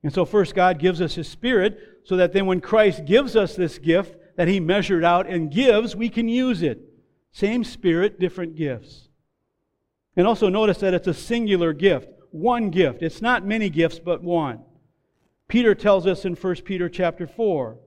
And 0.04 0.14
so, 0.14 0.26
first, 0.26 0.54
God 0.54 0.80
gives 0.80 1.00
us 1.00 1.16
his 1.16 1.30
Spirit 1.30 1.80
so 2.04 2.18
that 2.18 2.34
then 2.34 2.46
when 2.46 2.60
Christ 2.60 3.06
gives 3.06 3.38
us 3.38 3.56
this 3.56 3.80
gift 3.80 4.18
that 4.36 4.50
he 4.50 4.60
measured 4.60 5.06
out 5.06 5.28
and 5.28 5.50
gives, 5.50 5.96
we 5.96 6.10
can 6.10 6.28
use 6.28 6.62
it. 6.62 6.82
Same 7.32 7.64
Spirit, 7.64 8.20
different 8.20 8.58
gifts. 8.58 9.08
And 10.18 10.28
also 10.28 10.50
notice 10.50 10.80
that 10.80 10.94
it's 10.94 11.08
a 11.08 11.14
singular 11.14 11.72
gift, 11.72 12.10
one 12.32 12.70
gift. 12.70 13.02
It's 13.02 13.22
not 13.22 13.46
many 13.46 13.70
gifts, 13.70 14.00
but 14.00 14.22
one. 14.22 14.60
Peter 15.54 15.76
tells 15.76 16.08
us 16.08 16.26
in 16.26 16.34
1 16.34 16.56
Peter 16.66 16.90
chapter 16.90 17.28
4. 17.28 17.78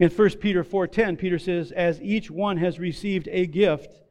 In 0.00 0.08
1 0.08 0.40
Peter 0.40 0.64
4:10, 0.64 1.18
Peter 1.18 1.38
says, 1.38 1.70
"As 1.70 2.00
each 2.00 2.30
one 2.30 2.56
has 2.56 2.80
received 2.80 3.28
a 3.30 3.44
gift, 3.44 4.02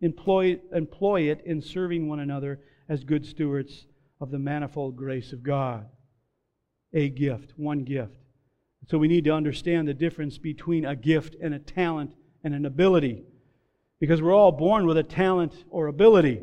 employ, 0.00 0.58
employ 0.72 1.30
it 1.30 1.40
in 1.46 1.60
serving 1.60 2.08
one 2.08 2.18
another 2.18 2.58
as 2.88 3.04
good 3.04 3.24
stewards 3.24 3.86
of 4.20 4.32
the 4.32 4.40
manifold 4.40 4.96
grace 4.96 5.32
of 5.32 5.44
God." 5.44 5.86
A 6.92 7.10
gift, 7.10 7.56
one 7.56 7.84
gift. 7.84 8.18
So 8.86 8.98
we 8.98 9.06
need 9.06 9.22
to 9.26 9.32
understand 9.32 9.86
the 9.86 9.94
difference 9.94 10.36
between 10.36 10.84
a 10.84 10.96
gift 10.96 11.36
and 11.40 11.54
a 11.54 11.60
talent 11.60 12.16
and 12.42 12.56
an 12.56 12.66
ability. 12.66 13.22
Because 14.00 14.20
we're 14.20 14.34
all 14.34 14.50
born 14.50 14.84
with 14.84 14.98
a 14.98 15.04
talent 15.04 15.64
or 15.70 15.86
ability. 15.86 16.42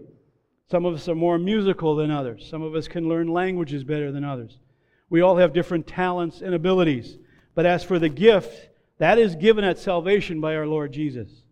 Some 0.68 0.86
of 0.86 0.94
us 0.94 1.10
are 1.10 1.16
more 1.16 1.38
musical 1.38 1.94
than 1.94 2.10
others. 2.10 2.48
Some 2.48 2.62
of 2.62 2.74
us 2.74 2.88
can 2.88 3.10
learn 3.10 3.28
languages 3.28 3.84
better 3.84 4.14
than 4.14 4.24
others. 4.24 4.62
We 5.10 5.22
all 5.22 5.38
have 5.38 5.54
different 5.54 5.88
talents 5.88 6.42
and 6.42 6.54
abilities. 6.54 7.18
But 7.56 7.66
as 7.66 7.84
for 7.84 8.00
the 8.00 8.10
gift, 8.10 8.70
that 9.00 9.18
is 9.18 9.36
given 9.36 9.64
at 9.64 9.78
salvation 9.78 10.42
by 10.42 10.56
our 10.56 10.68
Lord 10.68 10.92
Jesus. 10.92 11.44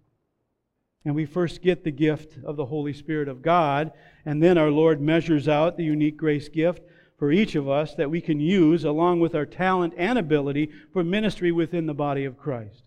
And 1.04 1.16
we 1.16 1.26
first 1.26 1.62
get 1.62 1.84
the 1.84 1.92
gift 1.92 2.38
of 2.44 2.56
the 2.56 2.66
Holy 2.66 2.94
Spirit 2.94 3.28
of 3.28 3.44
God, 3.44 3.92
and 4.26 4.42
then 4.42 4.58
our 4.58 4.72
Lord 4.72 5.00
measures 5.00 5.48
out 5.48 5.78
the 5.78 5.84
unique 5.84 6.18
grace 6.18 6.50
gift 6.50 6.82
for 7.18 7.32
each 7.32 7.56
of 7.56 7.70
us 7.70 7.94
that 7.96 8.10
we 8.10 8.22
can 8.22 8.40
use 8.40 8.84
along 8.84 9.20
with 9.20 9.36
our 9.36 9.46
talent 9.46 9.94
and 9.98 10.18
ability 10.18 10.72
for 10.92 11.04
ministry 11.04 11.52
within 11.52 11.86
the 11.86 11.94
body 11.94 12.26
of 12.26 12.38
Christ. 12.38 12.84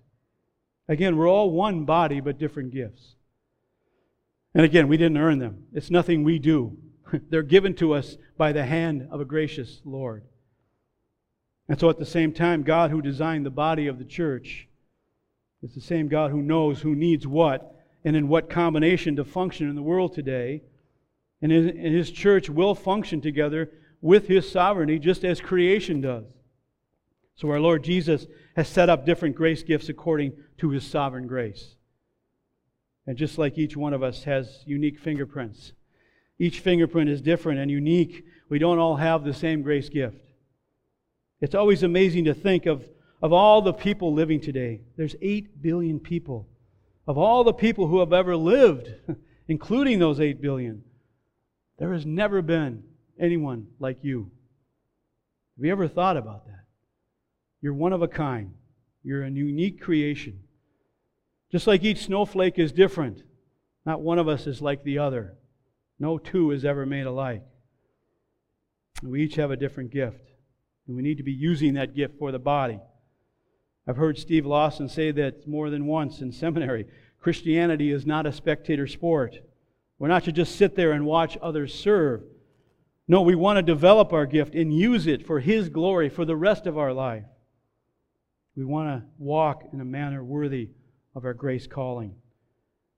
Again, 0.89 1.17
we're 1.17 1.29
all 1.29 1.51
one 1.51 1.85
body, 1.85 2.21
but 2.21 2.39
different 2.39 2.73
gifts. 2.73 3.15
And 4.55 4.65
again, 4.65 4.89
we 4.89 4.97
didn't 4.97 5.19
earn 5.19 5.39
them. 5.39 5.65
It's 5.73 5.91
nothing 5.91 6.25
we 6.25 6.39
do. 6.39 6.77
They're 7.31 7.43
given 7.43 7.75
to 7.77 7.93
us 7.93 8.17
by 8.37 8.53
the 8.53 8.65
hand 8.65 9.07
of 9.11 9.21
a 9.21 9.25
gracious 9.25 9.81
Lord. 9.85 10.25
And 11.69 11.79
so 11.79 11.91
at 11.91 11.99
the 11.99 12.07
same 12.07 12.33
time, 12.33 12.63
God 12.63 12.91
who 12.91 13.03
designed 13.03 13.45
the 13.45 13.51
body 13.51 13.87
of 13.87 13.99
the 13.99 14.05
church 14.05 14.69
is 15.63 15.75
the 15.75 15.81
same 15.81 16.09
God 16.09 16.31
who 16.31 16.41
knows 16.41 16.81
who 16.81 16.95
needs 16.95 17.27
what 17.27 17.75
and 18.05 18.17
in 18.17 18.29
what 18.29 18.49
combination 18.49 19.17
to 19.17 19.25
function 19.25 19.69
in 19.69 19.75
the 19.75 19.83
world 19.83 20.15
today. 20.15 20.63
And 21.43 21.53
his 21.53 22.11
church 22.11 22.49
will 22.49 22.75
function 22.75 23.21
together 23.21 23.71
with 24.01 24.27
his 24.29 24.51
sovereignty 24.51 24.99
just 24.99 25.25
as 25.25 25.41
creation 25.41 26.01
does. 26.01 26.25
So 27.37 27.51
our 27.51 27.61
Lord 27.61 27.85
Jesus 27.85 28.27
has 28.57 28.69
set 28.69 28.89
up 28.89 29.07
different 29.07 29.37
grace 29.37 29.63
gifts 29.63 29.89
according 29.89 30.33
to 30.59 30.71
his 30.71 30.85
sovereign 30.85 31.27
grace. 31.27 31.77
And 33.07 33.17
just 33.17 33.39
like 33.39 33.57
each 33.57 33.77
one 33.77 33.93
of 33.93 34.03
us 34.03 34.25
has 34.25 34.63
unique 34.67 34.99
fingerprints, 34.99 35.73
each 36.39 36.61
fingerprint 36.61 37.11
is 37.11 37.21
different 37.21 37.61
and 37.61 37.71
unique. 37.71 38.25
We 38.49 38.59
don't 38.59 38.79
all 38.79 38.97
have 38.97 39.25
the 39.25 39.35
same 39.35 39.63
grace 39.63 39.89
gift. 39.89 40.25
It's 41.41 41.55
always 41.55 41.83
amazing 41.83 42.25
to 42.25 42.35
think 42.35 42.67
of, 42.67 42.85
of 43.23 43.33
all 43.33 43.63
the 43.63 43.73
people 43.73 44.13
living 44.13 44.41
today. 44.41 44.81
There's 44.97 45.15
8 45.21 45.63
billion 45.63 46.01
people. 46.01 46.49
Of 47.07 47.17
all 47.17 47.45
the 47.45 47.53
people 47.53 47.87
who 47.87 48.01
have 48.01 48.13
ever 48.13 48.37
lived, 48.37 48.93
including 49.49 49.99
those 49.99 50.21
8 50.21 50.41
billion, 50.43 50.83
there 51.79 51.93
has 51.93 52.05
never 52.05 52.43
been 52.43 52.83
anyone 53.19 53.69
like 53.79 53.99
you. 54.03 54.31
Have 55.57 55.65
you 55.65 55.73
ever 55.73 55.89
thought 55.89 56.17
about 56.17 56.47
that? 56.47 56.65
You're 57.61 57.75
one 57.75 57.93
of 57.93 58.03
a 58.03 58.09
kind. 58.09 58.55
You're 59.03 59.25
a 59.25 59.31
unique 59.31 59.81
creation. 59.81 60.41
Just 61.51 61.67
like 61.67 61.83
each 61.83 62.05
snowflake 62.05 62.59
is 62.59 62.73
different, 62.73 63.23
not 63.87 64.03
one 64.03 64.19
of 64.19 64.29
us 64.29 64.47
is 64.47 64.61
like 64.61 64.85
the 64.85 64.99
other. 64.99 65.35
No 65.99 66.19
two 66.19 66.51
is 66.51 66.65
ever 66.65 66.85
made 66.85 67.07
alike. 67.07 67.43
We 69.03 69.23
each 69.23 69.37
have 69.37 69.51
a 69.51 69.57
different 69.57 69.91
gift, 69.91 70.28
and 70.89 70.97
we 70.97 71.03
need 71.03 71.19
to 71.19 71.23
be 71.23 71.33
using 71.33 71.75
that 71.75 71.95
gift 71.95 72.19
for 72.19 72.33
the 72.33 72.39
body. 72.39 72.81
I've 73.87 73.97
heard 73.97 74.19
Steve 74.19 74.47
Lawson 74.47 74.89
say 74.89 75.13
that 75.13 75.47
more 75.47 75.71
than 75.71 75.87
once 75.87 76.21
in 76.21 76.33
seminary. 76.33 76.87
Christianity 77.21 77.93
is 77.93 78.07
not 78.07 78.27
a 78.27 78.33
spectator 78.33 78.87
sport. 78.87 79.39
We're 79.99 80.09
not 80.09 80.25
to 80.25 80.33
just 80.33 80.57
sit 80.57 80.77
there 80.77 80.93
and 80.93 81.07
watch 81.07 81.39
others 81.41 81.75
serve. 81.75 82.23
No, 83.07 83.23
we 83.23 83.35
want 83.35 83.57
to 83.57 83.63
develop 83.63 84.13
our 84.13 84.27
gift 84.27 84.55
and 84.55 84.73
use 84.73 85.07
it 85.07 85.27
for 85.27 85.41
His 85.41 85.69
glory 85.69 86.09
for 86.09 86.25
the 86.25 86.37
rest 86.37 86.67
of 86.67 86.77
our 86.77 86.93
life. 86.93 87.25
We 88.57 88.65
want 88.65 88.89
to 88.89 89.09
walk 89.19 89.65
in 89.73 89.81
a 89.81 89.85
manner 89.85 90.23
worthy 90.23 90.71
of 91.15 91.25
our 91.25 91.35
grace 91.35 91.67
calling. 91.67 92.15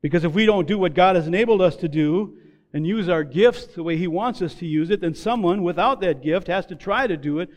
Because 0.02 0.24
if 0.24 0.32
we 0.32 0.46
don't 0.46 0.66
do 0.66 0.78
what 0.78 0.94
God 0.94 1.16
has 1.16 1.26
enabled 1.26 1.60
us 1.60 1.76
to 1.76 1.88
do 1.88 2.38
and 2.72 2.86
use 2.86 3.08
our 3.08 3.24
gifts 3.24 3.66
the 3.66 3.82
way 3.82 3.96
He 3.96 4.06
wants 4.06 4.42
us 4.42 4.54
to 4.54 4.66
use 4.66 4.90
it, 4.90 5.00
then 5.00 5.14
someone 5.14 5.62
without 5.62 6.00
that 6.00 6.22
gift 6.22 6.48
has 6.48 6.66
to 6.66 6.74
try 6.74 7.06
to 7.06 7.16
do 7.16 7.38
it, 7.38 7.50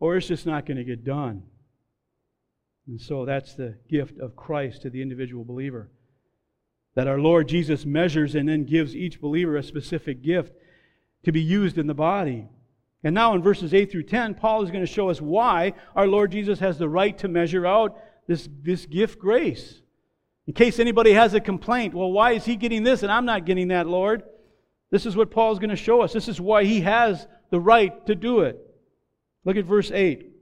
or 0.00 0.16
it's 0.16 0.28
just 0.28 0.46
not 0.46 0.66
going 0.66 0.76
to 0.76 0.84
get 0.84 1.04
done. 1.04 1.42
And 2.86 3.00
so 3.00 3.24
that's 3.24 3.54
the 3.54 3.76
gift 3.88 4.18
of 4.18 4.36
Christ 4.36 4.82
to 4.82 4.90
the 4.90 5.02
individual 5.02 5.44
believer. 5.44 5.90
That 6.94 7.08
our 7.08 7.18
Lord 7.18 7.48
Jesus 7.48 7.84
measures 7.84 8.34
and 8.34 8.48
then 8.48 8.64
gives 8.64 8.94
each 8.94 9.20
believer 9.20 9.56
a 9.56 9.62
specific 9.62 10.22
gift 10.22 10.52
to 11.24 11.32
be 11.32 11.42
used 11.42 11.78
in 11.78 11.86
the 11.86 11.94
body. 11.94 12.48
And 13.02 13.14
now 13.14 13.34
in 13.34 13.42
verses 13.42 13.74
8 13.74 13.90
through 13.90 14.04
10, 14.04 14.34
Paul 14.34 14.62
is 14.62 14.70
going 14.70 14.84
to 14.84 14.92
show 14.92 15.10
us 15.10 15.20
why 15.20 15.74
our 15.94 16.06
Lord 16.06 16.30
Jesus 16.32 16.60
has 16.60 16.78
the 16.78 16.88
right 16.88 17.16
to 17.18 17.28
measure 17.28 17.66
out 17.66 17.98
this, 18.26 18.48
this 18.62 18.86
gift 18.86 19.18
grace. 19.18 19.80
In 20.46 20.54
case 20.54 20.78
anybody 20.78 21.12
has 21.12 21.34
a 21.34 21.40
complaint, 21.40 21.94
well, 21.94 22.12
why 22.12 22.32
is 22.32 22.44
he 22.44 22.56
getting 22.56 22.84
this 22.84 23.02
and 23.02 23.10
I'm 23.10 23.26
not 23.26 23.44
getting 23.44 23.68
that, 23.68 23.86
Lord? 23.86 24.22
This 24.90 25.06
is 25.06 25.16
what 25.16 25.30
Paul 25.30 25.52
is 25.52 25.58
going 25.58 25.70
to 25.70 25.76
show 25.76 26.02
us. 26.02 26.12
This 26.12 26.28
is 26.28 26.40
why 26.40 26.64
he 26.64 26.80
has 26.82 27.26
the 27.50 27.60
right 27.60 28.06
to 28.06 28.14
do 28.14 28.40
it. 28.40 28.65
Look 29.46 29.56
at 29.56 29.64
verse 29.64 29.92
8. 29.92 30.32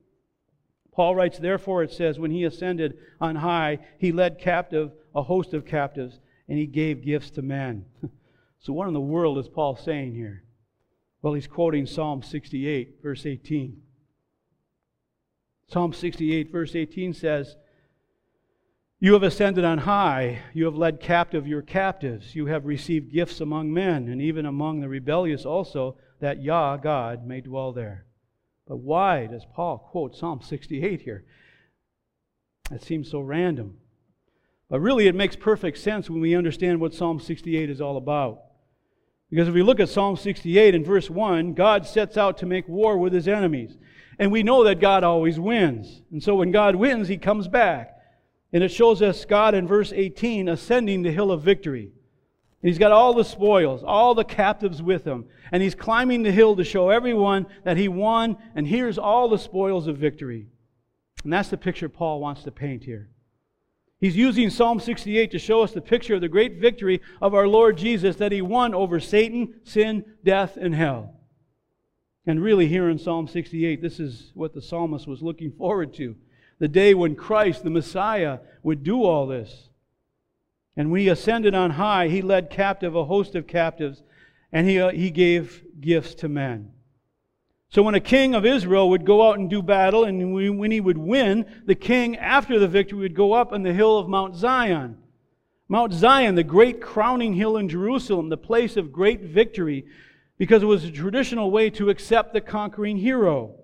Paul 0.90 1.14
writes, 1.14 1.38
Therefore 1.38 1.82
it 1.82 1.92
says, 1.92 2.18
When 2.18 2.30
he 2.30 2.44
ascended 2.44 2.96
on 3.20 3.36
high, 3.36 3.80
he 3.98 4.10
led 4.10 4.38
captive 4.38 4.92
a 5.14 5.22
host 5.22 5.52
of 5.52 5.66
captives, 5.66 6.18
and 6.48 6.58
he 6.58 6.66
gave 6.66 7.04
gifts 7.04 7.30
to 7.32 7.42
men. 7.42 7.84
so, 8.58 8.72
what 8.72 8.88
in 8.88 8.94
the 8.94 9.00
world 9.00 9.38
is 9.38 9.46
Paul 9.46 9.76
saying 9.76 10.14
here? 10.14 10.42
Well, 11.20 11.34
he's 11.34 11.46
quoting 11.46 11.86
Psalm 11.86 12.22
68, 12.22 12.96
verse 13.02 13.26
18. 13.26 13.82
Psalm 15.68 15.92
68, 15.92 16.50
verse 16.50 16.74
18 16.74 17.12
says, 17.12 17.56
You 19.00 19.12
have 19.12 19.22
ascended 19.22 19.64
on 19.64 19.78
high, 19.78 20.40
you 20.54 20.64
have 20.64 20.76
led 20.76 21.00
captive 21.00 21.46
your 21.46 21.62
captives, 21.62 22.34
you 22.34 22.46
have 22.46 22.64
received 22.64 23.12
gifts 23.12 23.40
among 23.40 23.72
men, 23.72 24.08
and 24.08 24.22
even 24.22 24.46
among 24.46 24.80
the 24.80 24.88
rebellious 24.88 25.44
also, 25.44 25.96
that 26.20 26.42
Yah, 26.42 26.78
God, 26.78 27.26
may 27.26 27.42
dwell 27.42 27.72
there. 27.72 28.06
But 28.66 28.76
why 28.76 29.26
does 29.26 29.44
Paul 29.54 29.78
quote 29.78 30.16
Psalm 30.16 30.40
68 30.42 31.02
here? 31.02 31.24
That 32.70 32.82
seems 32.82 33.10
so 33.10 33.20
random. 33.20 33.76
But 34.70 34.80
really, 34.80 35.06
it 35.06 35.14
makes 35.14 35.36
perfect 35.36 35.78
sense 35.78 36.08
when 36.08 36.20
we 36.20 36.34
understand 36.34 36.80
what 36.80 36.94
Psalm 36.94 37.20
68 37.20 37.68
is 37.68 37.80
all 37.80 37.96
about. 37.96 38.40
Because 39.30 39.48
if 39.48 39.54
we 39.54 39.62
look 39.62 39.80
at 39.80 39.88
Psalm 39.88 40.16
68 40.16 40.74
in 40.74 40.84
verse 40.84 41.10
1, 41.10 41.54
God 41.54 41.86
sets 41.86 42.16
out 42.16 42.38
to 42.38 42.46
make 42.46 42.68
war 42.68 42.96
with 42.96 43.12
his 43.12 43.28
enemies. 43.28 43.76
And 44.18 44.30
we 44.30 44.42
know 44.42 44.64
that 44.64 44.80
God 44.80 45.04
always 45.04 45.38
wins. 45.38 46.02
And 46.12 46.22
so 46.22 46.36
when 46.36 46.52
God 46.52 46.76
wins, 46.76 47.08
he 47.08 47.16
comes 47.16 47.48
back. 47.48 47.90
And 48.52 48.62
it 48.62 48.70
shows 48.70 49.02
us 49.02 49.24
God 49.24 49.54
in 49.54 49.66
verse 49.66 49.92
18 49.92 50.48
ascending 50.48 51.02
the 51.02 51.10
hill 51.10 51.32
of 51.32 51.42
victory. 51.42 51.92
He's 52.64 52.78
got 52.78 52.92
all 52.92 53.12
the 53.12 53.26
spoils, 53.26 53.82
all 53.84 54.14
the 54.14 54.24
captives 54.24 54.82
with 54.82 55.04
him. 55.04 55.26
And 55.52 55.62
he's 55.62 55.74
climbing 55.74 56.22
the 56.22 56.32
hill 56.32 56.56
to 56.56 56.64
show 56.64 56.88
everyone 56.88 57.44
that 57.62 57.76
he 57.76 57.88
won, 57.88 58.38
and 58.54 58.66
here's 58.66 58.96
all 58.96 59.28
the 59.28 59.38
spoils 59.38 59.86
of 59.86 59.98
victory. 59.98 60.46
And 61.22 61.32
that's 61.32 61.50
the 61.50 61.58
picture 61.58 61.90
Paul 61.90 62.20
wants 62.20 62.42
to 62.44 62.50
paint 62.50 62.82
here. 62.82 63.10
He's 64.00 64.16
using 64.16 64.48
Psalm 64.48 64.80
68 64.80 65.30
to 65.32 65.38
show 65.38 65.60
us 65.60 65.72
the 65.72 65.82
picture 65.82 66.14
of 66.14 66.22
the 66.22 66.28
great 66.28 66.58
victory 66.58 67.02
of 67.20 67.34
our 67.34 67.46
Lord 67.46 67.76
Jesus 67.76 68.16
that 68.16 68.32
he 68.32 68.40
won 68.40 68.74
over 68.74 68.98
Satan, 68.98 69.60
sin, 69.64 70.02
death, 70.24 70.56
and 70.56 70.74
hell. 70.74 71.20
And 72.26 72.42
really, 72.42 72.66
here 72.66 72.88
in 72.88 72.98
Psalm 72.98 73.28
68, 73.28 73.82
this 73.82 74.00
is 74.00 74.30
what 74.32 74.54
the 74.54 74.62
psalmist 74.62 75.06
was 75.06 75.20
looking 75.20 75.52
forward 75.52 75.92
to 75.94 76.16
the 76.58 76.68
day 76.68 76.94
when 76.94 77.14
Christ, 77.14 77.62
the 77.62 77.68
Messiah, 77.68 78.38
would 78.62 78.82
do 78.82 79.04
all 79.04 79.26
this. 79.26 79.68
And 80.76 80.90
when 80.90 81.00
he 81.00 81.08
ascended 81.08 81.54
on 81.54 81.72
high, 81.72 82.08
he 82.08 82.22
led 82.22 82.50
captive 82.50 82.96
a 82.96 83.04
host 83.04 83.34
of 83.34 83.46
captives, 83.46 84.02
and 84.52 84.68
he, 84.68 84.80
uh, 84.80 84.90
he 84.90 85.10
gave 85.10 85.64
gifts 85.80 86.14
to 86.16 86.28
men. 86.28 86.72
So 87.68 87.82
when 87.82 87.94
a 87.94 88.00
king 88.00 88.34
of 88.34 88.46
Israel 88.46 88.90
would 88.90 89.04
go 89.04 89.28
out 89.28 89.38
and 89.38 89.50
do 89.50 89.62
battle, 89.62 90.04
and 90.04 90.32
when 90.32 90.70
he 90.70 90.80
would 90.80 90.98
win, 90.98 91.62
the 91.66 91.74
king, 91.74 92.16
after 92.16 92.58
the 92.58 92.68
victory, 92.68 93.00
would 93.00 93.16
go 93.16 93.32
up 93.32 93.52
on 93.52 93.62
the 93.62 93.72
hill 93.72 93.98
of 93.98 94.08
Mount 94.08 94.36
Zion. 94.36 94.98
Mount 95.68 95.92
Zion, 95.92 96.34
the 96.34 96.44
great 96.44 96.80
crowning 96.80 97.32
hill 97.32 97.56
in 97.56 97.68
Jerusalem, 97.68 98.28
the 98.28 98.36
place 98.36 98.76
of 98.76 98.92
great 98.92 99.22
victory, 99.22 99.86
because 100.38 100.62
it 100.62 100.66
was 100.66 100.84
a 100.84 100.90
traditional 100.90 101.50
way 101.50 101.70
to 101.70 101.90
accept 101.90 102.32
the 102.32 102.40
conquering 102.40 102.96
hero. 102.96 103.54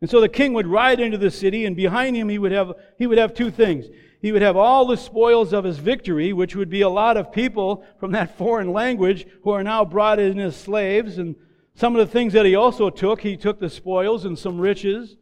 And 0.00 0.10
so 0.10 0.20
the 0.20 0.28
king 0.28 0.54
would 0.54 0.66
ride 0.66 1.00
into 1.00 1.18
the 1.18 1.30
city, 1.30 1.64
and 1.64 1.76
behind 1.76 2.16
him 2.16 2.28
he 2.28 2.38
would 2.38 2.52
have, 2.52 2.72
he 2.98 3.06
would 3.06 3.18
have 3.18 3.32
two 3.32 3.50
things. 3.50 3.86
He 4.20 4.32
would 4.32 4.42
have 4.42 4.56
all 4.56 4.86
the 4.86 4.96
spoils 4.96 5.52
of 5.52 5.64
his 5.64 5.78
victory, 5.78 6.32
which 6.32 6.54
would 6.54 6.68
be 6.68 6.82
a 6.82 6.88
lot 6.88 7.16
of 7.16 7.32
people 7.32 7.84
from 7.98 8.12
that 8.12 8.36
foreign 8.38 8.72
language 8.72 9.26
who 9.42 9.50
are 9.50 9.64
now 9.64 9.84
brought 9.84 10.18
in 10.18 10.38
as 10.38 10.56
slaves 10.56 11.18
and 11.18 11.36
some 11.74 11.96
of 11.96 12.06
the 12.06 12.12
things 12.12 12.34
that 12.34 12.44
he 12.44 12.54
also 12.54 12.90
took, 12.90 13.22
he 13.22 13.36
took 13.36 13.58
the 13.58 13.70
spoils 13.70 14.24
and 14.24 14.38
some 14.38 14.60
riches, 14.60 15.16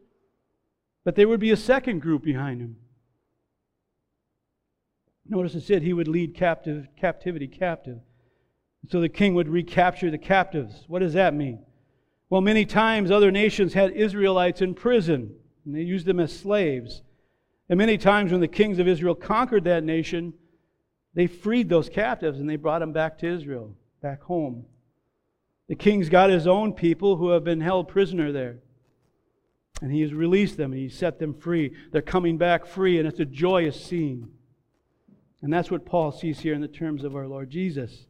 but 1.05 1.15
there 1.15 1.29
would 1.29 1.41
be 1.41 1.53
a 1.53 1.57
second 1.57 2.01
group 2.01 2.25
behind 2.25 2.61
him. 2.61 2.77
Notice 5.29 5.55
it 5.55 5.61
said 5.61 5.83
he 5.83 5.93
would 5.93 6.09
lead 6.09 6.35
captive, 6.35 6.89
captivity 6.97 7.47
captive. 7.47 7.99
So 8.89 9.01
the 9.01 9.09
king 9.09 9.35
would 9.35 9.49
recapture 9.49 10.11
the 10.11 10.19
captives. 10.19 10.85
What 10.89 11.01
does 11.01 11.13
that 11.13 11.35
mean? 11.35 11.65
Well, 12.31 12.41
many 12.41 12.65
times 12.65 13.11
other 13.11 13.31
nations 13.31 13.75
had 13.75 13.93
Israelites 13.93 14.63
in 14.63 14.75
prison, 14.75 15.35
and 15.65 15.75
they 15.75 15.83
used 15.83 16.07
them 16.07 16.21
as 16.21 16.37
slaves. 16.37 17.03
And 17.69 17.79
many 17.79 17.99
times 17.99 18.33
when 18.33 18.41
the 18.41 18.49
kings 18.49 18.79
of 18.79 18.89
Israel 18.89 19.15
conquered 19.15 19.65
that 19.65 19.85
nation, 19.85 20.33
they 21.15 21.27
freed 21.27 21.69
those 21.69 21.89
captives 21.89 22.39
and 22.39 22.49
they 22.49 22.57
brought 22.57 22.79
them 22.79 22.93
back 22.93 23.19
to 23.19 23.27
Israel, 23.27 23.75
back 24.01 24.23
home. 24.23 24.65
The 25.69 25.75
king's 25.75 26.09
got 26.09 26.31
his 26.31 26.47
own 26.47 26.73
people 26.73 27.17
who 27.17 27.31
have 27.31 27.45
been 27.45 27.61
held 27.61 27.89
prisoner 27.89 28.33
there. 28.33 28.59
And 29.83 29.93
he 29.93 30.01
has 30.01 30.15
released 30.15 30.57
them 30.57 30.73
and 30.73 30.81
he 30.81 30.89
set 30.89 31.19
them 31.19 31.35
free. 31.35 31.73
They're 31.93 32.03
coming 32.03 32.39
back 32.39 32.67
free, 32.67 32.99
and 32.99 33.07
it's 33.07 33.21
a 33.21 33.25
joyous 33.25 33.81
scene. 33.85 34.31
And 35.43 35.53
that's 35.53 35.71
what 35.71 35.87
Paul 35.87 36.11
sees 36.11 36.41
here 36.41 36.55
in 36.55 36.61
the 36.61 36.69
terms 36.69 37.05
of 37.05 37.15
our 37.15 37.29
Lord 37.29 37.51
Jesus. 37.51 38.07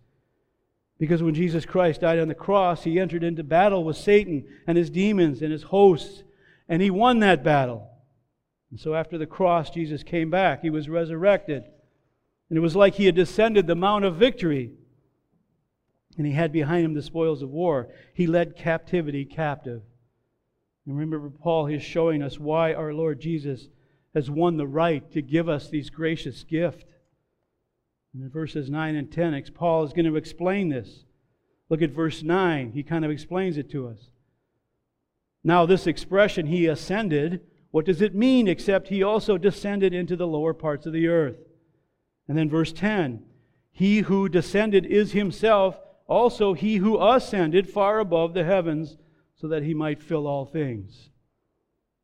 Because 0.99 1.23
when 1.23 1.35
Jesus 1.35 1.67
Christ 1.67 2.01
died 2.01 2.19
on 2.19 2.29
the 2.29 2.35
cross, 2.35 2.85
he 2.85 2.99
entered 2.99 3.23
into 3.23 3.45
battle 3.45 3.85
with 3.85 3.97
Satan 3.97 4.47
and 4.67 4.79
his 4.79 4.91
demons 4.91 5.43
and 5.43 5.53
his 5.53 5.65
hosts, 5.65 6.25
and 6.69 6.81
he 6.81 6.91
won 6.91 7.19
that 7.21 7.45
battle. 7.45 7.89
And 8.71 8.79
so 8.79 8.95
after 8.95 9.17
the 9.17 9.27
cross, 9.27 9.71
Jesus 9.71 10.03
came 10.03 10.31
back. 10.31 10.63
He 10.63 10.71
was 10.71 10.89
resurrected. 10.89 11.65
And 12.49 12.57
it 12.57 12.61
was 12.61 12.77
like 12.77 12.95
he 12.95 13.07
had 13.07 13.15
descended 13.15 13.67
the 13.67 13.75
Mount 13.75 14.05
of 14.05 14.17
Victory 14.17 14.73
and 16.19 16.27
he 16.27 16.33
had 16.33 16.53
behind 16.53 16.85
him 16.85 16.95
the 16.95 17.03
spoils 17.03 17.43
of 17.43 17.51
war. 17.51 17.89
He 18.13 18.27
led 18.27 18.57
captivity 18.57 19.25
captive. 19.25 19.83
And 20.85 20.99
remember, 20.99 21.31
Paul 21.31 21.69
is 21.69 21.83
showing 21.83 22.23
us 22.23 22.39
why 22.39 22.75
our 22.75 22.93
Lord 22.93 23.21
Jesus 23.21 23.69
has 24.15 24.29
won 24.29 24.57
the 24.57 24.67
right 24.67 25.11
to 25.13 25.23
give 25.23 25.49
us 25.49 25.69
these 25.69 25.91
gracious 25.91 26.43
gift. 26.43 26.87
And 28.13 28.23
in 28.23 28.31
verses 28.31 28.69
9 28.69 28.97
and 28.97 29.13
10, 29.13 29.45
Paul 29.55 29.85
is 29.85 29.93
going 29.93 30.07
to 30.07 30.17
explain 30.17 30.71
this. 30.71 31.05
Look 31.69 31.83
at 31.83 31.91
verse 31.91 32.23
9. 32.23 32.73
He 32.73 32.83
kind 32.83 33.05
of 33.05 33.11
explains 33.11 33.57
it 33.57 33.71
to 33.71 33.87
us. 33.89 34.09
Now, 35.45 35.67
this 35.67 35.87
expression, 35.87 36.47
he 36.47 36.67
ascended, 36.67 37.43
What 37.71 37.85
does 37.85 38.01
it 38.01 38.15
mean 38.15 38.49
except 38.49 38.89
he 38.89 39.03
also 39.03 39.37
descended 39.37 39.93
into 39.93 40.17
the 40.17 40.27
lower 40.27 40.55
parts 40.55 40.87
of 40.87 40.93
the 40.93 41.09
earth? 41.09 41.37
And 42.27 42.37
then 42.37 42.49
verse 42.49 42.73
10 42.73 43.23
He 43.71 44.01
who 44.01 44.29
descended 44.29 44.87
is 44.87 45.13
himself 45.13 45.79
also 46.07 46.55
he 46.55 46.77
who 46.77 47.01
ascended 47.01 47.69
far 47.69 48.01
above 48.01 48.33
the 48.35 48.45
heavens 48.45 48.97
so 49.37 49.49
that 49.49 49.63
he 49.63 49.75
might 49.75 50.03
fill 50.03 50.27
all 50.27 50.47
things. 50.47 51.11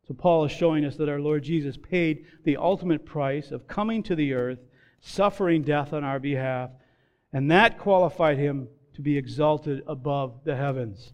So 0.07 0.13
Paul 0.13 0.45
is 0.45 0.51
showing 0.51 0.85
us 0.85 0.95
that 0.97 1.09
our 1.09 1.19
Lord 1.19 1.43
Jesus 1.43 1.77
paid 1.77 2.25
the 2.43 2.57
ultimate 2.57 3.05
price 3.05 3.51
of 3.51 3.67
coming 3.67 4.03
to 4.03 4.15
the 4.15 4.33
earth, 4.33 4.59
suffering 5.01 5.63
death 5.63 5.93
on 5.93 6.03
our 6.03 6.19
behalf, 6.19 6.69
and 7.33 7.49
that 7.49 7.79
qualified 7.79 8.37
him 8.37 8.67
to 8.93 9.01
be 9.01 9.17
exalted 9.17 9.83
above 9.87 10.43
the 10.43 10.55
heavens, 10.55 11.13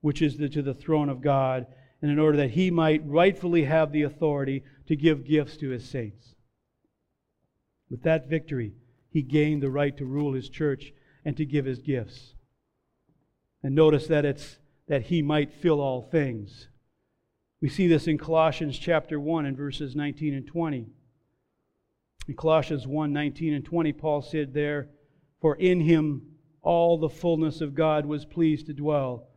which 0.00 0.22
is 0.22 0.38
the, 0.38 0.48
to 0.48 0.62
the 0.62 0.74
throne 0.74 1.10
of 1.10 1.20
God 1.20 1.66
and 2.02 2.10
in 2.10 2.18
order 2.18 2.38
that 2.38 2.50
he 2.50 2.70
might 2.70 3.06
rightfully 3.06 3.64
have 3.64 3.92
the 3.92 4.02
authority 4.02 4.62
to 4.86 4.96
give 4.96 5.24
gifts 5.24 5.56
to 5.58 5.70
his 5.70 5.88
saints. 5.88 6.34
With 7.90 8.02
that 8.02 8.28
victory, 8.28 8.74
he 9.10 9.22
gained 9.22 9.62
the 9.62 9.70
right 9.70 9.96
to 9.96 10.04
rule 10.04 10.32
his 10.32 10.48
church 10.48 10.92
and 11.24 11.36
to 11.36 11.44
give 11.44 11.64
his 11.64 11.80
gifts. 11.80 12.34
And 13.62 13.74
notice 13.74 14.06
that 14.06 14.24
it's 14.24 14.58
that 14.88 15.02
he 15.02 15.22
might 15.22 15.52
fill 15.52 15.80
all 15.80 16.02
things. 16.02 16.68
We 17.60 17.68
see 17.68 17.86
this 17.86 18.06
in 18.06 18.18
Colossians 18.18 18.78
chapter 18.78 19.20
1 19.20 19.46
and 19.46 19.56
verses 19.56 19.94
19 19.94 20.34
and 20.34 20.46
20. 20.46 20.86
In 22.26 22.34
Colossians 22.34 22.86
1 22.86 23.12
19 23.12 23.54
and 23.54 23.64
20, 23.64 23.92
Paul 23.92 24.22
said 24.22 24.54
there, 24.54 24.88
For 25.40 25.56
in 25.56 25.80
him 25.80 26.22
all 26.62 26.98
the 26.98 27.08
fullness 27.08 27.60
of 27.60 27.74
God 27.74 28.06
was 28.06 28.24
pleased 28.24 28.66
to 28.66 28.72
dwell 28.72 29.29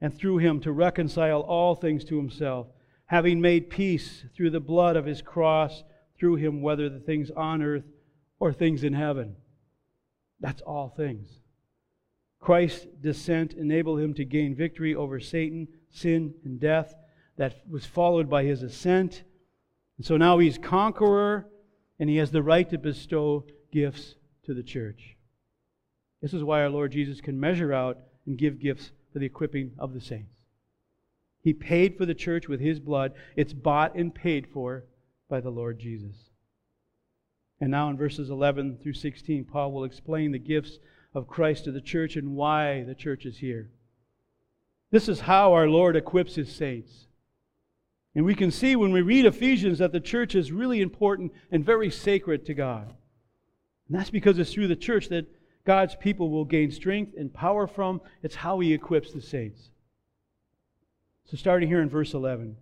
and 0.00 0.16
through 0.16 0.38
him 0.38 0.60
to 0.60 0.72
reconcile 0.72 1.40
all 1.40 1.74
things 1.74 2.04
to 2.04 2.16
himself, 2.16 2.68
having 3.06 3.40
made 3.40 3.70
peace 3.70 4.24
through 4.36 4.50
the 4.50 4.60
blood 4.60 4.96
of 4.96 5.06
his 5.06 5.22
cross, 5.22 5.82
through 6.18 6.36
him, 6.36 6.62
whether 6.62 6.88
the 6.88 7.00
things 7.00 7.30
on 7.30 7.62
earth 7.62 7.84
or 8.38 8.52
things 8.52 8.84
in 8.84 8.92
heaven. 8.92 9.36
That's 10.40 10.62
all 10.62 10.88
things. 10.96 11.28
Christ's 12.40 12.86
descent 13.00 13.54
enabled 13.54 14.00
him 14.00 14.14
to 14.14 14.24
gain 14.24 14.54
victory 14.54 14.94
over 14.94 15.18
Satan, 15.18 15.68
sin, 15.90 16.34
and 16.44 16.60
death. 16.60 16.94
That 17.36 17.60
was 17.68 17.84
followed 17.84 18.28
by 18.28 18.44
his 18.44 18.62
ascent. 18.62 19.24
And 19.96 20.06
so 20.06 20.16
now 20.16 20.38
he's 20.38 20.58
conqueror, 20.58 21.48
and 21.98 22.08
he 22.08 22.16
has 22.16 22.30
the 22.30 22.42
right 22.42 22.68
to 22.70 22.78
bestow 22.78 23.44
gifts 23.72 24.14
to 24.44 24.54
the 24.54 24.62
church. 24.62 25.16
This 26.22 26.34
is 26.34 26.42
why 26.42 26.62
our 26.62 26.70
Lord 26.70 26.92
Jesus 26.92 27.20
can 27.20 27.38
measure 27.38 27.72
out 27.72 27.98
and 28.26 28.38
give 28.38 28.60
gifts 28.60 28.92
for 29.12 29.18
the 29.18 29.26
equipping 29.26 29.72
of 29.78 29.94
the 29.94 30.00
saints. 30.00 30.34
He 31.42 31.52
paid 31.52 31.96
for 31.96 32.04
the 32.04 32.14
church 32.14 32.48
with 32.48 32.60
his 32.60 32.80
blood. 32.80 33.12
It's 33.36 33.52
bought 33.52 33.94
and 33.94 34.14
paid 34.14 34.46
for 34.46 34.84
by 35.28 35.40
the 35.40 35.50
Lord 35.50 35.78
Jesus. 35.78 36.16
And 37.60 37.70
now 37.70 37.88
in 37.90 37.96
verses 37.96 38.30
11 38.30 38.78
through 38.82 38.94
16, 38.94 39.44
Paul 39.44 39.72
will 39.72 39.84
explain 39.84 40.32
the 40.32 40.38
gifts 40.38 40.78
of 41.14 41.26
Christ 41.26 41.64
to 41.64 41.72
the 41.72 41.80
church 41.80 42.16
and 42.16 42.34
why 42.34 42.84
the 42.84 42.94
church 42.94 43.24
is 43.24 43.38
here. 43.38 43.70
This 44.90 45.08
is 45.08 45.20
how 45.20 45.52
our 45.52 45.68
Lord 45.68 45.96
equips 45.96 46.34
his 46.34 46.54
saints. 46.54 47.06
And 48.14 48.24
we 48.24 48.34
can 48.34 48.50
see 48.50 48.74
when 48.74 48.92
we 48.92 49.02
read 49.02 49.26
Ephesians 49.26 49.78
that 49.78 49.92
the 49.92 50.00
church 50.00 50.34
is 50.34 50.50
really 50.50 50.80
important 50.80 51.32
and 51.50 51.64
very 51.64 51.90
sacred 51.90 52.46
to 52.46 52.54
God. 52.54 52.94
And 53.88 53.98
that's 53.98 54.10
because 54.10 54.38
it's 54.38 54.52
through 54.52 54.68
the 54.68 54.76
church 54.76 55.08
that 55.08 55.26
God's 55.68 55.94
people 55.94 56.30
will 56.30 56.46
gain 56.46 56.70
strength 56.70 57.12
and 57.18 57.30
power 57.30 57.66
from. 57.66 58.00
It's 58.22 58.36
how 58.36 58.58
he 58.60 58.72
equips 58.72 59.12
the 59.12 59.20
saints. 59.20 59.68
So 61.26 61.36
starting 61.36 61.68
here 61.68 61.82
in 61.82 61.90
verse 61.90 62.14
11, 62.14 62.56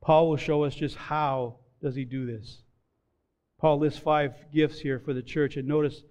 Paul 0.00 0.30
will 0.30 0.38
show 0.38 0.64
us 0.64 0.74
just 0.74 0.96
how 0.96 1.56
does 1.82 1.94
he 1.94 2.06
do 2.06 2.24
this. 2.24 2.62
Paul 3.58 3.78
lists 3.78 3.98
five 3.98 4.32
gifts 4.54 4.80
here 4.80 4.98
for 4.98 5.12
the 5.12 5.20
church, 5.20 5.58
and 5.58 5.68
notice 5.68 6.02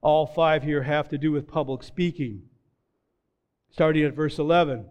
all 0.00 0.24
five 0.24 0.62
here 0.62 0.84
have 0.84 1.10
to 1.10 1.18
do 1.18 1.32
with 1.32 1.46
public 1.46 1.82
speaking. 1.82 2.44
Starting 3.70 4.04
at 4.04 4.16
verse 4.16 4.38
11, 4.38 4.86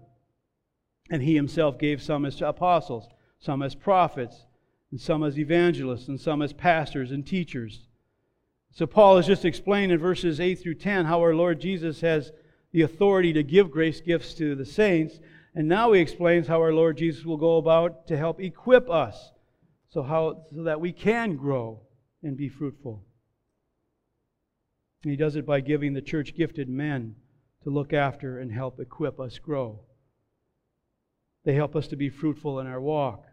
and 1.10 1.24
he 1.24 1.34
himself 1.34 1.80
gave 1.80 2.04
some 2.04 2.24
as 2.24 2.40
apostles, 2.40 3.08
some 3.40 3.64
as 3.64 3.74
prophets, 3.74 4.46
and 4.92 5.02
some 5.02 5.24
as 5.24 5.40
evangelists, 5.40 6.08
and 6.08 6.22
some 6.22 6.44
as 6.44 6.54
pastors 6.54 7.10
and 7.10 7.26
teachers 7.26 7.87
so 8.72 8.86
Paul 8.86 9.18
has 9.18 9.28
just 9.28 9.46
explained 9.46 9.92
in 9.92 10.00
verses 10.00 10.40
8 10.40 10.56
through 10.60 10.76
10 10.76 11.06
how 11.06 11.20
our 11.22 11.34
Lord 11.34 11.60
Jesus 11.60 12.02
has 12.02 12.32
the 12.72 12.84
authority 12.84 13.34
to 13.34 13.44
give 13.44 13.72
grace 13.72 14.02
gifts 14.02 14.34
to 14.36 14.56
the 14.56 14.66
saints. 14.66 15.20
And 15.56 15.68
now 15.68 15.94
he 15.94 16.02
explains 16.02 16.48
how 16.48 16.62
our 16.62 16.74
Lord 16.74 16.98
Jesus 16.98 17.26
will 17.26 17.38
go 17.38 17.58
about 17.58 18.08
to 18.08 18.18
help 18.18 18.40
equip 18.40 18.90
us 18.90 19.32
so, 19.90 20.04
how, 20.04 20.46
so 20.54 20.64
that 20.64 20.80
we 20.80 20.92
can 20.92 21.36
grow 21.36 21.82
and 22.22 22.38
be 22.38 22.50
fruitful. 22.50 23.04
And 25.04 25.12
he 25.12 25.18
does 25.18 25.36
it 25.36 25.46
by 25.46 25.62
giving 25.62 25.94
the 25.94 26.02
church 26.02 26.36
gifted 26.36 26.70
men 26.70 27.16
to 27.64 27.70
look 27.70 27.94
after 27.94 28.40
and 28.40 28.52
help 28.52 28.80
equip 28.80 29.20
us 29.20 29.40
grow. 29.40 29.80
They 31.46 31.54
help 31.54 31.76
us 31.76 31.88
to 31.88 31.96
be 31.96 32.10
fruitful 32.10 32.60
in 32.60 32.68
our 32.68 32.82
walk. 32.82 33.26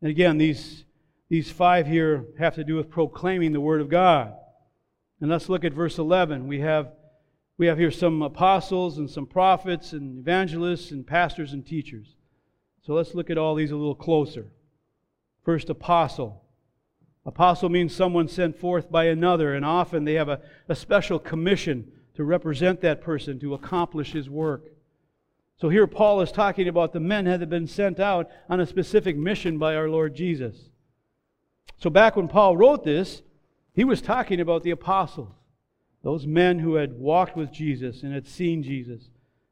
And 0.00 0.10
again, 0.10 0.38
these, 0.38 0.84
these 1.28 1.50
five 1.50 1.86
here 1.86 2.24
have 2.38 2.54
to 2.56 2.64
do 2.64 2.76
with 2.76 2.90
proclaiming 2.90 3.52
the 3.52 3.60
Word 3.60 3.80
of 3.80 3.88
God. 3.88 4.34
And 5.20 5.30
let's 5.30 5.48
look 5.48 5.64
at 5.64 5.72
verse 5.72 5.98
11. 5.98 6.46
We 6.46 6.60
have, 6.60 6.92
we 7.56 7.66
have 7.66 7.78
here 7.78 7.90
some 7.90 8.22
apostles 8.22 8.98
and 8.98 9.08
some 9.08 9.26
prophets 9.26 9.92
and 9.92 10.18
evangelists 10.18 10.90
and 10.90 11.06
pastors 11.06 11.52
and 11.52 11.66
teachers. 11.66 12.16
So 12.82 12.94
let's 12.94 13.14
look 13.14 13.30
at 13.30 13.38
all 13.38 13.54
these 13.54 13.70
a 13.70 13.76
little 13.76 13.94
closer. 13.94 14.46
First, 15.44 15.70
apostle. 15.70 16.42
Apostle 17.24 17.68
means 17.68 17.94
someone 17.94 18.28
sent 18.28 18.58
forth 18.58 18.90
by 18.90 19.06
another, 19.06 19.54
and 19.54 19.64
often 19.64 20.04
they 20.04 20.14
have 20.14 20.28
a, 20.28 20.40
a 20.68 20.76
special 20.76 21.18
commission 21.18 21.90
to 22.14 22.24
represent 22.24 22.80
that 22.80 23.00
person 23.00 23.40
to 23.40 23.54
accomplish 23.54 24.12
his 24.12 24.30
work. 24.30 24.68
So 25.58 25.68
here 25.68 25.86
Paul 25.86 26.20
is 26.20 26.30
talking 26.30 26.68
about 26.68 26.92
the 26.92 27.00
men 27.00 27.24
that 27.24 27.40
had 27.40 27.50
been 27.50 27.66
sent 27.66 27.98
out 27.98 28.28
on 28.48 28.60
a 28.60 28.66
specific 28.66 29.16
mission 29.16 29.58
by 29.58 29.74
our 29.74 29.88
Lord 29.88 30.14
Jesus. 30.14 30.70
So 31.78 31.90
back 31.90 32.16
when 32.16 32.28
Paul 32.28 32.56
wrote 32.56 32.84
this, 32.84 33.22
he 33.76 33.84
was 33.84 34.00
talking 34.00 34.40
about 34.40 34.62
the 34.62 34.70
apostles, 34.70 35.34
those 36.02 36.26
men 36.26 36.60
who 36.60 36.76
had 36.76 36.98
walked 36.98 37.36
with 37.36 37.52
Jesus 37.52 38.02
and 38.02 38.12
had 38.14 38.26
seen 38.26 38.62
Jesus 38.62 39.10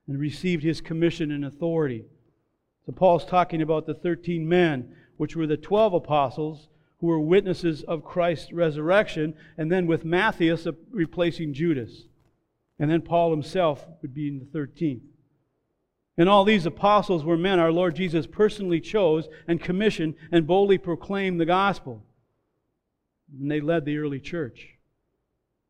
and 0.08 0.18
received 0.18 0.62
his 0.62 0.80
commission 0.80 1.30
and 1.30 1.44
authority. 1.44 2.06
So 2.86 2.92
Paul's 2.92 3.26
talking 3.26 3.60
about 3.60 3.84
the 3.84 3.92
13 3.92 4.48
men, 4.48 4.96
which 5.18 5.36
were 5.36 5.46
the 5.46 5.58
12 5.58 5.92
apostles 5.92 6.68
who 7.00 7.06
were 7.06 7.20
witnesses 7.20 7.82
of 7.82 8.02
Christ's 8.02 8.50
resurrection, 8.50 9.34
and 9.58 9.70
then 9.70 9.86
with 9.86 10.06
Matthias 10.06 10.66
replacing 10.90 11.52
Judas. 11.52 12.04
And 12.78 12.90
then 12.90 13.02
Paul 13.02 13.30
himself 13.30 13.86
would 14.00 14.14
be 14.14 14.28
in 14.28 14.38
the 14.38 14.58
13th. 14.58 15.02
And 16.16 16.30
all 16.30 16.44
these 16.44 16.64
apostles 16.64 17.24
were 17.24 17.36
men 17.36 17.58
our 17.58 17.72
Lord 17.72 17.94
Jesus 17.94 18.26
personally 18.26 18.80
chose 18.80 19.28
and 19.46 19.60
commissioned 19.60 20.14
and 20.32 20.46
boldly 20.46 20.78
proclaimed 20.78 21.38
the 21.38 21.46
gospel 21.46 22.06
and 23.41 23.51
they 23.51 23.61
led 23.61 23.85
the 23.85 23.99
early 23.99 24.20
church. 24.20 24.74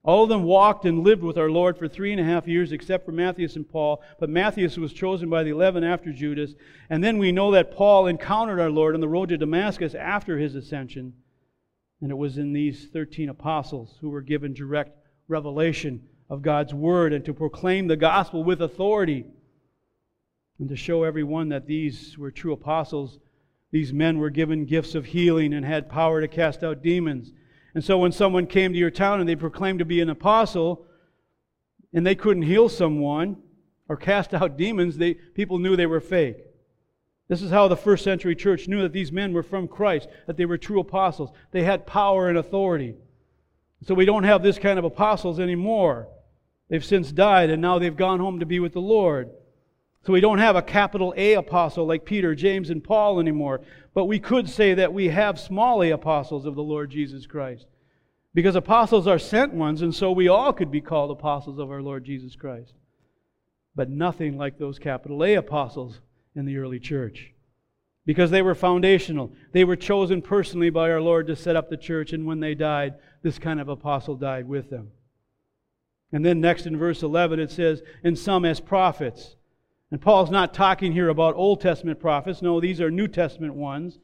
All 0.05 0.25
of 0.25 0.29
them 0.29 0.43
walked 0.43 0.85
and 0.85 1.03
lived 1.03 1.23
with 1.23 1.39
our 1.39 1.51
Lord 1.51 1.79
for 1.79 1.89
three 1.89 2.13
and 2.13 2.21
a 2.21 2.25
half 2.25 2.47
years, 2.47 2.73
except 2.73 3.07
for 3.07 3.13
Matthias 3.13 3.57
and 3.57 3.67
Paul. 3.67 4.03
But 4.21 4.29
Matthias 4.29 4.77
was 4.77 4.93
chosen 4.93 5.31
by 5.31 5.43
the 5.43 5.51
eleven 5.51 5.83
after 5.83 6.13
Judas. 6.13 6.55
And 6.91 7.03
then 7.03 7.17
we 7.17 7.33
know 7.33 7.53
that 7.53 7.75
Paul 7.75 8.07
encountered 8.07 8.61
our 8.61 8.71
Lord 8.71 8.95
on 8.95 9.01
the 9.01 9.09
road 9.09 9.31
to 9.31 9.39
Damascus 9.39 9.95
after 9.95 10.37
his 10.39 10.55
ascension. 10.55 11.15
And 12.03 12.11
it 12.11 12.19
was 12.19 12.37
in 12.37 12.53
these 12.53 12.89
13 12.93 13.31
apostles 13.31 13.97
who 14.03 14.11
were 14.11 14.21
given 14.21 14.53
direct 14.53 14.95
revelation 15.27 16.03
of 16.29 16.43
God's 16.43 16.75
word 16.75 17.15
and 17.15 17.25
to 17.25 17.33
proclaim 17.33 17.87
the 17.87 17.97
gospel 17.97 18.45
with 18.45 18.61
authority. 18.61 19.25
And 20.59 20.69
to 20.69 20.77
show 20.77 21.05
everyone 21.05 21.49
that 21.49 21.67
these 21.67 22.19
were 22.19 22.31
true 22.31 22.53
apostles, 22.53 23.19
these 23.71 23.93
men 23.93 24.19
were 24.19 24.31
given 24.31 24.67
gifts 24.67 24.95
of 24.95 25.07
healing 25.07 25.55
and 25.55 25.65
had 25.65 25.89
power 25.89 26.21
to 26.21 26.29
cast 26.29 26.63
out 26.63 26.83
demons 26.83 27.33
and 27.75 27.85
so 27.85 27.99
when 27.99 28.13
someone 28.13 28.47
came 28.47 28.73
to 28.73 28.79
your 28.79 28.91
town 28.91 29.21
and 29.21 29.29
they 29.29 29.37
proclaimed 29.37 29.81
to 29.81 29.85
be 29.85 30.01
an 30.01 30.09
apostle 30.09 30.87
and 31.93 32.07
they 32.07 32.15
couldn't 32.15 32.45
heal 32.45 32.69
someone 32.69 33.37
or 33.89 33.97
cast 33.97 34.33
out 34.33 34.57
demons, 34.57 34.97
they, 34.97 35.15
people 35.15 35.59
knew 35.59 35.77
they 35.77 35.87
were 35.87 36.01
fake. 36.01 36.37
This 37.29 37.43
is 37.43 37.51
how 37.51 37.69
the 37.69 37.77
first 37.77 38.05
century 38.05 38.37
church 38.37 38.69
knew 38.69 38.83
that 38.83 38.93
these 38.93 39.11
men 39.11 39.33
were 39.33 39.43
from 39.43 39.67
Christ, 39.67 40.09
that 40.27 40.37
they 40.37 40.45
were 40.45 40.59
true 40.59 40.81
apostles. 40.81 41.31
They 41.51 41.65
had 41.65 41.87
power 41.87 42.29
and 42.29 42.39
authority. 42.39 42.95
So 43.83 43.95
we 43.95 44.05
don't 44.05 44.25
have 44.25 44.43
this 44.43 44.59
kind 44.59 44.79
of 44.79 44.85
apostles 44.85 45.41
anymore. 45.41 46.09
They've 46.69 46.85
since 46.85 47.13
died 47.13 47.51
and 47.51 47.61
now 47.61 47.79
they've 47.79 47.97
gone 47.97 48.21
home 48.21 48.41
to 48.41 48.47
be 48.47 48.61
with 48.61 48.73
the 48.73 48.81
Lord. 48.81 49.31
So 50.07 50.13
we 50.13 50.21
don't 50.21 50.39
have 50.39 50.55
a 50.55 50.63
capital 50.63 51.15
A 51.17 51.35
apostle 51.35 51.87
like 51.87 52.05
Peter, 52.05 52.35
James, 52.35 52.69
and 52.69 52.85
Paul 52.85 53.21
anymore. 53.21 53.63
But 53.95 54.05
we 54.05 54.21
could 54.21 54.49
say 54.49 54.75
that 54.75 54.93
we 54.93 55.09
have 55.09 55.41
small 55.41 55.83
a 55.83 55.91
apostles 55.91 56.45
of 56.45 56.55
the 56.55 56.63
Lord 56.63 56.91
Jesus 56.91 57.27
Christ. 57.27 57.67
Because 58.35 58.57
apostles 58.57 59.07
are 59.07 59.19
sent 59.19 59.55
ones, 59.55 59.81
and 59.81 59.95
so 59.95 60.11
we 60.13 60.29
all 60.29 60.53
could 60.53 60.71
be 60.71 60.81
called 60.81 61.11
apostles 61.11 61.59
of 61.59 61.71
our 61.71 61.81
Lord 61.81 62.05
Jesus 62.05 62.37
Christ. 62.37 62.75
But 63.75 63.89
nothing 63.89 64.37
like 64.37 64.59
those 64.59 64.79
capital 64.79 65.25
A 65.25 65.35
apostles 65.35 66.01
in 66.35 66.45
the 66.45 66.59
early 66.59 66.81
church. 66.81 67.33
because 68.07 68.31
they 68.31 68.43
were 68.43 68.55
foundational. 68.55 69.33
They 69.53 69.65
were 69.65 69.77
chosen 69.77 70.21
personally 70.21 70.69
by 70.69 70.91
our 70.91 71.01
Lord 71.01 71.27
to 71.29 71.37
set 71.37 71.57
up 71.57 71.71
the 71.71 71.77
church, 71.79 72.13
and 72.13 72.27
when 72.27 72.41
they 72.41 72.55
died, 72.55 72.97
this 73.23 73.39
kind 73.39 73.59
of 73.59 73.69
apostle 73.71 74.17
died 74.17 74.47
with 74.47 74.69
them. 74.69 74.91
And 76.13 76.23
then 76.25 76.41
next 76.41 76.67
in 76.67 76.77
verse 76.77 77.03
11, 77.03 77.41
it 77.41 77.51
says, 77.51 77.83
And 78.03 78.19
some 78.19 78.45
as 78.45 78.61
prophets. 78.61 79.37
And 79.95 80.03
Paul's 80.03 80.29
not 80.29 80.53
talking 80.53 80.91
here 80.91 81.09
about 81.09 81.37
Old 81.37 81.61
Testament 81.61 82.01
prophets. 82.01 82.43
No, 82.43 82.61
these 82.61 82.81
are 82.81 82.91
New 82.91 83.07
Testament 83.07 83.55
ones. 83.55 84.01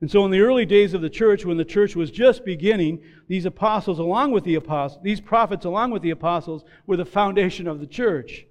And 0.00 0.10
so 0.10 0.24
in 0.24 0.32
the 0.32 0.40
early 0.40 0.66
days 0.66 0.94
of 0.94 1.00
the 1.00 1.08
church, 1.08 1.44
when 1.44 1.56
the 1.56 1.64
church 1.64 1.94
was 1.94 2.10
just 2.10 2.44
beginning, 2.44 3.04
these 3.28 3.44
apostles, 3.44 4.00
along 4.00 4.32
with 4.32 4.42
the 4.42 4.56
apostles, 4.56 5.00
these 5.04 5.20
prophets, 5.20 5.64
along 5.64 5.92
with 5.92 6.02
the 6.02 6.10
apostles, 6.10 6.64
were 6.88 6.96
the 6.96 7.04
foundation 7.04 7.68
of 7.68 7.78
the 7.78 7.86
church. 7.86 8.46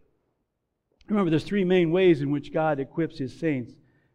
Remember, 1.09 1.29
there's 1.29 1.43
three 1.43 1.65
main 1.65 1.91
ways 1.91 2.21
in 2.21 2.31
which 2.31 2.53
God 2.53 2.79
equips 2.79 3.17
his 3.17 3.37
saints 3.37 3.73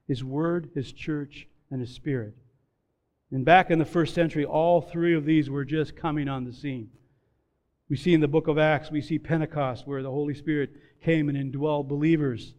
his 0.09 0.25
word, 0.25 0.71
his 0.75 0.93
church, 0.93 1.47
and 1.71 1.79
his 1.79 1.95
spirit. 1.95 2.33
And 3.31 3.45
back 3.45 3.71
in 3.71 3.81
the 3.81 3.85
first 3.85 4.15
century, 4.15 4.47
all 4.47 4.81
three 4.81 5.15
of 5.15 5.27
these 5.27 5.51
were 5.51 5.67
just 5.67 5.95
coming 5.95 6.27
on 6.27 6.45
the 6.45 6.55
scene. 6.55 6.89
We 7.91 7.99
see 7.99 8.15
in 8.15 8.23
the 8.23 8.29
book 8.29 8.49
of 8.49 8.57
Acts, 8.57 8.91
we 8.91 9.03
see 9.03 9.19
Pentecost, 9.19 9.87
where 9.87 10.03
the 10.03 10.11
Holy 10.11 10.33
Spirit 10.33 10.71
came 11.03 11.29
and 11.29 11.37
indwelled 11.37 11.87
believers. 11.89 12.55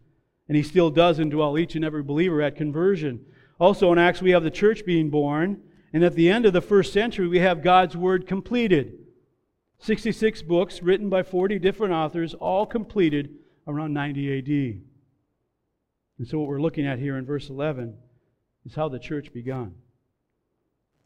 And 0.48 0.56
he 0.56 0.62
still 0.62 0.90
does 0.90 1.18
indwell 1.18 1.58
each 1.58 1.74
and 1.74 1.84
every 1.84 2.02
believer 2.02 2.42
at 2.42 2.56
conversion. 2.56 3.24
Also 3.58 3.92
in 3.92 3.98
Acts, 3.98 4.20
we 4.20 4.32
have 4.32 4.42
the 4.42 4.50
church 4.50 4.84
being 4.84 5.10
born. 5.10 5.62
And 5.92 6.04
at 6.04 6.14
the 6.14 6.28
end 6.28 6.44
of 6.44 6.52
the 6.52 6.60
first 6.60 6.92
century, 6.92 7.28
we 7.28 7.38
have 7.38 7.62
God's 7.62 7.96
Word 7.96 8.26
completed. 8.26 8.98
66 9.78 10.42
books 10.42 10.82
written 10.82 11.08
by 11.08 11.22
40 11.22 11.58
different 11.58 11.92
authors, 11.92 12.34
all 12.34 12.66
completed 12.66 13.36
around 13.66 13.92
90 13.92 14.38
AD. 14.38 14.82
And 16.18 16.28
so, 16.28 16.38
what 16.38 16.48
we're 16.48 16.60
looking 16.60 16.86
at 16.86 16.98
here 16.98 17.16
in 17.16 17.24
verse 17.24 17.48
11 17.48 17.96
is 18.66 18.74
how 18.74 18.88
the 18.88 18.98
church 18.98 19.32
began. 19.32 19.74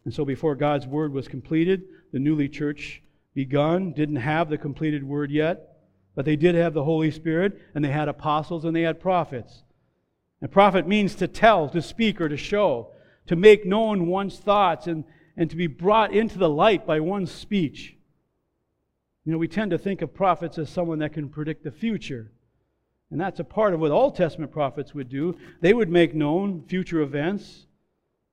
And 0.04 0.12
so, 0.12 0.24
before 0.24 0.54
God's 0.54 0.86
Word 0.86 1.12
was 1.12 1.28
completed, 1.28 1.84
the 2.12 2.18
newly 2.18 2.48
church 2.48 3.02
begun 3.34 3.92
didn't 3.92 4.16
have 4.16 4.48
the 4.48 4.58
completed 4.58 5.04
Word 5.04 5.30
yet, 5.30 5.77
but 6.18 6.24
they 6.24 6.34
did 6.34 6.56
have 6.56 6.74
the 6.74 6.82
Holy 6.82 7.12
Spirit, 7.12 7.60
and 7.76 7.84
they 7.84 7.92
had 7.92 8.08
apostles, 8.08 8.64
and 8.64 8.74
they 8.74 8.82
had 8.82 8.98
prophets. 8.98 9.62
And 10.40 10.50
prophet 10.50 10.84
means 10.84 11.14
to 11.14 11.28
tell, 11.28 11.68
to 11.68 11.80
speak, 11.80 12.20
or 12.20 12.28
to 12.28 12.36
show, 12.36 12.88
to 13.28 13.36
make 13.36 13.64
known 13.64 14.08
one's 14.08 14.36
thoughts, 14.36 14.88
and, 14.88 15.04
and 15.36 15.48
to 15.48 15.54
be 15.54 15.68
brought 15.68 16.12
into 16.12 16.36
the 16.36 16.48
light 16.48 16.84
by 16.84 16.98
one's 16.98 17.30
speech. 17.30 17.94
You 19.24 19.30
know, 19.30 19.38
we 19.38 19.46
tend 19.46 19.70
to 19.70 19.78
think 19.78 20.02
of 20.02 20.12
prophets 20.12 20.58
as 20.58 20.68
someone 20.68 20.98
that 20.98 21.12
can 21.12 21.28
predict 21.28 21.62
the 21.62 21.70
future. 21.70 22.32
And 23.12 23.20
that's 23.20 23.38
a 23.38 23.44
part 23.44 23.72
of 23.72 23.78
what 23.78 23.92
Old 23.92 24.16
Testament 24.16 24.50
prophets 24.50 24.92
would 24.94 25.08
do. 25.08 25.38
They 25.60 25.72
would 25.72 25.88
make 25.88 26.16
known 26.16 26.64
future 26.66 27.00
events. 27.00 27.66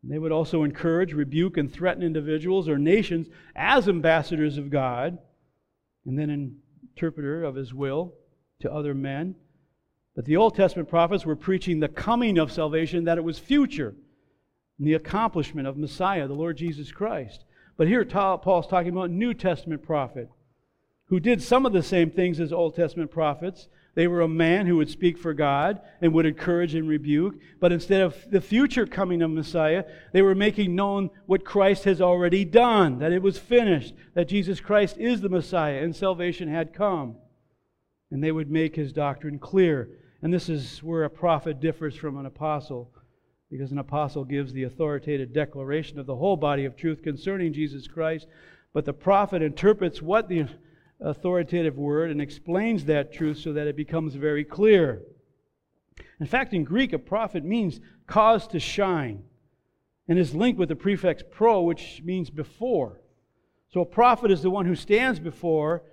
They 0.03 0.17
would 0.17 0.31
also 0.31 0.63
encourage, 0.63 1.13
rebuke, 1.13 1.57
and 1.57 1.71
threaten 1.71 2.01
individuals 2.01 2.67
or 2.67 2.79
nations 2.79 3.27
as 3.55 3.87
ambassadors 3.87 4.57
of 4.57 4.71
God, 4.71 5.19
and 6.07 6.17
then 6.17 6.31
an 6.31 6.55
interpreter 6.95 7.43
of 7.43 7.55
his 7.55 7.73
will 7.73 8.13
to 8.61 8.71
other 8.71 8.93
men. 8.93 9.35
But 10.15 10.23
the 10.23 10.37
Old 10.37 10.55
Testament 10.55 10.87
prophets 10.87 11.25
were 11.25 11.35
preaching 11.35 11.79
the 11.79 11.89
coming 11.89 12.37
of 12.37 12.51
salvation, 12.51 13.03
that 13.03 13.17
it 13.17 13.23
was 13.23 13.37
future, 13.37 13.93
and 14.77 14.87
the 14.87 14.93
accomplishment 14.93 15.67
of 15.67 15.75
Messiah, 15.75 16.25
the 16.25 16.33
Lord 16.33 16.55
Jesus 16.55 16.93
Christ. 16.93 17.43
But 17.75 17.89
here 17.89 18.05
Paul's 18.05 18.67
talking 18.67 18.91
about 18.93 19.09
New 19.09 19.33
Testament 19.33 19.83
prophet 19.83 20.29
who 21.07 21.19
did 21.19 21.43
some 21.43 21.65
of 21.65 21.73
the 21.73 21.83
same 21.83 22.09
things 22.09 22.39
as 22.39 22.53
Old 22.53 22.75
Testament 22.75 23.11
prophets, 23.11 23.67
they 23.95 24.07
were 24.07 24.21
a 24.21 24.27
man 24.27 24.67
who 24.67 24.75
would 24.75 24.89
speak 24.89 25.17
for 25.17 25.33
God 25.33 25.81
and 26.01 26.13
would 26.13 26.25
encourage 26.25 26.75
and 26.75 26.87
rebuke. 26.87 27.35
But 27.61 27.71
instead 27.71 28.01
of 28.01 28.15
the 28.29 28.41
future 28.41 28.85
coming 28.85 29.21
of 29.21 29.31
Messiah, 29.31 29.85
they 30.11 30.21
were 30.21 30.35
making 30.35 30.75
known 30.75 31.09
what 31.25 31.45
Christ 31.45 31.85
has 31.85 32.01
already 32.01 32.43
done, 32.43 32.99
that 32.99 33.13
it 33.13 33.21
was 33.21 33.37
finished, 33.37 33.93
that 34.13 34.27
Jesus 34.27 34.59
Christ 34.59 34.97
is 34.97 35.21
the 35.21 35.29
Messiah 35.29 35.81
and 35.81 35.95
salvation 35.95 36.49
had 36.49 36.73
come. 36.73 37.15
And 38.11 38.21
they 38.21 38.33
would 38.33 38.51
make 38.51 38.75
his 38.75 38.91
doctrine 38.91 39.39
clear. 39.39 39.89
And 40.21 40.33
this 40.33 40.49
is 40.49 40.83
where 40.83 41.05
a 41.05 41.09
prophet 41.09 41.61
differs 41.61 41.95
from 41.95 42.17
an 42.17 42.25
apostle, 42.25 42.91
because 43.49 43.71
an 43.71 43.79
apostle 43.79 44.25
gives 44.25 44.51
the 44.51 44.63
authoritative 44.63 45.33
declaration 45.33 45.99
of 45.99 46.05
the 46.05 46.15
whole 46.15 46.35
body 46.35 46.65
of 46.65 46.75
truth 46.75 47.01
concerning 47.01 47.53
Jesus 47.53 47.87
Christ. 47.87 48.27
But 48.73 48.83
the 48.83 48.93
prophet 48.93 49.41
interprets 49.41 50.01
what 50.01 50.27
the 50.27 50.47
authoritative 50.99 51.77
word 51.77 52.11
and 52.11 52.21
explains 52.21 52.85
that 52.85 53.11
truth 53.13 53.37
so 53.37 53.53
that 53.53 53.67
it 53.67 53.75
becomes 53.75 54.15
very 54.15 54.43
clear. 54.43 55.01
In 56.19 56.25
fact, 56.25 56.53
in 56.53 56.63
Greek, 56.63 56.93
a 56.93 56.99
prophet 56.99 57.43
means 57.43 57.79
cause 58.07 58.47
to 58.47 58.59
shine 58.59 59.23
and 60.07 60.17
is 60.17 60.35
linked 60.35 60.59
with 60.59 60.69
the 60.69 60.75
prefix 60.75 61.23
pro, 61.29 61.61
which 61.61 62.01
means 62.03 62.29
before. 62.29 63.01
So 63.69 63.81
a 63.81 63.85
prophet 63.85 64.31
is 64.31 64.41
the 64.41 64.49
one 64.49 64.65
who 64.65 64.75
stands 64.75 65.19
before 65.19 65.83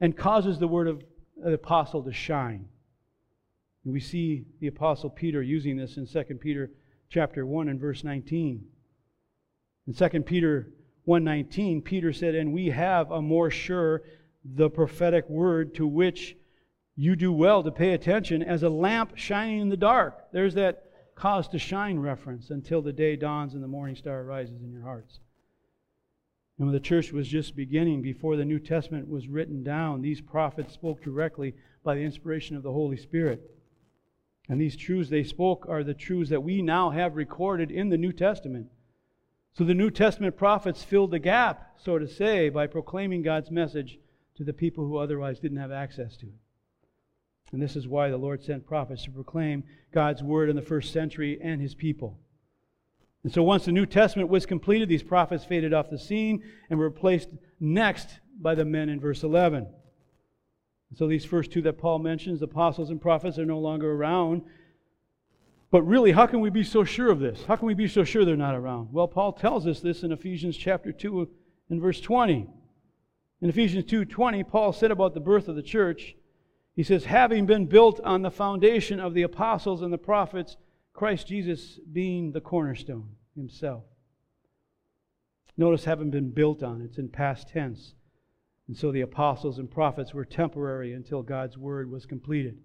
and 0.00 0.16
causes 0.16 0.58
the 0.58 0.68
word 0.68 0.88
of 0.88 1.02
the 1.36 1.54
apostle 1.54 2.02
to 2.02 2.12
shine. 2.12 2.68
And 3.84 3.92
we 3.92 4.00
see 4.00 4.44
the 4.60 4.66
apostle 4.66 5.08
Peter 5.08 5.42
using 5.42 5.76
this 5.76 5.96
in 5.96 6.06
2 6.06 6.22
Peter 6.40 6.70
chapter 7.08 7.46
1 7.46 7.68
and 7.68 7.80
verse 7.80 8.04
19. 8.04 8.66
In 9.86 9.94
2 9.94 10.22
Peter 10.24 10.72
1:19, 11.06 11.82
Peter 11.82 12.12
said, 12.12 12.34
"And 12.34 12.52
we 12.52 12.70
have 12.70 13.12
a 13.12 13.22
more 13.22 13.48
sure 13.48 14.02
the 14.54 14.70
prophetic 14.70 15.28
word 15.28 15.74
to 15.74 15.86
which 15.86 16.36
you 16.96 17.16
do 17.16 17.32
well 17.32 17.62
to 17.62 17.70
pay 17.70 17.92
attention 17.92 18.42
as 18.42 18.62
a 18.62 18.70
lamp 18.70 19.16
shining 19.16 19.60
in 19.60 19.68
the 19.68 19.76
dark. 19.76 20.32
There's 20.32 20.54
that 20.54 20.84
cause 21.14 21.48
to 21.48 21.58
shine 21.58 21.98
reference 21.98 22.50
until 22.50 22.82
the 22.82 22.92
day 22.92 23.16
dawns 23.16 23.54
and 23.54 23.62
the 23.62 23.68
morning 23.68 23.96
star 23.96 24.22
rises 24.24 24.62
in 24.62 24.72
your 24.72 24.82
hearts. 24.82 25.20
And 26.58 26.66
when 26.66 26.74
the 26.74 26.80
church 26.80 27.12
was 27.12 27.28
just 27.28 27.54
beginning, 27.54 28.00
before 28.00 28.36
the 28.36 28.44
New 28.44 28.58
Testament 28.58 29.08
was 29.08 29.28
written 29.28 29.62
down, 29.62 30.00
these 30.00 30.22
prophets 30.22 30.72
spoke 30.72 31.02
directly 31.02 31.54
by 31.84 31.94
the 31.94 32.02
inspiration 32.02 32.56
of 32.56 32.62
the 32.62 32.72
Holy 32.72 32.96
Spirit. 32.96 33.50
And 34.48 34.60
these 34.60 34.76
truths 34.76 35.10
they 35.10 35.24
spoke 35.24 35.66
are 35.68 35.84
the 35.84 35.92
truths 35.92 36.30
that 36.30 36.42
we 36.42 36.62
now 36.62 36.90
have 36.90 37.16
recorded 37.16 37.70
in 37.70 37.90
the 37.90 37.98
New 37.98 38.12
Testament. 38.12 38.68
So 39.52 39.64
the 39.64 39.74
New 39.74 39.90
Testament 39.90 40.36
prophets 40.36 40.82
filled 40.82 41.10
the 41.10 41.18
gap, 41.18 41.72
so 41.76 41.98
to 41.98 42.06
say, 42.06 42.48
by 42.48 42.66
proclaiming 42.66 43.22
God's 43.22 43.50
message 43.50 43.98
to 44.36 44.44
the 44.44 44.52
people 44.52 44.86
who 44.86 44.96
otherwise 44.96 45.40
didn't 45.40 45.58
have 45.58 45.72
access 45.72 46.16
to 46.18 46.26
it. 46.26 46.34
And 47.52 47.62
this 47.62 47.76
is 47.76 47.86
why 47.86 48.10
the 48.10 48.16
Lord 48.16 48.42
sent 48.42 48.66
prophets 48.66 49.04
to 49.04 49.10
proclaim 49.10 49.64
God's 49.92 50.22
word 50.22 50.50
in 50.50 50.56
the 50.56 50.62
first 50.62 50.92
century 50.92 51.38
and 51.42 51.60
his 51.60 51.74
people. 51.74 52.18
And 53.22 53.32
so 53.32 53.42
once 53.42 53.64
the 53.64 53.72
New 53.72 53.86
Testament 53.86 54.28
was 54.28 54.46
completed, 54.46 54.88
these 54.88 55.02
prophets 55.02 55.44
faded 55.44 55.72
off 55.72 55.90
the 55.90 55.98
scene 55.98 56.42
and 56.70 56.78
were 56.78 56.86
replaced 56.86 57.28
next 57.58 58.08
by 58.40 58.54
the 58.54 58.64
men 58.64 58.88
in 58.88 59.00
verse 59.00 59.22
11. 59.22 59.66
So 60.94 61.08
these 61.08 61.24
first 61.24 61.50
two 61.50 61.62
that 61.62 61.78
Paul 61.78 61.98
mentions, 61.98 62.42
apostles 62.42 62.90
and 62.90 63.00
prophets, 63.00 63.38
are 63.38 63.46
no 63.46 63.58
longer 63.58 63.90
around. 63.92 64.42
But 65.70 65.82
really, 65.82 66.12
how 66.12 66.26
can 66.26 66.40
we 66.40 66.50
be 66.50 66.62
so 66.62 66.84
sure 66.84 67.10
of 67.10 67.18
this? 67.18 67.44
How 67.44 67.56
can 67.56 67.66
we 67.66 67.74
be 67.74 67.88
so 67.88 68.04
sure 68.04 68.24
they're 68.24 68.36
not 68.36 68.54
around? 68.54 68.92
Well, 68.92 69.08
Paul 69.08 69.32
tells 69.32 69.66
us 69.66 69.80
this 69.80 70.04
in 70.04 70.12
Ephesians 70.12 70.56
chapter 70.56 70.92
2 70.92 71.28
and 71.70 71.80
verse 71.80 72.00
20. 72.00 72.48
In 73.40 73.48
Ephesians 73.50 73.84
2:20, 73.84 74.42
Paul 74.44 74.72
said 74.72 74.90
about 74.90 75.14
the 75.14 75.20
birth 75.20 75.48
of 75.48 75.56
the 75.56 75.62
church, 75.62 76.16
he 76.74 76.82
says, 76.82 77.06
having 77.06 77.46
been 77.46 77.66
built 77.66 78.00
on 78.00 78.20
the 78.22 78.30
foundation 78.30 79.00
of 79.00 79.14
the 79.14 79.22
apostles 79.22 79.80
and 79.80 79.92
the 79.92 79.98
prophets, 79.98 80.58
Christ 80.92 81.26
Jesus 81.26 81.78
being 81.90 82.32
the 82.32 82.40
cornerstone 82.40 83.16
himself. 83.34 83.84
Notice 85.56 85.84
having 85.84 86.10
been 86.10 86.30
built 86.30 86.62
on, 86.62 86.82
it's 86.82 86.98
in 86.98 87.08
past 87.08 87.48
tense. 87.48 87.94
And 88.68 88.76
so 88.76 88.92
the 88.92 89.00
apostles 89.00 89.58
and 89.58 89.70
prophets 89.70 90.12
were 90.12 90.24
temporary 90.24 90.92
until 90.92 91.22
God's 91.22 91.56
word 91.56 91.90
was 91.90 92.04
completed. 92.04 92.58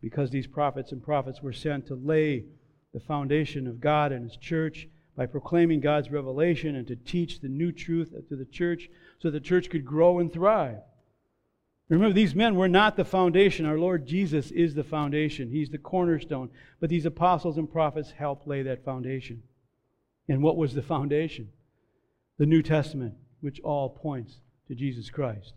Because 0.00 0.30
these 0.30 0.46
prophets 0.46 0.90
and 0.90 1.02
prophets 1.02 1.42
were 1.42 1.52
sent 1.52 1.86
to 1.86 1.94
lay 1.94 2.46
the 2.92 3.00
foundation 3.00 3.66
of 3.66 3.80
God 3.80 4.10
and 4.10 4.24
his 4.24 4.36
church 4.36 4.88
by 5.16 5.26
proclaiming 5.26 5.80
God's 5.80 6.10
revelation 6.10 6.74
and 6.74 6.86
to 6.88 6.96
teach 6.96 7.40
the 7.40 7.48
new 7.48 7.70
truth 7.70 8.14
to 8.28 8.36
the 8.36 8.44
church 8.44 8.88
so 9.24 9.30
the 9.30 9.40
church 9.40 9.70
could 9.70 9.86
grow 9.86 10.18
and 10.18 10.30
thrive. 10.30 10.80
Remember, 11.88 12.12
these 12.12 12.34
men 12.34 12.56
were 12.56 12.68
not 12.68 12.94
the 12.94 13.06
foundation. 13.06 13.64
Our 13.64 13.78
Lord 13.78 14.04
Jesus 14.06 14.50
is 14.50 14.74
the 14.74 14.84
foundation, 14.84 15.48
He's 15.48 15.70
the 15.70 15.78
cornerstone. 15.78 16.50
But 16.78 16.90
these 16.90 17.06
apostles 17.06 17.56
and 17.56 17.72
prophets 17.72 18.10
helped 18.10 18.46
lay 18.46 18.60
that 18.64 18.84
foundation. 18.84 19.42
And 20.28 20.42
what 20.42 20.58
was 20.58 20.74
the 20.74 20.82
foundation? 20.82 21.48
The 22.36 22.44
New 22.44 22.60
Testament, 22.62 23.14
which 23.40 23.60
all 23.60 23.88
points 23.88 24.40
to 24.68 24.74
Jesus 24.74 25.08
Christ. 25.08 25.54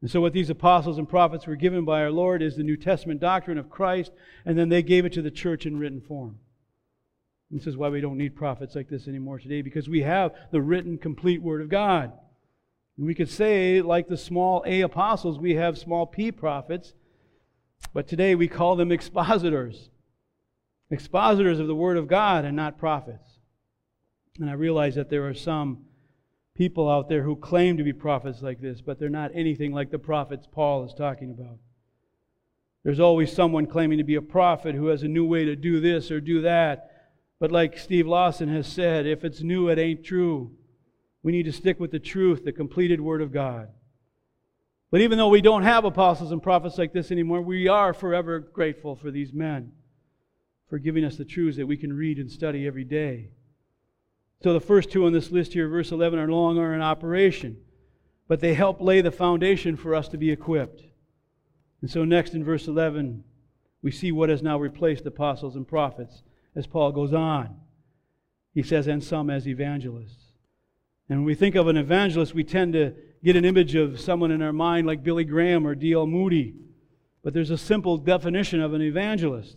And 0.00 0.08
so, 0.08 0.20
what 0.20 0.32
these 0.32 0.48
apostles 0.48 0.96
and 0.96 1.08
prophets 1.08 1.48
were 1.48 1.56
given 1.56 1.84
by 1.84 2.02
our 2.02 2.12
Lord 2.12 2.40
is 2.40 2.54
the 2.54 2.62
New 2.62 2.76
Testament 2.76 3.18
doctrine 3.18 3.58
of 3.58 3.68
Christ, 3.68 4.12
and 4.46 4.56
then 4.56 4.68
they 4.68 4.84
gave 4.84 5.04
it 5.04 5.12
to 5.14 5.22
the 5.22 5.30
church 5.32 5.66
in 5.66 5.76
written 5.76 6.00
form. 6.00 6.38
This 7.50 7.66
is 7.66 7.76
why 7.76 7.88
we 7.88 8.00
don't 8.00 8.16
need 8.16 8.36
prophets 8.36 8.76
like 8.76 8.88
this 8.88 9.08
anymore 9.08 9.40
today, 9.40 9.60
because 9.60 9.88
we 9.88 10.02
have 10.02 10.30
the 10.52 10.62
written, 10.62 10.98
complete 10.98 11.42
Word 11.42 11.62
of 11.62 11.68
God. 11.68 12.12
And 13.00 13.06
we 13.06 13.14
could 13.14 13.30
say, 13.30 13.80
like 13.80 14.08
the 14.08 14.16
small 14.18 14.62
a 14.66 14.82
apostles, 14.82 15.38
we 15.38 15.54
have 15.54 15.78
small 15.78 16.04
p 16.04 16.30
prophets, 16.30 16.92
but 17.94 18.06
today 18.06 18.34
we 18.34 18.46
call 18.46 18.76
them 18.76 18.92
expositors. 18.92 19.88
expositors 20.90 21.58
of 21.58 21.66
the 21.66 21.74
Word 21.74 21.96
of 21.96 22.08
God 22.08 22.44
and 22.44 22.54
not 22.54 22.76
prophets. 22.76 23.38
And 24.38 24.50
I 24.50 24.52
realize 24.52 24.96
that 24.96 25.08
there 25.08 25.26
are 25.26 25.32
some 25.32 25.86
people 26.54 26.90
out 26.90 27.08
there 27.08 27.22
who 27.22 27.36
claim 27.36 27.78
to 27.78 27.84
be 27.84 27.94
prophets 27.94 28.42
like 28.42 28.60
this, 28.60 28.82
but 28.82 28.98
they're 28.98 29.08
not 29.08 29.30
anything 29.32 29.72
like 29.72 29.90
the 29.90 29.98
prophets 29.98 30.46
Paul 30.46 30.84
is 30.84 30.92
talking 30.92 31.30
about. 31.30 31.56
There's 32.84 33.00
always 33.00 33.32
someone 33.32 33.66
claiming 33.66 33.96
to 33.96 34.04
be 34.04 34.16
a 34.16 34.20
prophet 34.22 34.74
who 34.74 34.88
has 34.88 35.04
a 35.04 35.08
new 35.08 35.24
way 35.24 35.46
to 35.46 35.56
do 35.56 35.80
this 35.80 36.10
or 36.10 36.20
do 36.20 36.42
that. 36.42 36.90
But 37.38 37.50
like 37.50 37.78
Steve 37.78 38.06
Lawson 38.06 38.50
has 38.50 38.66
said, 38.66 39.06
if 39.06 39.24
it's 39.24 39.40
new, 39.40 39.68
it 39.68 39.78
ain't 39.78 40.04
true. 40.04 40.50
We 41.22 41.32
need 41.32 41.44
to 41.44 41.52
stick 41.52 41.78
with 41.78 41.90
the 41.90 41.98
truth, 41.98 42.44
the 42.44 42.52
completed 42.52 43.00
Word 43.00 43.22
of 43.22 43.32
God. 43.32 43.68
But 44.90 45.02
even 45.02 45.18
though 45.18 45.28
we 45.28 45.40
don't 45.40 45.62
have 45.62 45.84
apostles 45.84 46.32
and 46.32 46.42
prophets 46.42 46.78
like 46.78 46.92
this 46.92 47.12
anymore, 47.12 47.40
we 47.42 47.68
are 47.68 47.94
forever 47.94 48.40
grateful 48.40 48.96
for 48.96 49.10
these 49.10 49.32
men 49.32 49.72
for 50.70 50.78
giving 50.78 51.04
us 51.04 51.16
the 51.16 51.24
truths 51.24 51.56
that 51.56 51.66
we 51.66 51.76
can 51.76 51.92
read 51.92 52.18
and 52.18 52.30
study 52.30 52.66
every 52.66 52.84
day. 52.84 53.28
So 54.42 54.52
the 54.52 54.60
first 54.60 54.90
two 54.90 55.04
on 55.04 55.12
this 55.12 55.32
list 55.32 55.52
here, 55.52 55.68
verse 55.68 55.90
11, 55.90 56.18
are 56.18 56.28
no 56.28 56.40
longer 56.40 56.72
in 56.72 56.80
operation, 56.80 57.58
but 58.28 58.40
they 58.40 58.54
help 58.54 58.80
lay 58.80 59.00
the 59.00 59.10
foundation 59.10 59.76
for 59.76 59.94
us 59.94 60.08
to 60.08 60.16
be 60.16 60.30
equipped. 60.30 60.82
And 61.82 61.90
so, 61.90 62.04
next 62.04 62.34
in 62.34 62.44
verse 62.44 62.68
11, 62.68 63.24
we 63.82 63.90
see 63.90 64.12
what 64.12 64.28
has 64.28 64.42
now 64.42 64.58
replaced 64.58 65.04
apostles 65.06 65.56
and 65.56 65.66
prophets 65.66 66.22
as 66.54 66.66
Paul 66.66 66.92
goes 66.92 67.12
on. 67.12 67.56
He 68.54 68.62
says, 68.62 68.86
and 68.86 69.02
some 69.02 69.28
as 69.28 69.48
evangelists. 69.48 70.29
And 71.10 71.18
when 71.18 71.26
we 71.26 71.34
think 71.34 71.56
of 71.56 71.66
an 71.66 71.76
evangelist, 71.76 72.34
we 72.34 72.44
tend 72.44 72.72
to 72.74 72.94
get 73.24 73.34
an 73.34 73.44
image 73.44 73.74
of 73.74 73.98
someone 73.98 74.30
in 74.30 74.40
our 74.40 74.52
mind 74.52 74.86
like 74.86 75.02
Billy 75.02 75.24
Graham 75.24 75.66
or 75.66 75.74
D.L. 75.74 76.06
Moody. 76.06 76.54
But 77.24 77.34
there's 77.34 77.50
a 77.50 77.58
simple 77.58 77.98
definition 77.98 78.60
of 78.60 78.74
an 78.74 78.80
evangelist. 78.80 79.56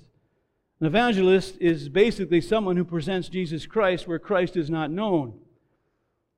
An 0.82 0.88
evangelist 0.88 1.56
is 1.62 1.90
basically 1.90 2.42
someone 2.42 2.76
who 2.76 2.84
presents 2.84 3.30
Jesus 3.30 3.68
Christ 3.68 4.08
where 4.08 4.18
Christ 4.18 4.58
is 4.58 4.72
not 4.72 4.90
known. 4.90 5.40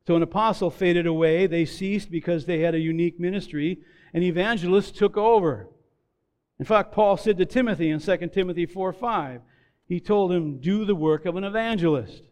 So 0.05 0.17
an 0.17 0.21
apostle 0.21 0.69
faded 0.69 1.07
away, 1.07 1.47
they 1.47 1.63
ceased 1.63 2.11
because 2.11 2.45
they 2.45 2.59
had 2.59 2.75
a 2.75 2.79
unique 2.79 3.17
ministry, 3.17 3.79
and 4.13 4.21
evangelists 4.21 4.91
took 4.91 5.15
over. 5.15 5.69
In 6.59 6.65
fact, 6.65 6.91
Paul 6.91 7.15
said 7.15 7.37
to 7.37 7.45
Timothy 7.45 7.89
in 7.89 7.99
2 8.01 8.17
Timothy 8.33 8.65
4 8.65 8.91
5, 8.91 9.41
he 9.87 9.99
told 10.01 10.33
him, 10.33 10.59
Do 10.59 10.83
the 10.83 10.93
work 10.93 11.25
of 11.25 11.37
an 11.37 11.45
evangelist. 11.45 12.23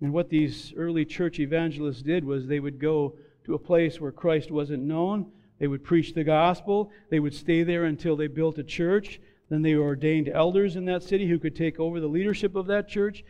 And 0.00 0.12
what 0.12 0.30
these 0.30 0.72
early 0.76 1.04
church 1.04 1.38
evangelists 1.40 2.02
did 2.02 2.24
was 2.24 2.46
they 2.46 2.60
would 2.60 2.78
go 2.78 3.16
to 3.44 3.54
a 3.54 3.58
place 3.58 4.00
where 4.00 4.12
Christ 4.12 4.50
wasn't 4.50 4.82
known, 4.82 5.30
they 5.58 5.66
would 5.66 5.84
preach 5.84 6.14
the 6.14 6.24
gospel, 6.24 6.90
they 7.10 7.20
would 7.20 7.34
stay 7.34 7.62
there 7.62 7.84
until 7.84 8.16
they 8.16 8.26
built 8.26 8.58
a 8.58 8.64
church, 8.64 9.20
then 9.50 9.62
they 9.62 9.74
ordained 9.74 10.28
elders 10.28 10.76
in 10.76 10.84
that 10.86 11.02
city 11.02 11.28
who 11.28 11.38
could 11.38 11.56
take 11.56 11.78
over 11.78 12.00
the 12.00 12.06
leadership 12.06 12.54
of 12.54 12.66
that 12.68 12.88
church, 12.88 13.24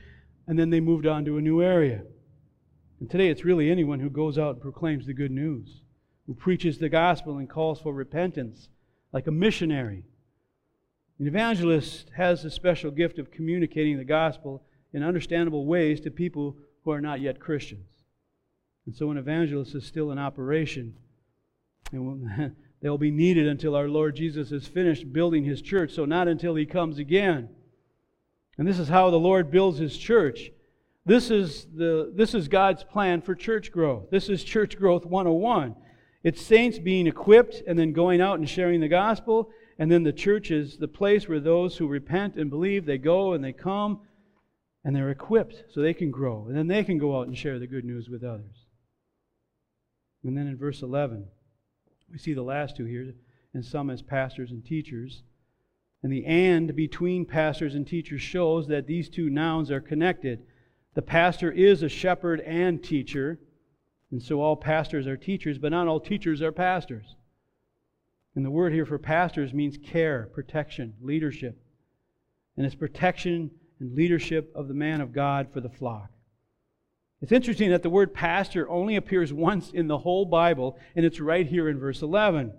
and 0.47 0.59
then 0.59 0.71
they 0.71 0.81
moved 0.81 1.07
on 1.07 1.25
to 1.25 1.39
a 1.39 1.43
new 1.43 1.62
area. 1.62 2.03
And 3.01 3.11
today 3.11 3.29
it's 3.29 3.45
really 3.45 3.71
anyone 3.71 3.99
who 3.99 4.11
goes 4.11 4.39
out 4.39 4.55
and 4.55 4.62
proclaims 4.62 5.07
the 5.07 5.14
good 5.14 5.31
news, 5.31 5.83
who 6.27 6.35
preaches 6.35 6.79
the 6.79 6.89
gospel 6.89 7.39
and 7.39 7.49
calls 7.49 7.81
for 7.81 7.93
repentance 7.93 8.68
like 9.12 9.27
a 9.27 9.33
missionary. 9.33 10.05
An 11.18 11.27
evangelist 11.27 12.11
has 12.16 12.43
the 12.43 12.51
special 12.51 12.91
gift 12.91 13.18
of 13.18 13.31
communicating 13.31 13.97
the 13.97 14.05
gospel 14.05 14.62
in 14.93 15.03
understandable 15.03 15.66
ways 15.66 16.01
to 16.01 16.11
people 16.11 16.57
who 16.84 16.91
are 16.91 17.01
not 17.01 17.20
yet 17.20 17.41
Christians. 17.41 17.86
And 18.86 18.95
so 18.95 19.11
an 19.11 19.18
evangelist 19.18 19.74
is 19.74 19.84
still 19.84 20.11
in 20.11 20.18
operation. 20.18 20.95
And 21.93 22.57
they'll 22.82 22.99
be 22.99 23.11
needed 23.11 23.47
until 23.47 23.74
our 23.74 23.88
Lord 23.88 24.16
Jesus 24.16 24.53
is 24.53 24.66
finished 24.66 25.12
building 25.12 25.45
his 25.45 25.62
church, 25.62 25.93
so 25.93 26.05
not 26.05 26.28
until 26.28 26.55
he 26.55 26.66
comes 26.66 26.99
again. 26.99 27.49
And 28.59 28.66
this 28.66 28.78
is 28.78 28.88
how 28.88 29.11
the 29.11 29.16
Lord 29.16 29.51
builds 29.51 29.78
his 29.78 29.97
church. 29.97 30.51
This 31.07 31.30
is, 31.30 31.66
the, 31.74 32.12
this 32.14 32.34
is 32.34 32.49
God's 32.49 32.84
plan 32.84 33.22
for 33.22 33.34
church 33.34 33.72
growth. 33.72 34.11
This 34.11 34.28
is 34.28 34.45
Church 34.45 34.78
Growth 34.78 35.07
101. 35.07 35.74
It's 36.22 36.43
saints 36.43 36.78
being 36.78 37.07
equipped 37.07 37.62
and 37.66 37.78
then 37.78 37.93
going 37.93 38.20
out 38.20 38.38
and 38.38 38.49
sharing 38.49 38.80
the 38.80 38.88
gospel. 38.88 39.51
And 39.78 39.91
then 39.91 40.03
the 40.03 40.12
church 40.12 40.51
is 40.51 40.76
the 40.76 40.88
place 40.88 41.26
where 41.26 41.41
those 41.41 41.78
who 41.78 41.88
repent 41.88 42.36
and 42.36 42.51
believe, 42.51 42.84
they 42.84 42.99
go 42.99 43.32
and 43.32 43.43
they 43.43 43.55
come 43.55 44.01
and 44.85 44.97
they're 44.97 45.11
equipped 45.11 45.64
so 45.68 45.81
they 45.81 45.95
can 45.95 46.11
grow. 46.11 46.47
And 46.47 46.57
then 46.57 46.68
they 46.68 46.85
can 46.85 46.99
go 46.99 47.18
out 47.18 47.26
and 47.26 47.37
share 47.37 47.59
the 47.59 47.66
good 47.66 47.85
news 47.85 48.09
with 48.09 48.24
others. 48.24 48.66
And 50.24 50.37
then 50.37 50.47
in 50.47 50.57
verse 50.57 50.83
11, 50.83 51.26
we 52.11 52.18
see 52.18 52.35
the 52.35 52.43
last 52.43 52.76
two 52.76 52.85
here, 52.85 53.14
and 53.55 53.64
some 53.64 53.91
as 53.91 54.03
pastors 54.03 54.51
and 54.51 54.64
teachers. 54.64 55.22
And 56.03 56.12
the 56.12 56.24
and 56.24 56.74
between 56.74 57.26
pastors 57.26 57.74
and 57.74 57.87
teachers 57.87 58.22
shows 58.22 58.66
that 58.68 58.87
these 58.87 59.09
two 59.09 59.28
nouns 59.28 59.70
are 59.70 59.81
connected. 59.81 60.43
The 60.95 61.03
pastor 61.03 61.51
is 61.51 61.83
a 61.83 61.89
shepherd 61.89 62.41
and 62.41 62.83
teacher. 62.83 63.39
And 64.11 64.22
so 64.22 64.41
all 64.41 64.57
pastors 64.57 65.07
are 65.07 65.16
teachers, 65.16 65.59
but 65.59 65.70
not 65.70 65.87
all 65.87 66.01
teachers 66.01 66.43
are 66.43 66.53
pastors. 66.53 67.16
And 68.35 68.45
the 68.45 68.51
word 68.51 68.72
here 68.72 68.87
for 68.87 68.99
pastors 68.99 69.53
means 69.53 69.76
care, 69.76 70.28
protection, 70.33 70.95
leadership. 71.01 71.61
And 72.57 72.64
it's 72.64 72.74
protection 72.74 73.51
and 73.81 73.95
leadership 73.95 74.53
of 74.55 74.68
the 74.68 74.74
man 74.74 75.01
of 75.01 75.12
God 75.12 75.53
for 75.53 75.61
the 75.61 75.68
flock. 75.68 76.11
It's 77.22 77.33
interesting 77.33 77.70
that 77.70 77.83
the 77.83 77.91
word 77.91 78.14
pastor 78.14 78.68
only 78.70 78.97
appears 78.97 79.33
once 79.33 79.70
in 79.70 79.89
the 79.89 79.99
whole 79.99 80.24
Bible, 80.24 80.78
and 80.95 81.05
it's 81.05 81.20
right 81.20 81.47
here 81.47 81.68
in 81.68 81.78
verse 81.78 82.03
11. 82.03 82.53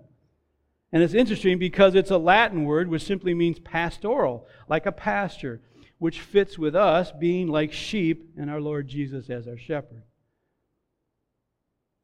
And 0.92 1.04
it's 1.04 1.14
interesting 1.14 1.58
because 1.58 1.96
it's 1.96 2.12
a 2.12 2.18
Latin 2.18 2.66
word 2.66 2.90
which 2.90 3.04
simply 3.04 3.34
means 3.34 3.60
pastoral, 3.60 4.48
like 4.68 4.86
a 4.86 4.92
pasture, 4.92 5.62
which 5.98 6.20
fits 6.20 6.60
with 6.60 6.76
us 6.76 7.12
being 7.12 7.48
like 7.48 7.72
sheep 7.72 8.34
and 8.38 8.50
our 8.50 8.60
Lord 8.60 8.88
Jesus 8.88 9.30
as 9.30 9.48
our 9.48 9.58
shepherd. 9.58 10.04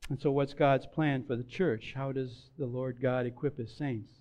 And 0.09 0.22
so, 0.22 0.32
what's 0.32 0.53
God's 0.53 0.88
plan 0.88 1.26
for 1.26 1.36
the 1.36 1.43
church? 1.43 1.93
How 1.95 2.13
does 2.13 2.49
the 2.57 2.65
Lord 2.65 3.01
God 3.01 3.26
equip 3.26 3.57
his 3.57 3.76
saints? 3.76 4.11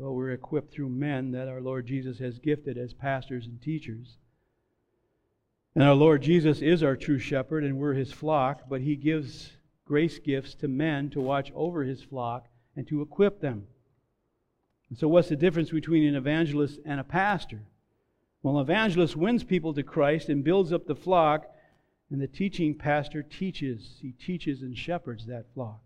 Well, 0.00 0.14
we're 0.14 0.30
equipped 0.30 0.72
through 0.72 0.88
men 0.88 1.32
that 1.32 1.46
our 1.46 1.60
Lord 1.60 1.84
Jesus 1.84 2.20
has 2.20 2.38
gifted 2.38 2.78
as 2.78 2.94
pastors 2.94 3.44
and 3.44 3.60
teachers. 3.60 4.16
And 5.74 5.84
our 5.84 5.94
Lord 5.94 6.22
Jesus 6.22 6.62
is 6.62 6.82
our 6.82 6.96
true 6.96 7.18
shepherd, 7.18 7.64
and 7.64 7.76
we're 7.76 7.92
his 7.92 8.10
flock, 8.10 8.62
but 8.66 8.80
he 8.80 8.96
gives 8.96 9.52
grace 9.84 10.18
gifts 10.18 10.54
to 10.54 10.68
men 10.68 11.10
to 11.10 11.20
watch 11.20 11.52
over 11.54 11.84
his 11.84 12.02
flock 12.02 12.48
and 12.74 12.88
to 12.88 13.02
equip 13.02 13.42
them. 13.42 13.66
And 14.88 14.96
so, 14.96 15.06
what's 15.06 15.28
the 15.28 15.36
difference 15.36 15.68
between 15.68 16.08
an 16.08 16.16
evangelist 16.16 16.80
and 16.86 16.98
a 16.98 17.04
pastor? 17.04 17.60
Well, 18.42 18.56
an 18.56 18.62
evangelist 18.62 19.16
wins 19.16 19.44
people 19.44 19.74
to 19.74 19.82
Christ 19.82 20.30
and 20.30 20.42
builds 20.42 20.72
up 20.72 20.86
the 20.86 20.96
flock, 20.96 21.44
and 22.10 22.22
the 22.22 22.26
teaching 22.26 22.74
pastor 22.74 23.22
teaches. 23.22 23.98
He 24.00 24.12
teaches 24.12 24.62
and 24.62 24.74
shepherds 24.74 25.26
that 25.26 25.52
flock. 25.52 25.82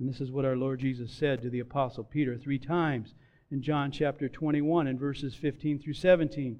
And 0.00 0.08
this 0.08 0.22
is 0.22 0.32
what 0.32 0.46
our 0.46 0.56
Lord 0.56 0.80
Jesus 0.80 1.12
said 1.12 1.42
to 1.42 1.50
the 1.50 1.60
Apostle 1.60 2.04
Peter 2.04 2.38
three 2.38 2.58
times 2.58 3.14
in 3.50 3.60
John 3.60 3.90
chapter 3.90 4.30
21 4.30 4.86
and 4.86 4.98
verses 4.98 5.34
15 5.34 5.78
through 5.78 5.92
17. 5.92 6.58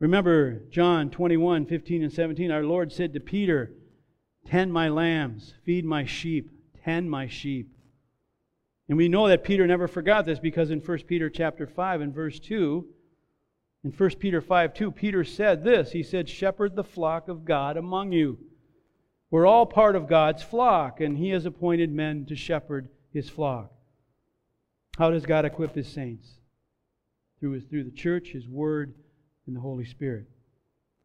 Remember 0.00 0.60
John 0.70 1.08
21, 1.08 1.64
15 1.64 2.02
and 2.02 2.12
17. 2.12 2.50
Our 2.50 2.62
Lord 2.62 2.92
said 2.92 3.14
to 3.14 3.20
Peter, 3.20 3.72
Tend 4.46 4.70
my 4.70 4.90
lambs, 4.90 5.54
feed 5.64 5.86
my 5.86 6.04
sheep, 6.04 6.50
tend 6.84 7.10
my 7.10 7.26
sheep. 7.26 7.74
And 8.86 8.98
we 8.98 9.08
know 9.08 9.28
that 9.28 9.44
Peter 9.44 9.66
never 9.66 9.88
forgot 9.88 10.26
this 10.26 10.38
because 10.38 10.70
in 10.70 10.80
1 10.80 10.98
Peter 11.06 11.30
chapter 11.30 11.66
5 11.66 12.02
and 12.02 12.14
verse 12.14 12.38
2, 12.38 12.84
in 13.84 13.92
1 13.92 14.10
Peter 14.18 14.42
5 14.42 14.74
2, 14.74 14.92
Peter 14.92 15.24
said 15.24 15.64
this. 15.64 15.92
He 15.92 16.02
said, 16.02 16.28
Shepherd 16.28 16.76
the 16.76 16.84
flock 16.84 17.28
of 17.28 17.46
God 17.46 17.78
among 17.78 18.12
you. 18.12 18.38
We're 19.32 19.46
all 19.46 19.64
part 19.64 19.96
of 19.96 20.08
God's 20.08 20.42
flock, 20.42 21.00
and 21.00 21.16
He 21.16 21.30
has 21.30 21.46
appointed 21.46 21.90
men 21.90 22.26
to 22.26 22.36
shepherd 22.36 22.90
His 23.14 23.30
flock. 23.30 23.72
How 24.98 25.10
does 25.10 25.24
God 25.24 25.46
equip 25.46 25.74
His 25.74 25.88
saints? 25.88 26.28
Through, 27.40 27.52
his, 27.52 27.64
through 27.64 27.84
the 27.84 27.90
church, 27.90 28.28
His 28.28 28.46
Word, 28.46 28.92
and 29.46 29.56
the 29.56 29.60
Holy 29.60 29.86
Spirit. 29.86 30.26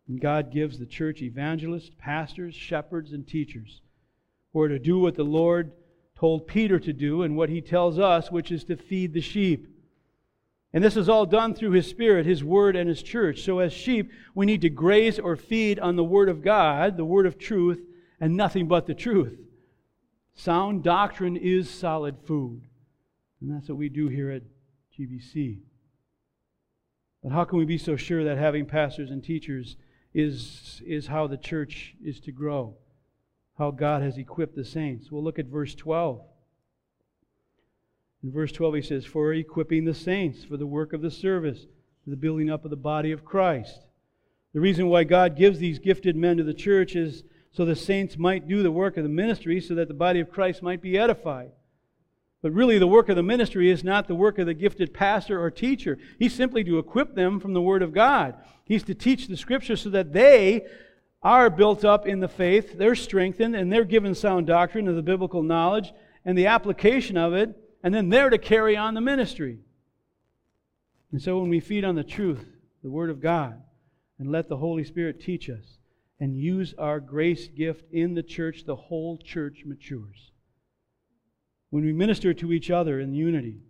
And 0.10 0.20
God 0.20 0.52
gives 0.52 0.78
the 0.78 0.86
church 0.86 1.22
evangelists, 1.22 1.90
pastors, 1.98 2.54
shepherds, 2.54 3.14
and 3.14 3.26
teachers 3.26 3.80
who 4.52 4.60
are 4.60 4.68
to 4.68 4.78
do 4.78 5.00
what 5.00 5.16
the 5.16 5.24
Lord 5.24 5.72
told 6.20 6.48
Peter 6.48 6.82
to 6.82 6.92
do 6.92 7.24
and 7.24 7.38
what 7.38 7.48
He 7.48 7.62
tells 7.62 7.98
us, 7.98 8.30
which 8.30 8.52
is 8.52 8.66
to 8.66 8.76
feed 8.76 9.14
the 9.14 9.22
sheep. 9.22 9.70
And 10.74 10.84
this 10.84 10.98
is 10.98 11.08
all 11.08 11.26
done 11.26 11.54
through 11.54 11.72
His 11.72 11.88
Spirit, 11.88 12.26
His 12.26 12.44
Word, 12.44 12.76
and 12.76 12.90
His 12.90 13.02
church. 13.02 13.44
So, 13.44 13.60
as 13.60 13.72
sheep, 13.72 14.12
we 14.36 14.46
need 14.46 14.62
to 14.62 14.70
graze 14.70 15.18
or 15.18 15.38
feed 15.38 15.80
on 15.80 15.96
the 15.96 16.04
Word 16.04 16.28
of 16.28 16.44
God, 16.44 16.98
the 16.98 17.06
Word 17.06 17.26
of 17.26 17.40
truth, 17.40 17.82
and 18.20 18.36
nothing 18.36 18.68
but 18.68 18.86
the 18.86 18.94
truth. 18.94 19.38
Sound 20.34 20.84
doctrine 20.84 21.36
is 21.36 21.70
solid 21.70 22.18
food. 22.26 22.62
And 23.42 23.52
that's 23.52 23.70
what 23.70 23.78
we 23.78 23.90
do 23.90 24.08
here 24.08 24.32
at 24.32 24.44
GBC. 24.98 25.60
But 27.24 27.32
how 27.32 27.44
can 27.44 27.60
we 27.60 27.66
be 27.66 27.78
so 27.78 27.96
sure 27.96 28.24
that 28.24 28.38
having 28.38 28.66
pastors 28.66 29.12
and 29.12 29.24
teachers 29.24 29.76
is, 30.14 30.82
is 30.86 31.08
how 31.08 31.28
the 31.28 31.38
church 31.38 31.96
is 32.04 32.20
to 32.22 32.32
grow? 32.32 32.76
How 33.58 33.72
God 33.72 34.02
has 34.02 34.18
equipped 34.18 34.56
the 34.56 34.64
saints? 34.64 35.12
Well, 35.12 35.24
look 35.24 35.40
at 35.40 35.48
verse 35.48 35.76
12. 35.76 36.22
In 38.24 38.32
verse 38.32 38.52
12, 38.52 38.76
he 38.76 38.82
says, 38.82 39.06
For 39.06 39.34
equipping 39.34 39.86
the 39.86 39.94
saints 39.94 40.44
for 40.44 40.58
the 40.58 40.68
work 40.68 40.94
of 40.94 41.02
the 41.02 41.12
service, 41.12 41.66
for 42.04 42.10
the 42.10 42.16
building 42.16 42.50
up 42.50 42.64
of 42.64 42.72
the 42.72 42.78
body 42.78 43.12
of 43.12 43.26
Christ. 43.26 43.88
The 44.54 44.60
reason 44.60 44.88
why 44.88 45.04
God 45.04 45.36
gives 45.36 45.60
these 45.60 45.80
gifted 45.80 46.16
men 46.16 46.38
to 46.38 46.44
the 46.44 46.54
church 46.54 46.96
is 46.96 47.24
so 47.58 47.66
the 47.66 47.76
saints 47.76 48.20
might 48.20 48.48
do 48.48 48.62
the 48.62 48.70
work 48.70 48.98
of 48.98 49.04
the 49.04 49.10
ministry 49.10 49.60
so 49.60 49.74
that 49.74 49.88
the 49.88 49.94
body 49.96 50.20
of 50.20 50.30
Christ 50.30 50.62
might 50.62 50.80
be 50.80 50.96
edified. 50.96 51.50
But 52.44 52.52
really, 52.52 52.78
the 52.78 52.86
work 52.86 53.10
of 53.10 53.16
the 53.16 53.24
ministry 53.24 53.72
is 53.72 53.84
not 53.84 54.08
the 54.08 54.14
work 54.14 54.38
of 54.38 54.46
the 54.46 54.54
gifted 54.54 54.94
pastor 54.94 55.42
or 55.42 55.50
teacher. 55.50 55.98
He's 56.20 56.36
simply 56.36 56.64
to 56.66 56.78
equip 56.78 57.16
them 57.16 57.40
from 57.40 57.54
the 57.54 57.62
Word 57.62 57.82
of 57.82 57.96
God. 57.96 58.36
He's 58.64 58.84
to 58.84 58.94
teach 58.94 59.26
the 59.26 59.36
Scripture 59.36 59.76
so 59.76 59.90
that 59.90 60.14
they 60.14 60.68
are 61.24 61.50
built 61.50 61.84
up 61.84 62.06
in 62.06 62.20
the 62.20 62.28
faith, 62.28 62.78
they're 62.78 62.94
strengthened, 62.94 63.56
and 63.56 63.74
they're 63.74 63.86
given 63.86 64.14
sound 64.14 64.46
doctrine 64.46 64.88
of 64.88 64.96
the 64.96 65.02
biblical 65.02 65.42
knowledge 65.42 65.92
and 66.26 66.38
the 66.38 66.46
application 66.46 67.18
of 67.18 67.34
it, 67.34 67.58
and 67.82 67.92
then 67.92 68.10
they're 68.10 68.30
to 68.30 68.38
carry 68.38 68.78
on 68.78 68.94
the 68.94 69.02
ministry. 69.02 69.58
And 71.12 71.20
so 71.20 71.40
when 71.40 71.50
we 71.50 71.60
feed 71.60 71.86
on 71.86 71.96
the 71.96 72.04
truth, 72.04 72.46
the 72.84 72.92
Word 72.92 73.10
of 73.10 73.20
God, 73.20 73.60
and 74.20 74.32
let 74.32 74.48
the 74.48 74.58
Holy 74.58 74.84
Spirit 74.84 75.20
teach 75.20 75.50
us 75.50 75.77
and 76.20 76.38
use 76.38 76.74
our 76.78 77.00
grace 77.00 77.48
gift 77.48 77.86
in 77.92 78.16
the 78.16 78.24
church, 78.24 78.64
the 78.66 78.76
whole 78.76 79.18
church 79.18 79.64
matures. 79.66 80.32
When 81.70 81.86
we 81.86 81.94
minister 81.94 82.34
to 82.34 82.54
each 82.54 82.72
other 82.72 83.00
in 83.00 83.14
unity, 83.14 83.62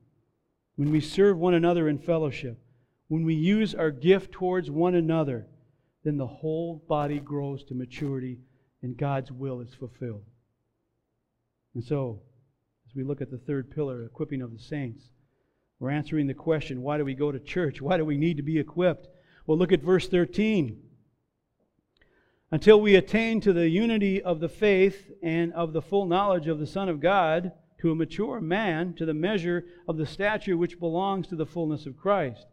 when 0.76 0.92
we 0.92 1.02
serve 1.02 1.38
one 1.38 1.54
another 1.54 1.90
in 1.90 1.98
fellowship, 1.98 2.60
when 3.08 3.26
we 3.26 3.34
use 3.34 3.74
our 3.74 3.92
gift 3.92 4.32
towards 4.32 4.70
one 4.70 4.96
another, 4.96 5.48
then 6.04 6.18
the 6.18 6.28
whole 6.28 6.84
body 6.88 7.20
grows 7.20 7.64
to 7.66 7.74
maturity 7.74 8.40
and 8.82 8.98
God's 8.98 9.32
will 9.32 9.60
is 9.62 9.74
fulfilled. 9.74 10.24
And 11.74 11.84
so, 11.84 12.22
as 12.88 12.96
we 12.96 13.04
look 13.04 13.22
at 13.22 13.32
the 13.32 13.38
third 13.38 13.72
pillar, 13.72 14.06
equipping 14.06 14.42
of 14.42 14.54
the 14.54 14.60
saints, 14.60 15.04
we're 15.80 15.92
answering 15.92 16.28
the 16.28 16.34
question 16.34 16.82
why 16.82 16.98
do 16.98 17.06
we 17.06 17.14
go 17.14 17.32
to 17.32 17.40
church? 17.40 17.82
Why 17.82 17.98
do 17.98 18.06
we 18.06 18.18
need 18.18 18.38
to 18.38 18.44
be 18.44 18.60
equipped? 18.60 19.08
Well, 19.46 19.58
look 19.58 19.72
at 19.72 19.82
verse 19.82 20.08
13. 20.08 20.82
Until 22.50 22.80
we 22.80 22.96
attain 22.96 23.42
to 23.42 23.52
the 23.52 23.68
unity 23.68 24.22
of 24.22 24.40
the 24.40 24.50
faith 24.50 25.12
and 25.22 25.52
of 25.54 25.74
the 25.74 25.82
full 25.82 26.06
knowledge 26.06 26.48
of 26.48 26.60
the 26.60 26.68
Son 26.68 26.88
of 26.88 27.02
God, 27.02 27.52
to 27.80 27.92
a 27.92 27.96
mature 27.96 28.40
man, 28.40 28.94
to 28.96 29.06
the 29.06 29.14
measure 29.14 29.66
of 29.88 29.98
the 29.98 30.06
stature 30.06 30.58
which 30.58 30.80
belongs 30.80 31.28
to 31.28 31.36
the 31.36 31.46
fullness 31.46 31.86
of 31.86 31.98
Christ. 31.98 32.48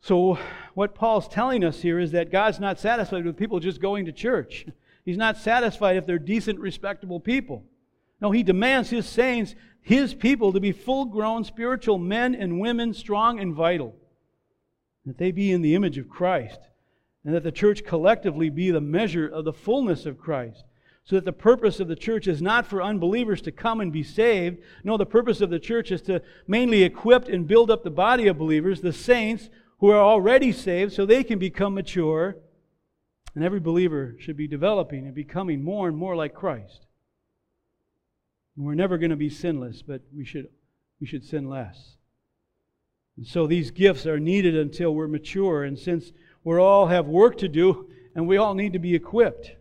So, 0.00 0.38
what 0.74 0.94
Paul's 0.94 1.26
telling 1.26 1.64
us 1.64 1.80
here 1.80 1.98
is 1.98 2.12
that 2.12 2.30
God's 2.30 2.60
not 2.60 2.78
satisfied 2.78 3.24
with 3.24 3.36
people 3.36 3.58
just 3.58 3.80
going 3.80 4.06
to 4.06 4.12
church. 4.12 4.66
He's 5.04 5.16
not 5.16 5.38
satisfied 5.38 5.96
if 5.96 6.06
they're 6.06 6.18
decent, 6.18 6.60
respectable 6.60 7.18
people. 7.18 7.64
No, 8.20 8.30
he 8.30 8.42
demands 8.42 8.90
his 8.90 9.06
saints, 9.06 9.54
his 9.80 10.12
people, 10.12 10.52
to 10.52 10.60
be 10.60 10.72
full 10.72 11.06
grown 11.06 11.44
spiritual 11.44 11.98
men 11.98 12.34
and 12.34 12.60
women, 12.60 12.92
strong 12.92 13.40
and 13.40 13.54
vital. 13.54 13.94
That 15.06 15.16
they 15.16 15.30
be 15.30 15.50
in 15.50 15.62
the 15.62 15.74
image 15.74 15.96
of 15.96 16.10
Christ. 16.10 16.60
And 17.28 17.34
that 17.34 17.42
the 17.42 17.52
church 17.52 17.84
collectively 17.84 18.48
be 18.48 18.70
the 18.70 18.80
measure 18.80 19.28
of 19.28 19.44
the 19.44 19.52
fullness 19.52 20.06
of 20.06 20.16
Christ. 20.16 20.64
So 21.04 21.16
that 21.16 21.26
the 21.26 21.32
purpose 21.34 21.78
of 21.78 21.86
the 21.86 21.94
church 21.94 22.26
is 22.26 22.40
not 22.40 22.66
for 22.66 22.82
unbelievers 22.82 23.42
to 23.42 23.52
come 23.52 23.82
and 23.82 23.92
be 23.92 24.02
saved. 24.02 24.62
No, 24.82 24.96
the 24.96 25.04
purpose 25.04 25.42
of 25.42 25.50
the 25.50 25.58
church 25.58 25.90
is 25.90 26.00
to 26.02 26.22
mainly 26.46 26.84
equip 26.84 27.28
and 27.28 27.46
build 27.46 27.70
up 27.70 27.84
the 27.84 27.90
body 27.90 28.28
of 28.28 28.38
believers, 28.38 28.80
the 28.80 28.94
saints 28.94 29.50
who 29.80 29.90
are 29.90 30.00
already 30.00 30.52
saved, 30.52 30.94
so 30.94 31.04
they 31.04 31.22
can 31.22 31.38
become 31.38 31.74
mature. 31.74 32.36
And 33.34 33.44
every 33.44 33.60
believer 33.60 34.16
should 34.18 34.38
be 34.38 34.48
developing 34.48 35.04
and 35.04 35.14
becoming 35.14 35.62
more 35.62 35.86
and 35.86 35.98
more 35.98 36.16
like 36.16 36.32
Christ. 36.32 36.86
We're 38.56 38.74
never 38.74 38.96
going 38.96 39.10
to 39.10 39.16
be 39.16 39.28
sinless, 39.28 39.82
but 39.82 40.00
we 40.16 40.24
should, 40.24 40.48
we 40.98 41.06
should 41.06 41.26
sin 41.26 41.50
less. 41.50 41.98
And 43.18 43.26
so 43.26 43.46
these 43.46 43.70
gifts 43.70 44.06
are 44.06 44.18
needed 44.18 44.56
until 44.56 44.94
we're 44.94 45.08
mature. 45.08 45.64
And 45.64 45.78
since 45.78 46.10
we 46.44 46.56
all 46.56 46.86
have 46.86 47.06
work 47.06 47.38
to 47.38 47.48
do, 47.48 47.88
and 48.14 48.26
we 48.26 48.36
all 48.36 48.54
need 48.54 48.72
to 48.72 48.78
be 48.78 48.94
equipped. 48.94 49.52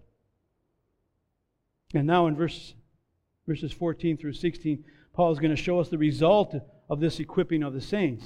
And 1.93 2.07
now 2.07 2.27
in 2.27 2.35
verse, 2.35 2.73
verses 3.47 3.71
14 3.71 4.17
through 4.17 4.33
16, 4.33 4.83
Paul 5.13 5.31
is 5.31 5.39
going 5.39 5.55
to 5.55 5.61
show 5.61 5.79
us 5.79 5.89
the 5.89 5.97
result 5.97 6.55
of 6.89 6.99
this 6.99 7.19
equipping 7.19 7.63
of 7.63 7.73
the 7.73 7.81
saints. 7.81 8.25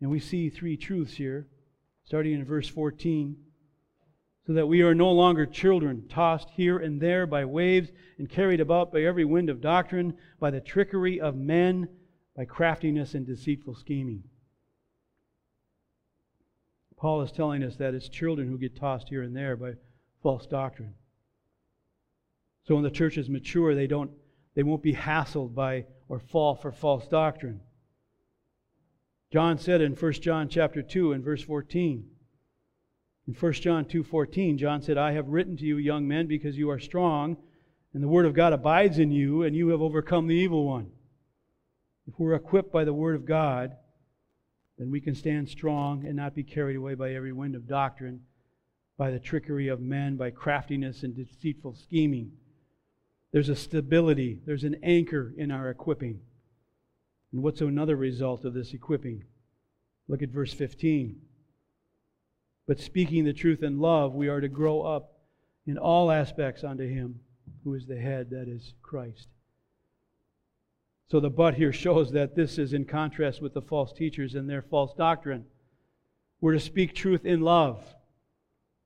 And 0.00 0.10
we 0.10 0.20
see 0.20 0.50
three 0.50 0.76
truths 0.76 1.14
here, 1.14 1.46
starting 2.04 2.34
in 2.34 2.44
verse 2.44 2.68
14 2.68 3.36
so 4.46 4.52
that 4.52 4.66
we 4.66 4.82
are 4.82 4.94
no 4.94 5.10
longer 5.10 5.46
children, 5.46 6.06
tossed 6.08 6.50
here 6.50 6.78
and 6.78 7.00
there 7.00 7.26
by 7.26 7.44
waves 7.44 7.90
and 8.18 8.28
carried 8.28 8.60
about 8.60 8.92
by 8.92 9.02
every 9.02 9.24
wind 9.24 9.48
of 9.48 9.60
doctrine, 9.60 10.14
by 10.38 10.50
the 10.50 10.60
trickery 10.60 11.18
of 11.18 11.34
men, 11.34 11.88
by 12.36 12.44
craftiness 12.44 13.14
and 13.14 13.26
deceitful 13.26 13.74
scheming. 13.74 14.22
Paul 17.04 17.20
is 17.20 17.32
telling 17.32 17.62
us 17.62 17.76
that 17.76 17.92
it's 17.92 18.08
children 18.08 18.48
who 18.48 18.56
get 18.56 18.76
tossed 18.76 19.10
here 19.10 19.22
and 19.22 19.36
there 19.36 19.58
by 19.58 19.72
false 20.22 20.46
doctrine. 20.46 20.94
So 22.62 22.74
when 22.74 22.82
the 22.82 22.90
church 22.90 23.18
is 23.18 23.28
mature, 23.28 23.74
they 23.74 23.86
don't 23.86 24.10
they 24.54 24.62
won't 24.62 24.82
be 24.82 24.94
hassled 24.94 25.54
by 25.54 25.84
or 26.08 26.18
fall 26.18 26.54
for 26.54 26.72
false 26.72 27.06
doctrine. 27.06 27.60
John 29.30 29.58
said 29.58 29.82
in 29.82 29.94
1 29.94 30.12
John 30.14 30.48
chapter 30.48 30.80
2 30.80 31.12
and 31.12 31.22
verse 31.22 31.42
14, 31.42 32.08
in 33.28 33.34
1 33.34 33.52
John 33.52 33.84
2:14, 33.84 34.56
John 34.56 34.80
said, 34.80 34.96
"I 34.96 35.12
have 35.12 35.28
written 35.28 35.58
to 35.58 35.66
you, 35.66 35.76
young 35.76 36.08
men, 36.08 36.26
because 36.26 36.56
you 36.56 36.70
are 36.70 36.78
strong, 36.78 37.36
and 37.92 38.02
the 38.02 38.08
word 38.08 38.24
of 38.24 38.32
God 38.32 38.54
abides 38.54 38.98
in 38.98 39.10
you, 39.10 39.42
and 39.42 39.54
you 39.54 39.68
have 39.68 39.82
overcome 39.82 40.26
the 40.26 40.36
evil 40.36 40.64
one." 40.64 40.90
If 42.06 42.18
we're 42.18 42.34
equipped 42.34 42.72
by 42.72 42.86
the 42.86 42.94
word 42.94 43.14
of 43.14 43.26
God, 43.26 43.76
then 44.78 44.90
we 44.90 45.00
can 45.00 45.14
stand 45.14 45.48
strong 45.48 46.04
and 46.06 46.16
not 46.16 46.34
be 46.34 46.42
carried 46.42 46.76
away 46.76 46.94
by 46.94 47.12
every 47.12 47.32
wind 47.32 47.54
of 47.54 47.68
doctrine, 47.68 48.20
by 48.96 49.10
the 49.10 49.18
trickery 49.18 49.68
of 49.68 49.80
men, 49.80 50.16
by 50.16 50.30
craftiness 50.30 51.02
and 51.02 51.14
deceitful 51.14 51.74
scheming. 51.74 52.32
There's 53.32 53.48
a 53.48 53.56
stability, 53.56 54.40
there's 54.46 54.64
an 54.64 54.76
anchor 54.82 55.32
in 55.36 55.50
our 55.50 55.70
equipping. 55.70 56.20
And 57.32 57.42
what's 57.42 57.60
another 57.60 57.96
result 57.96 58.44
of 58.44 58.54
this 58.54 58.72
equipping? 58.72 59.24
Look 60.08 60.22
at 60.22 60.28
verse 60.28 60.52
15. 60.52 61.20
But 62.66 62.80
speaking 62.80 63.24
the 63.24 63.32
truth 63.32 63.62
in 63.62 63.80
love, 63.80 64.14
we 64.14 64.28
are 64.28 64.40
to 64.40 64.48
grow 64.48 64.82
up 64.82 65.18
in 65.66 65.78
all 65.78 66.10
aspects 66.10 66.62
unto 66.62 66.88
Him 66.88 67.20
who 67.64 67.74
is 67.74 67.86
the 67.86 67.98
head, 67.98 68.30
that 68.30 68.48
is 68.48 68.74
Christ. 68.82 69.28
So 71.10 71.20
the 71.20 71.30
but 71.30 71.54
here 71.54 71.72
shows 71.72 72.12
that 72.12 72.34
this 72.34 72.58
is 72.58 72.72
in 72.72 72.84
contrast 72.84 73.42
with 73.42 73.54
the 73.54 73.62
false 73.62 73.92
teachers 73.92 74.34
and 74.34 74.48
their 74.48 74.62
false 74.62 74.94
doctrine. 74.94 75.44
We're 76.40 76.54
to 76.54 76.60
speak 76.60 76.94
truth 76.94 77.24
in 77.24 77.40
love. 77.40 77.82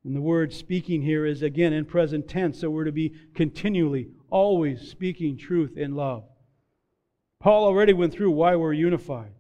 And 0.05 0.14
the 0.14 0.21
word 0.21 0.53
speaking 0.53 1.03
here 1.03 1.27
is 1.27 1.43
again 1.43 1.73
in 1.73 1.85
present 1.85 2.29
tense, 2.29 2.61
so 2.61 2.71
we're 2.71 2.85
to 2.85 2.93
be 2.93 3.14
continually, 3.35 4.09
always 4.31 4.89
speaking 4.89 5.37
truth 5.37 5.77
in 5.77 5.95
love. 5.95 6.25
Paul 7.41 7.64
already 7.64 7.93
went 7.93 8.12
through 8.12 8.31
why 8.31 8.57
we're 8.57 8.73
unified, 8.73 9.33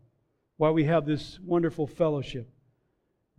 why 0.56 0.70
we 0.70 0.84
have 0.84 1.06
this 1.06 1.38
wonderful 1.40 1.86
fellowship. 1.86 2.48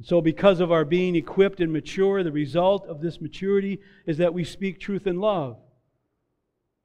So, 0.01 0.21
because 0.21 0.61
of 0.61 0.71
our 0.71 0.85
being 0.85 1.15
equipped 1.15 1.59
and 1.59 1.73
mature, 1.73 2.23
the 2.23 2.31
result 2.31 2.87
of 2.87 3.01
this 3.01 3.19
maturity 3.19 3.81
is 4.05 4.17
that 4.17 4.33
we 4.33 4.45
speak 4.45 4.79
truth 4.79 5.05
in 5.05 5.19
love. 5.19 5.57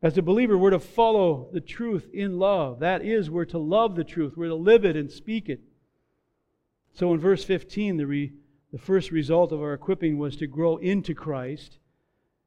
As 0.05 0.18
a 0.18 0.22
believer, 0.22 0.59
we're 0.59 0.68
to 0.68 0.78
follow 0.78 1.48
the 1.50 1.62
truth 1.62 2.11
in 2.12 2.38
love. 2.38 2.80
That 2.80 3.02
is, 3.02 3.30
we're 3.30 3.46
to 3.46 3.59
love 3.59 3.96
the 3.96 4.05
truth, 4.05 4.36
we're 4.36 4.48
to 4.48 4.55
live 4.55 4.84
it 4.84 4.96
and 4.96 5.11
speak 5.11 5.48
it. 5.48 5.62
So, 6.92 7.14
in 7.14 7.20
verse 7.20 7.42
15, 7.42 7.96
the, 7.96 8.07
re, 8.07 8.32
the 8.70 8.76
first 8.76 9.11
result 9.11 9.50
of 9.50 9.62
our 9.62 9.72
equipping 9.72 10.18
was 10.18 10.36
to 10.36 10.46
grow 10.46 10.76
into 10.76 11.14
Christ. 11.14 11.78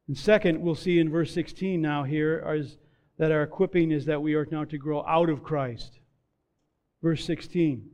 And 0.08 0.16
second, 0.16 0.62
we'll 0.62 0.76
see 0.76 1.00
in 1.00 1.10
verse 1.10 1.34
16 1.34 1.82
now 1.82 2.04
here 2.04 2.46
is 2.56 2.78
that 3.18 3.32
our 3.32 3.42
equipping 3.42 3.90
is 3.90 4.06
that 4.06 4.22
we 4.22 4.36
are 4.36 4.48
now 4.52 4.64
to 4.66 4.78
grow 4.78 5.04
out 5.08 5.32
of 5.32 5.44
Christ. 5.44 5.98
Verse 7.02 7.26
16 7.26 7.90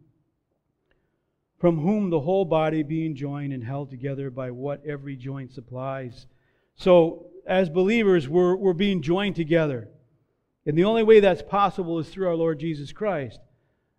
from 1.57 1.79
whom 1.79 2.09
the 2.09 2.19
whole 2.19 2.43
body 2.43 2.83
being 2.83 3.15
joined 3.15 3.53
and 3.53 3.63
held 3.63 3.89
together 3.89 4.29
by 4.29 4.51
what 4.51 4.85
every 4.85 5.15
joint 5.15 5.49
supplies. 5.53 6.27
So, 6.75 7.27
as 7.45 7.69
believers, 7.69 8.27
we're, 8.27 8.55
we're 8.55 8.73
being 8.73 9.01
joined 9.01 9.35
together. 9.35 9.89
And 10.65 10.77
the 10.77 10.85
only 10.85 11.03
way 11.03 11.19
that's 11.19 11.41
possible 11.41 11.99
is 11.99 12.09
through 12.09 12.27
our 12.27 12.35
Lord 12.35 12.59
Jesus 12.59 12.91
Christ. 12.91 13.39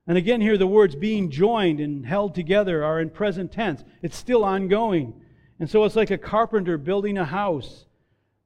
And 0.07 0.19
again, 0.19 0.41
here 0.41 0.59
the 0.59 0.67
words 0.67 0.97
being 0.97 1.31
joined 1.31 1.81
and 1.81 2.07
held 2.07 2.35
together 2.35 2.85
are 2.85 3.01
in 3.01 3.11
present 3.11 3.53
tense. 3.53 3.83
It's 4.03 4.17
still 4.17 4.45
ongoing. 4.45 5.21
And 5.59 5.71
so 5.71 5.85
it's 5.85 5.97
like 5.97 6.11
a 6.11 6.19
carpenter 6.19 6.79
building 6.79 7.19
a 7.19 7.25
house. 7.25 7.87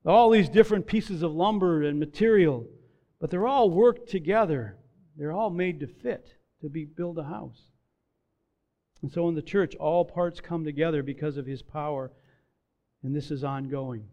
All 0.05 0.31
these 0.31 0.49
different 0.49 0.87
pieces 0.87 1.23
of 1.23 1.35
lumber 1.35 1.83
and 1.83 1.99
material, 1.99 2.67
but 3.21 3.31
they're 3.31 3.47
all 3.47 3.71
worked 3.71 4.09
together. 4.09 4.79
They're 5.17 5.33
all 5.33 5.51
made 5.51 5.81
to 5.81 5.87
fit 5.87 6.33
to 6.61 6.69
be 6.69 6.85
build 6.85 7.19
a 7.19 7.25
house. 7.25 7.61
And 9.03 9.13
so 9.13 9.29
in 9.29 9.35
the 9.35 9.43
church, 9.43 9.75
all 9.77 10.05
parts 10.05 10.41
come 10.41 10.65
together 10.65 11.03
because 11.03 11.37
of 11.37 11.47
his 11.47 11.63
power, 11.63 12.11
and 13.03 13.15
this 13.15 13.31
is 13.31 13.45
ongoing. 13.45 14.05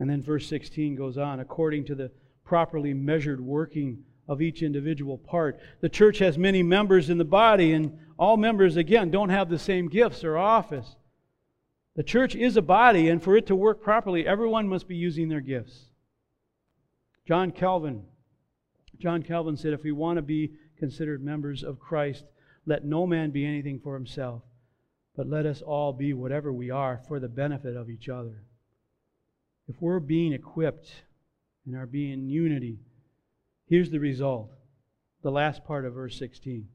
And 0.00 0.08
then 0.08 0.22
verse 0.22 0.48
16 0.48 0.96
goes 0.96 1.18
on 1.18 1.40
according 1.40 1.84
to 1.84 1.94
the 1.94 2.10
properly 2.42 2.94
measured 2.94 3.40
working 3.40 4.02
of 4.26 4.40
each 4.40 4.62
individual 4.62 5.18
part. 5.18 5.60
The 5.80 5.88
church 5.88 6.18
has 6.18 6.38
many 6.38 6.62
members 6.62 7.10
in 7.10 7.18
the 7.18 7.24
body, 7.24 7.72
and 7.72 7.98
all 8.18 8.36
members, 8.36 8.76
again, 8.76 9.10
don't 9.10 9.28
have 9.28 9.50
the 9.50 9.58
same 9.58 9.88
gifts 9.88 10.24
or 10.24 10.38
office. 10.38 10.96
The 11.96 12.02
church 12.02 12.34
is 12.34 12.56
a 12.56 12.62
body, 12.62 13.08
and 13.08 13.22
for 13.22 13.36
it 13.36 13.46
to 13.48 13.56
work 13.56 13.82
properly, 13.82 14.26
everyone 14.26 14.68
must 14.68 14.88
be 14.88 14.96
using 14.96 15.28
their 15.28 15.40
gifts. 15.40 15.90
John 17.26 17.50
Calvin. 17.50 18.04
John 18.98 19.22
Calvin 19.22 19.56
said, 19.56 19.72
if 19.72 19.82
we 19.82 19.92
want 19.92 20.16
to 20.16 20.22
be 20.22 20.52
considered 20.78 21.22
members 21.22 21.62
of 21.62 21.78
Christ, 21.78 22.24
let 22.64 22.84
no 22.84 23.06
man 23.06 23.30
be 23.30 23.44
anything 23.44 23.80
for 23.80 23.94
himself, 23.94 24.42
but 25.16 25.26
let 25.26 25.44
us 25.44 25.60
all 25.60 25.92
be 25.92 26.12
whatever 26.14 26.52
we 26.52 26.70
are 26.70 27.00
for 27.06 27.20
the 27.20 27.28
benefit 27.28 27.76
of 27.76 27.90
each 27.90 28.08
other. 28.08 28.44
If 29.70 29.76
we're 29.80 30.00
being 30.00 30.32
equipped 30.32 30.90
and 31.64 31.76
are 31.76 31.86
being 31.86 32.12
in 32.12 32.28
unity, 32.28 32.80
here's 33.68 33.88
the 33.88 34.00
result. 34.00 34.50
The 35.22 35.30
last 35.30 35.64
part 35.64 35.84
of 35.84 35.94
verse 35.94 36.18
16. 36.18 36.66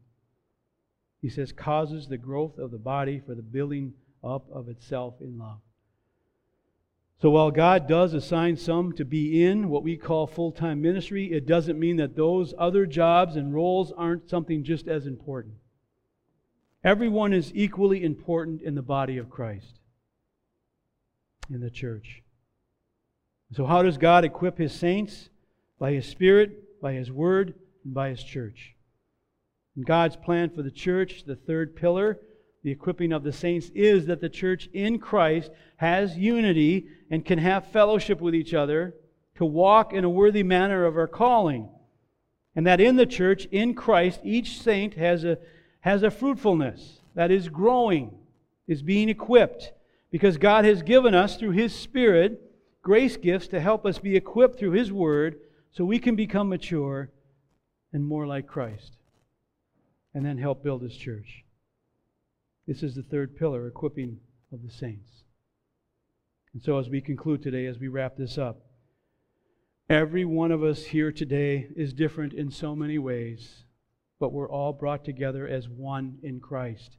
He 1.21 1.27
says, 1.27 1.51
causes 1.51 2.07
the 2.07 2.17
growth 2.17 2.57
of 2.57 2.71
the 2.71 2.77
body 2.77 3.19
for 3.19 3.35
the 3.35 3.41
building 3.41 3.95
up 4.23 4.45
of 4.49 4.69
itself 4.69 5.15
in 5.19 5.37
love. 5.37 5.59
So 7.21 7.31
while 7.31 7.51
God 7.51 7.85
does 7.85 8.13
assign 8.13 8.55
some 8.55 8.93
to 8.93 9.03
be 9.03 9.43
in 9.43 9.67
what 9.67 9.83
we 9.83 9.97
call 9.97 10.25
full 10.25 10.53
time 10.53 10.81
ministry, 10.81 11.33
it 11.33 11.45
doesn't 11.45 11.77
mean 11.77 11.97
that 11.97 12.15
those 12.15 12.53
other 12.57 12.85
jobs 12.85 13.35
and 13.35 13.53
roles 13.53 13.91
aren't 13.91 14.29
something 14.29 14.63
just 14.63 14.87
as 14.87 15.05
important. 15.05 15.55
Everyone 16.81 17.33
is 17.33 17.51
equally 17.53 18.05
important 18.05 18.61
in 18.61 18.73
the 18.73 18.81
body 18.81 19.17
of 19.17 19.29
Christ, 19.29 19.81
in 21.49 21.59
the 21.59 21.69
church. 21.69 22.21
So, 23.55 23.65
how 23.65 23.83
does 23.83 23.97
God 23.97 24.25
equip 24.25 24.57
His 24.57 24.73
saints? 24.73 25.29
By 25.79 25.93
His 25.93 26.05
Spirit, 26.05 26.81
by 26.81 26.91
His 26.91 27.09
Word, 27.09 27.53
and 27.85 27.93
by 27.93 28.09
His 28.09 28.21
church. 28.21 28.75
And 29.77 29.85
God's 29.85 30.17
plan 30.17 30.49
for 30.49 30.61
the 30.61 30.71
church, 30.71 31.23
the 31.25 31.37
third 31.37 31.73
pillar, 31.73 32.19
the 32.63 32.71
equipping 32.71 33.13
of 33.13 33.23
the 33.23 33.31
saints, 33.31 33.71
is 33.73 34.07
that 34.07 34.19
the 34.19 34.27
church 34.27 34.67
in 34.73 34.99
Christ 34.99 35.51
has 35.77 36.17
unity 36.17 36.87
and 37.09 37.23
can 37.23 37.39
have 37.39 37.71
fellowship 37.71 38.19
with 38.19 38.35
each 38.35 38.53
other 38.53 38.93
to 39.35 39.45
walk 39.45 39.93
in 39.93 40.03
a 40.03 40.09
worthy 40.09 40.43
manner 40.43 40.83
of 40.83 40.97
our 40.97 41.07
calling. 41.07 41.69
And 42.57 42.67
that 42.67 42.81
in 42.81 42.97
the 42.97 43.05
church, 43.05 43.45
in 43.51 43.73
Christ, 43.73 44.19
each 44.25 44.59
saint 44.59 44.95
has 44.95 45.23
a 45.23 45.37
has 45.79 46.03
a 46.03 46.11
fruitfulness 46.11 46.99
that 47.13 47.31
is 47.31 47.47
growing, 47.47 48.17
is 48.67 48.81
being 48.81 49.07
equipped, 49.07 49.71
because 50.11 50.35
God 50.35 50.65
has 50.65 50.81
given 50.81 51.15
us 51.15 51.37
through 51.37 51.51
His 51.51 51.73
Spirit 51.73 52.41
grace 52.85 53.17
gifts 53.17 53.47
to 53.49 53.59
help 53.59 53.85
us 53.85 53.99
be 53.99 54.15
equipped 54.15 54.57
through 54.57 54.71
His 54.71 54.93
Word 54.93 55.39
so 55.71 55.83
we 55.83 55.99
can 55.99 56.15
become 56.15 56.47
mature 56.47 57.09
and 57.91 58.05
more 58.05 58.25
like 58.27 58.47
Christ, 58.47 58.93
and 60.13 60.25
then 60.25 60.37
help 60.37 60.63
build 60.63 60.83
His 60.83 60.95
church. 60.95 61.43
This 62.67 62.83
is 62.83 62.95
the 62.95 63.03
third 63.03 63.35
pillar, 63.35 63.67
equipping 63.67 64.19
of 64.53 64.61
the 64.63 64.71
saints. 64.71 65.09
And 66.53 66.63
so, 66.63 66.79
as 66.79 66.87
we 66.87 67.01
conclude 67.01 67.43
today, 67.43 67.65
as 67.65 67.79
we 67.79 67.89
wrap 67.89 68.15
this 68.15 68.37
up, 68.37 68.61
every 69.89 70.23
one 70.23 70.51
of 70.51 70.63
us 70.63 70.85
here 70.85 71.11
today 71.11 71.67
is 71.75 71.91
different 71.91 72.33
in 72.33 72.51
so 72.51 72.75
many 72.75 72.97
ways 72.97 73.65
but 74.19 74.31
we're 74.31 74.49
all 74.49 74.73
brought 74.73 75.03
together 75.03 75.47
as 75.47 75.67
one 75.67 76.17
in 76.23 76.39
Christ. 76.39 76.97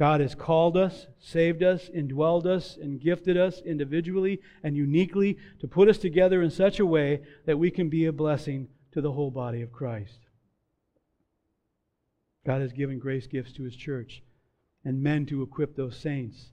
God 0.00 0.22
has 0.22 0.34
called 0.34 0.78
us, 0.78 1.08
saved 1.18 1.62
us, 1.62 1.90
indwelled 1.94 2.46
us, 2.46 2.78
and 2.80 2.98
gifted 2.98 3.36
us 3.36 3.60
individually 3.60 4.40
and 4.62 4.74
uniquely 4.74 5.36
to 5.60 5.68
put 5.68 5.90
us 5.90 5.98
together 5.98 6.40
in 6.40 6.50
such 6.50 6.80
a 6.80 6.86
way 6.86 7.20
that 7.44 7.58
we 7.58 7.70
can 7.70 7.90
be 7.90 8.06
a 8.06 8.12
blessing 8.12 8.68
to 8.92 9.02
the 9.02 9.12
whole 9.12 9.30
body 9.30 9.60
of 9.60 9.70
Christ. 9.70 10.20
God 12.46 12.62
has 12.62 12.72
given 12.72 12.98
grace 12.98 13.26
gifts 13.26 13.52
to 13.52 13.62
His 13.62 13.76
church 13.76 14.22
and 14.86 15.02
men 15.02 15.26
to 15.26 15.42
equip 15.42 15.76
those 15.76 15.98
saints. 15.98 16.46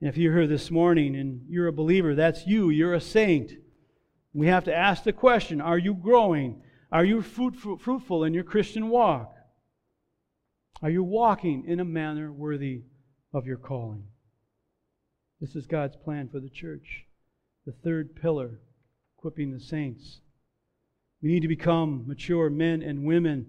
And 0.00 0.08
if 0.08 0.16
you're 0.16 0.36
here 0.36 0.48
this 0.48 0.68
morning 0.68 1.14
and 1.14 1.46
you're 1.48 1.68
a 1.68 1.72
believer, 1.72 2.16
that's 2.16 2.48
you. 2.48 2.70
You're 2.70 2.94
a 2.94 3.00
saint. 3.00 3.52
We 4.34 4.48
have 4.48 4.64
to 4.64 4.74
ask 4.74 5.04
the 5.04 5.12
question 5.12 5.60
Are 5.60 5.78
you 5.78 5.94
growing? 5.94 6.60
Are 6.90 7.04
you 7.04 7.22
fruitful 7.22 8.24
in 8.24 8.34
your 8.34 8.42
Christian 8.42 8.88
walk? 8.88 9.36
Are 10.82 10.90
you 10.90 11.04
walking 11.04 11.64
in 11.68 11.78
a 11.78 11.84
manner 11.84 12.32
worthy 12.32 12.82
of 13.32 13.46
your 13.46 13.56
calling? 13.56 14.02
This 15.40 15.54
is 15.54 15.66
God's 15.66 15.94
plan 15.94 16.28
for 16.28 16.40
the 16.40 16.50
church. 16.50 17.04
The 17.64 17.72
third 17.72 18.16
pillar, 18.16 18.58
equipping 19.16 19.52
the 19.52 19.60
saints. 19.60 20.20
We 21.22 21.30
need 21.30 21.42
to 21.42 21.48
become 21.48 22.04
mature 22.08 22.50
men 22.50 22.82
and 22.82 23.04
women 23.04 23.46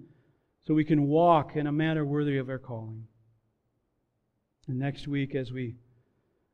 so 0.62 0.76
we 0.76 0.86
can 0.86 1.08
walk 1.08 1.56
in 1.56 1.66
a 1.66 1.72
manner 1.72 2.06
worthy 2.06 2.38
of 2.38 2.50
our 2.50 2.60
calling. 2.60 3.08
And 4.68 4.78
next 4.78 5.08
week, 5.08 5.34
as 5.34 5.52
we 5.52 5.76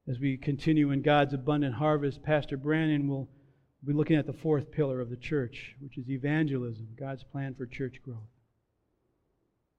as 0.08 0.18
we 0.18 0.38
continue 0.38 0.90
in 0.90 1.04
God's 1.04 1.34
abundant 1.34 1.76
harvest, 1.76 2.24
Pastor 2.24 2.58
Brandon 2.58 3.08
will 3.08 3.30
be 3.86 3.94
looking 3.94 4.16
at 4.16 4.26
the 4.26 4.34
fourth 4.34 4.72
pillar 4.72 5.02
of 5.02 5.10
the 5.12 5.18
church, 5.18 5.76
which 5.80 5.98
is 6.00 6.10
evangelism, 6.10 6.88
God's 6.98 7.24
plan 7.24 7.54
for 7.54 7.68
church 7.68 8.02
growth. 8.02 8.30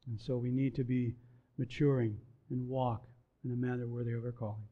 And 0.07 0.21
so 0.21 0.37
we 0.37 0.51
need 0.51 0.75
to 0.77 0.85
be 0.85 1.15
maturing 1.59 2.17
and 2.51 2.69
walk 2.69 3.03
in 3.45 3.53
a 3.53 3.57
manner 3.57 3.87
worthy 3.87 4.13
of 4.13 4.25
our 4.25 4.33
calling. 4.33 4.67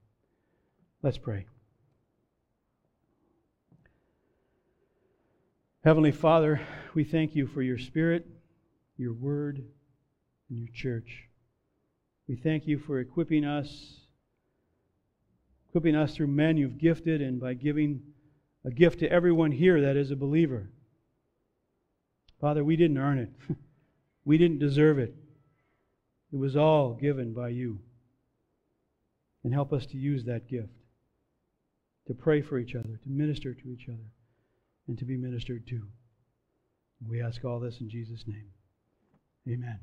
Let's 1.03 1.19
pray. 1.19 1.47
Heavenly 5.85 6.13
Father, 6.13 6.61
we 6.95 7.05
thank 7.05 7.37
you 7.37 7.47
for 7.47 7.63
your 7.63 7.79
Spirit, 7.79 8.27
your 8.97 9.13
Word, 9.13 9.65
and 10.51 10.59
your 10.59 10.69
church. 10.75 11.29
We 12.27 12.37
thank 12.37 12.67
you 12.67 12.79
for 12.79 12.99
equipping 12.99 13.45
us, 13.45 14.01
equipping 15.69 15.95
us 15.95 16.15
through 16.15 16.27
men 16.27 16.57
you've 16.57 16.79
gifted, 16.79 17.23
and 17.23 17.41
by 17.41 17.55
giving 17.55 18.03
a 18.65 18.71
gift 18.71 18.99
to 19.01 19.11
everyone 19.11 19.53
here 19.53 19.81
that 19.81 19.97
is 19.97 20.11
a 20.11 20.17
believer. 20.17 20.69
Father, 22.41 22.65
we 22.65 22.77
didn't 22.77 22.99
earn 22.99 23.19
it. 23.19 23.31
we 24.29 24.37
didn't 24.37 24.59
deserve 24.59 24.99
it. 24.99 25.15
It 26.31 26.37
was 26.37 26.55
all 26.55 26.93
given 26.93 27.33
by 27.33 27.49
you. 27.49 27.79
And 29.43 29.55
help 29.55 29.73
us 29.73 29.87
to 29.87 29.97
use 29.97 30.25
that 30.27 30.51
gift 30.51 30.69
to 32.09 32.13
pray 32.13 32.43
for 32.43 32.59
each 32.59 32.75
other, 32.75 33.01
to 33.03 33.09
minister 33.09 33.55
to 33.55 33.69
each 33.71 33.89
other, 33.89 34.13
and 34.87 34.99
to 34.99 35.07
be 35.07 35.17
ministered 35.17 35.67
to. 35.69 35.81
We 37.09 37.23
ask 37.23 37.43
all 37.43 37.59
this 37.59 37.81
in 37.81 37.89
Jesus' 37.89 38.25
name. 38.27 38.51
Amen. 39.49 39.79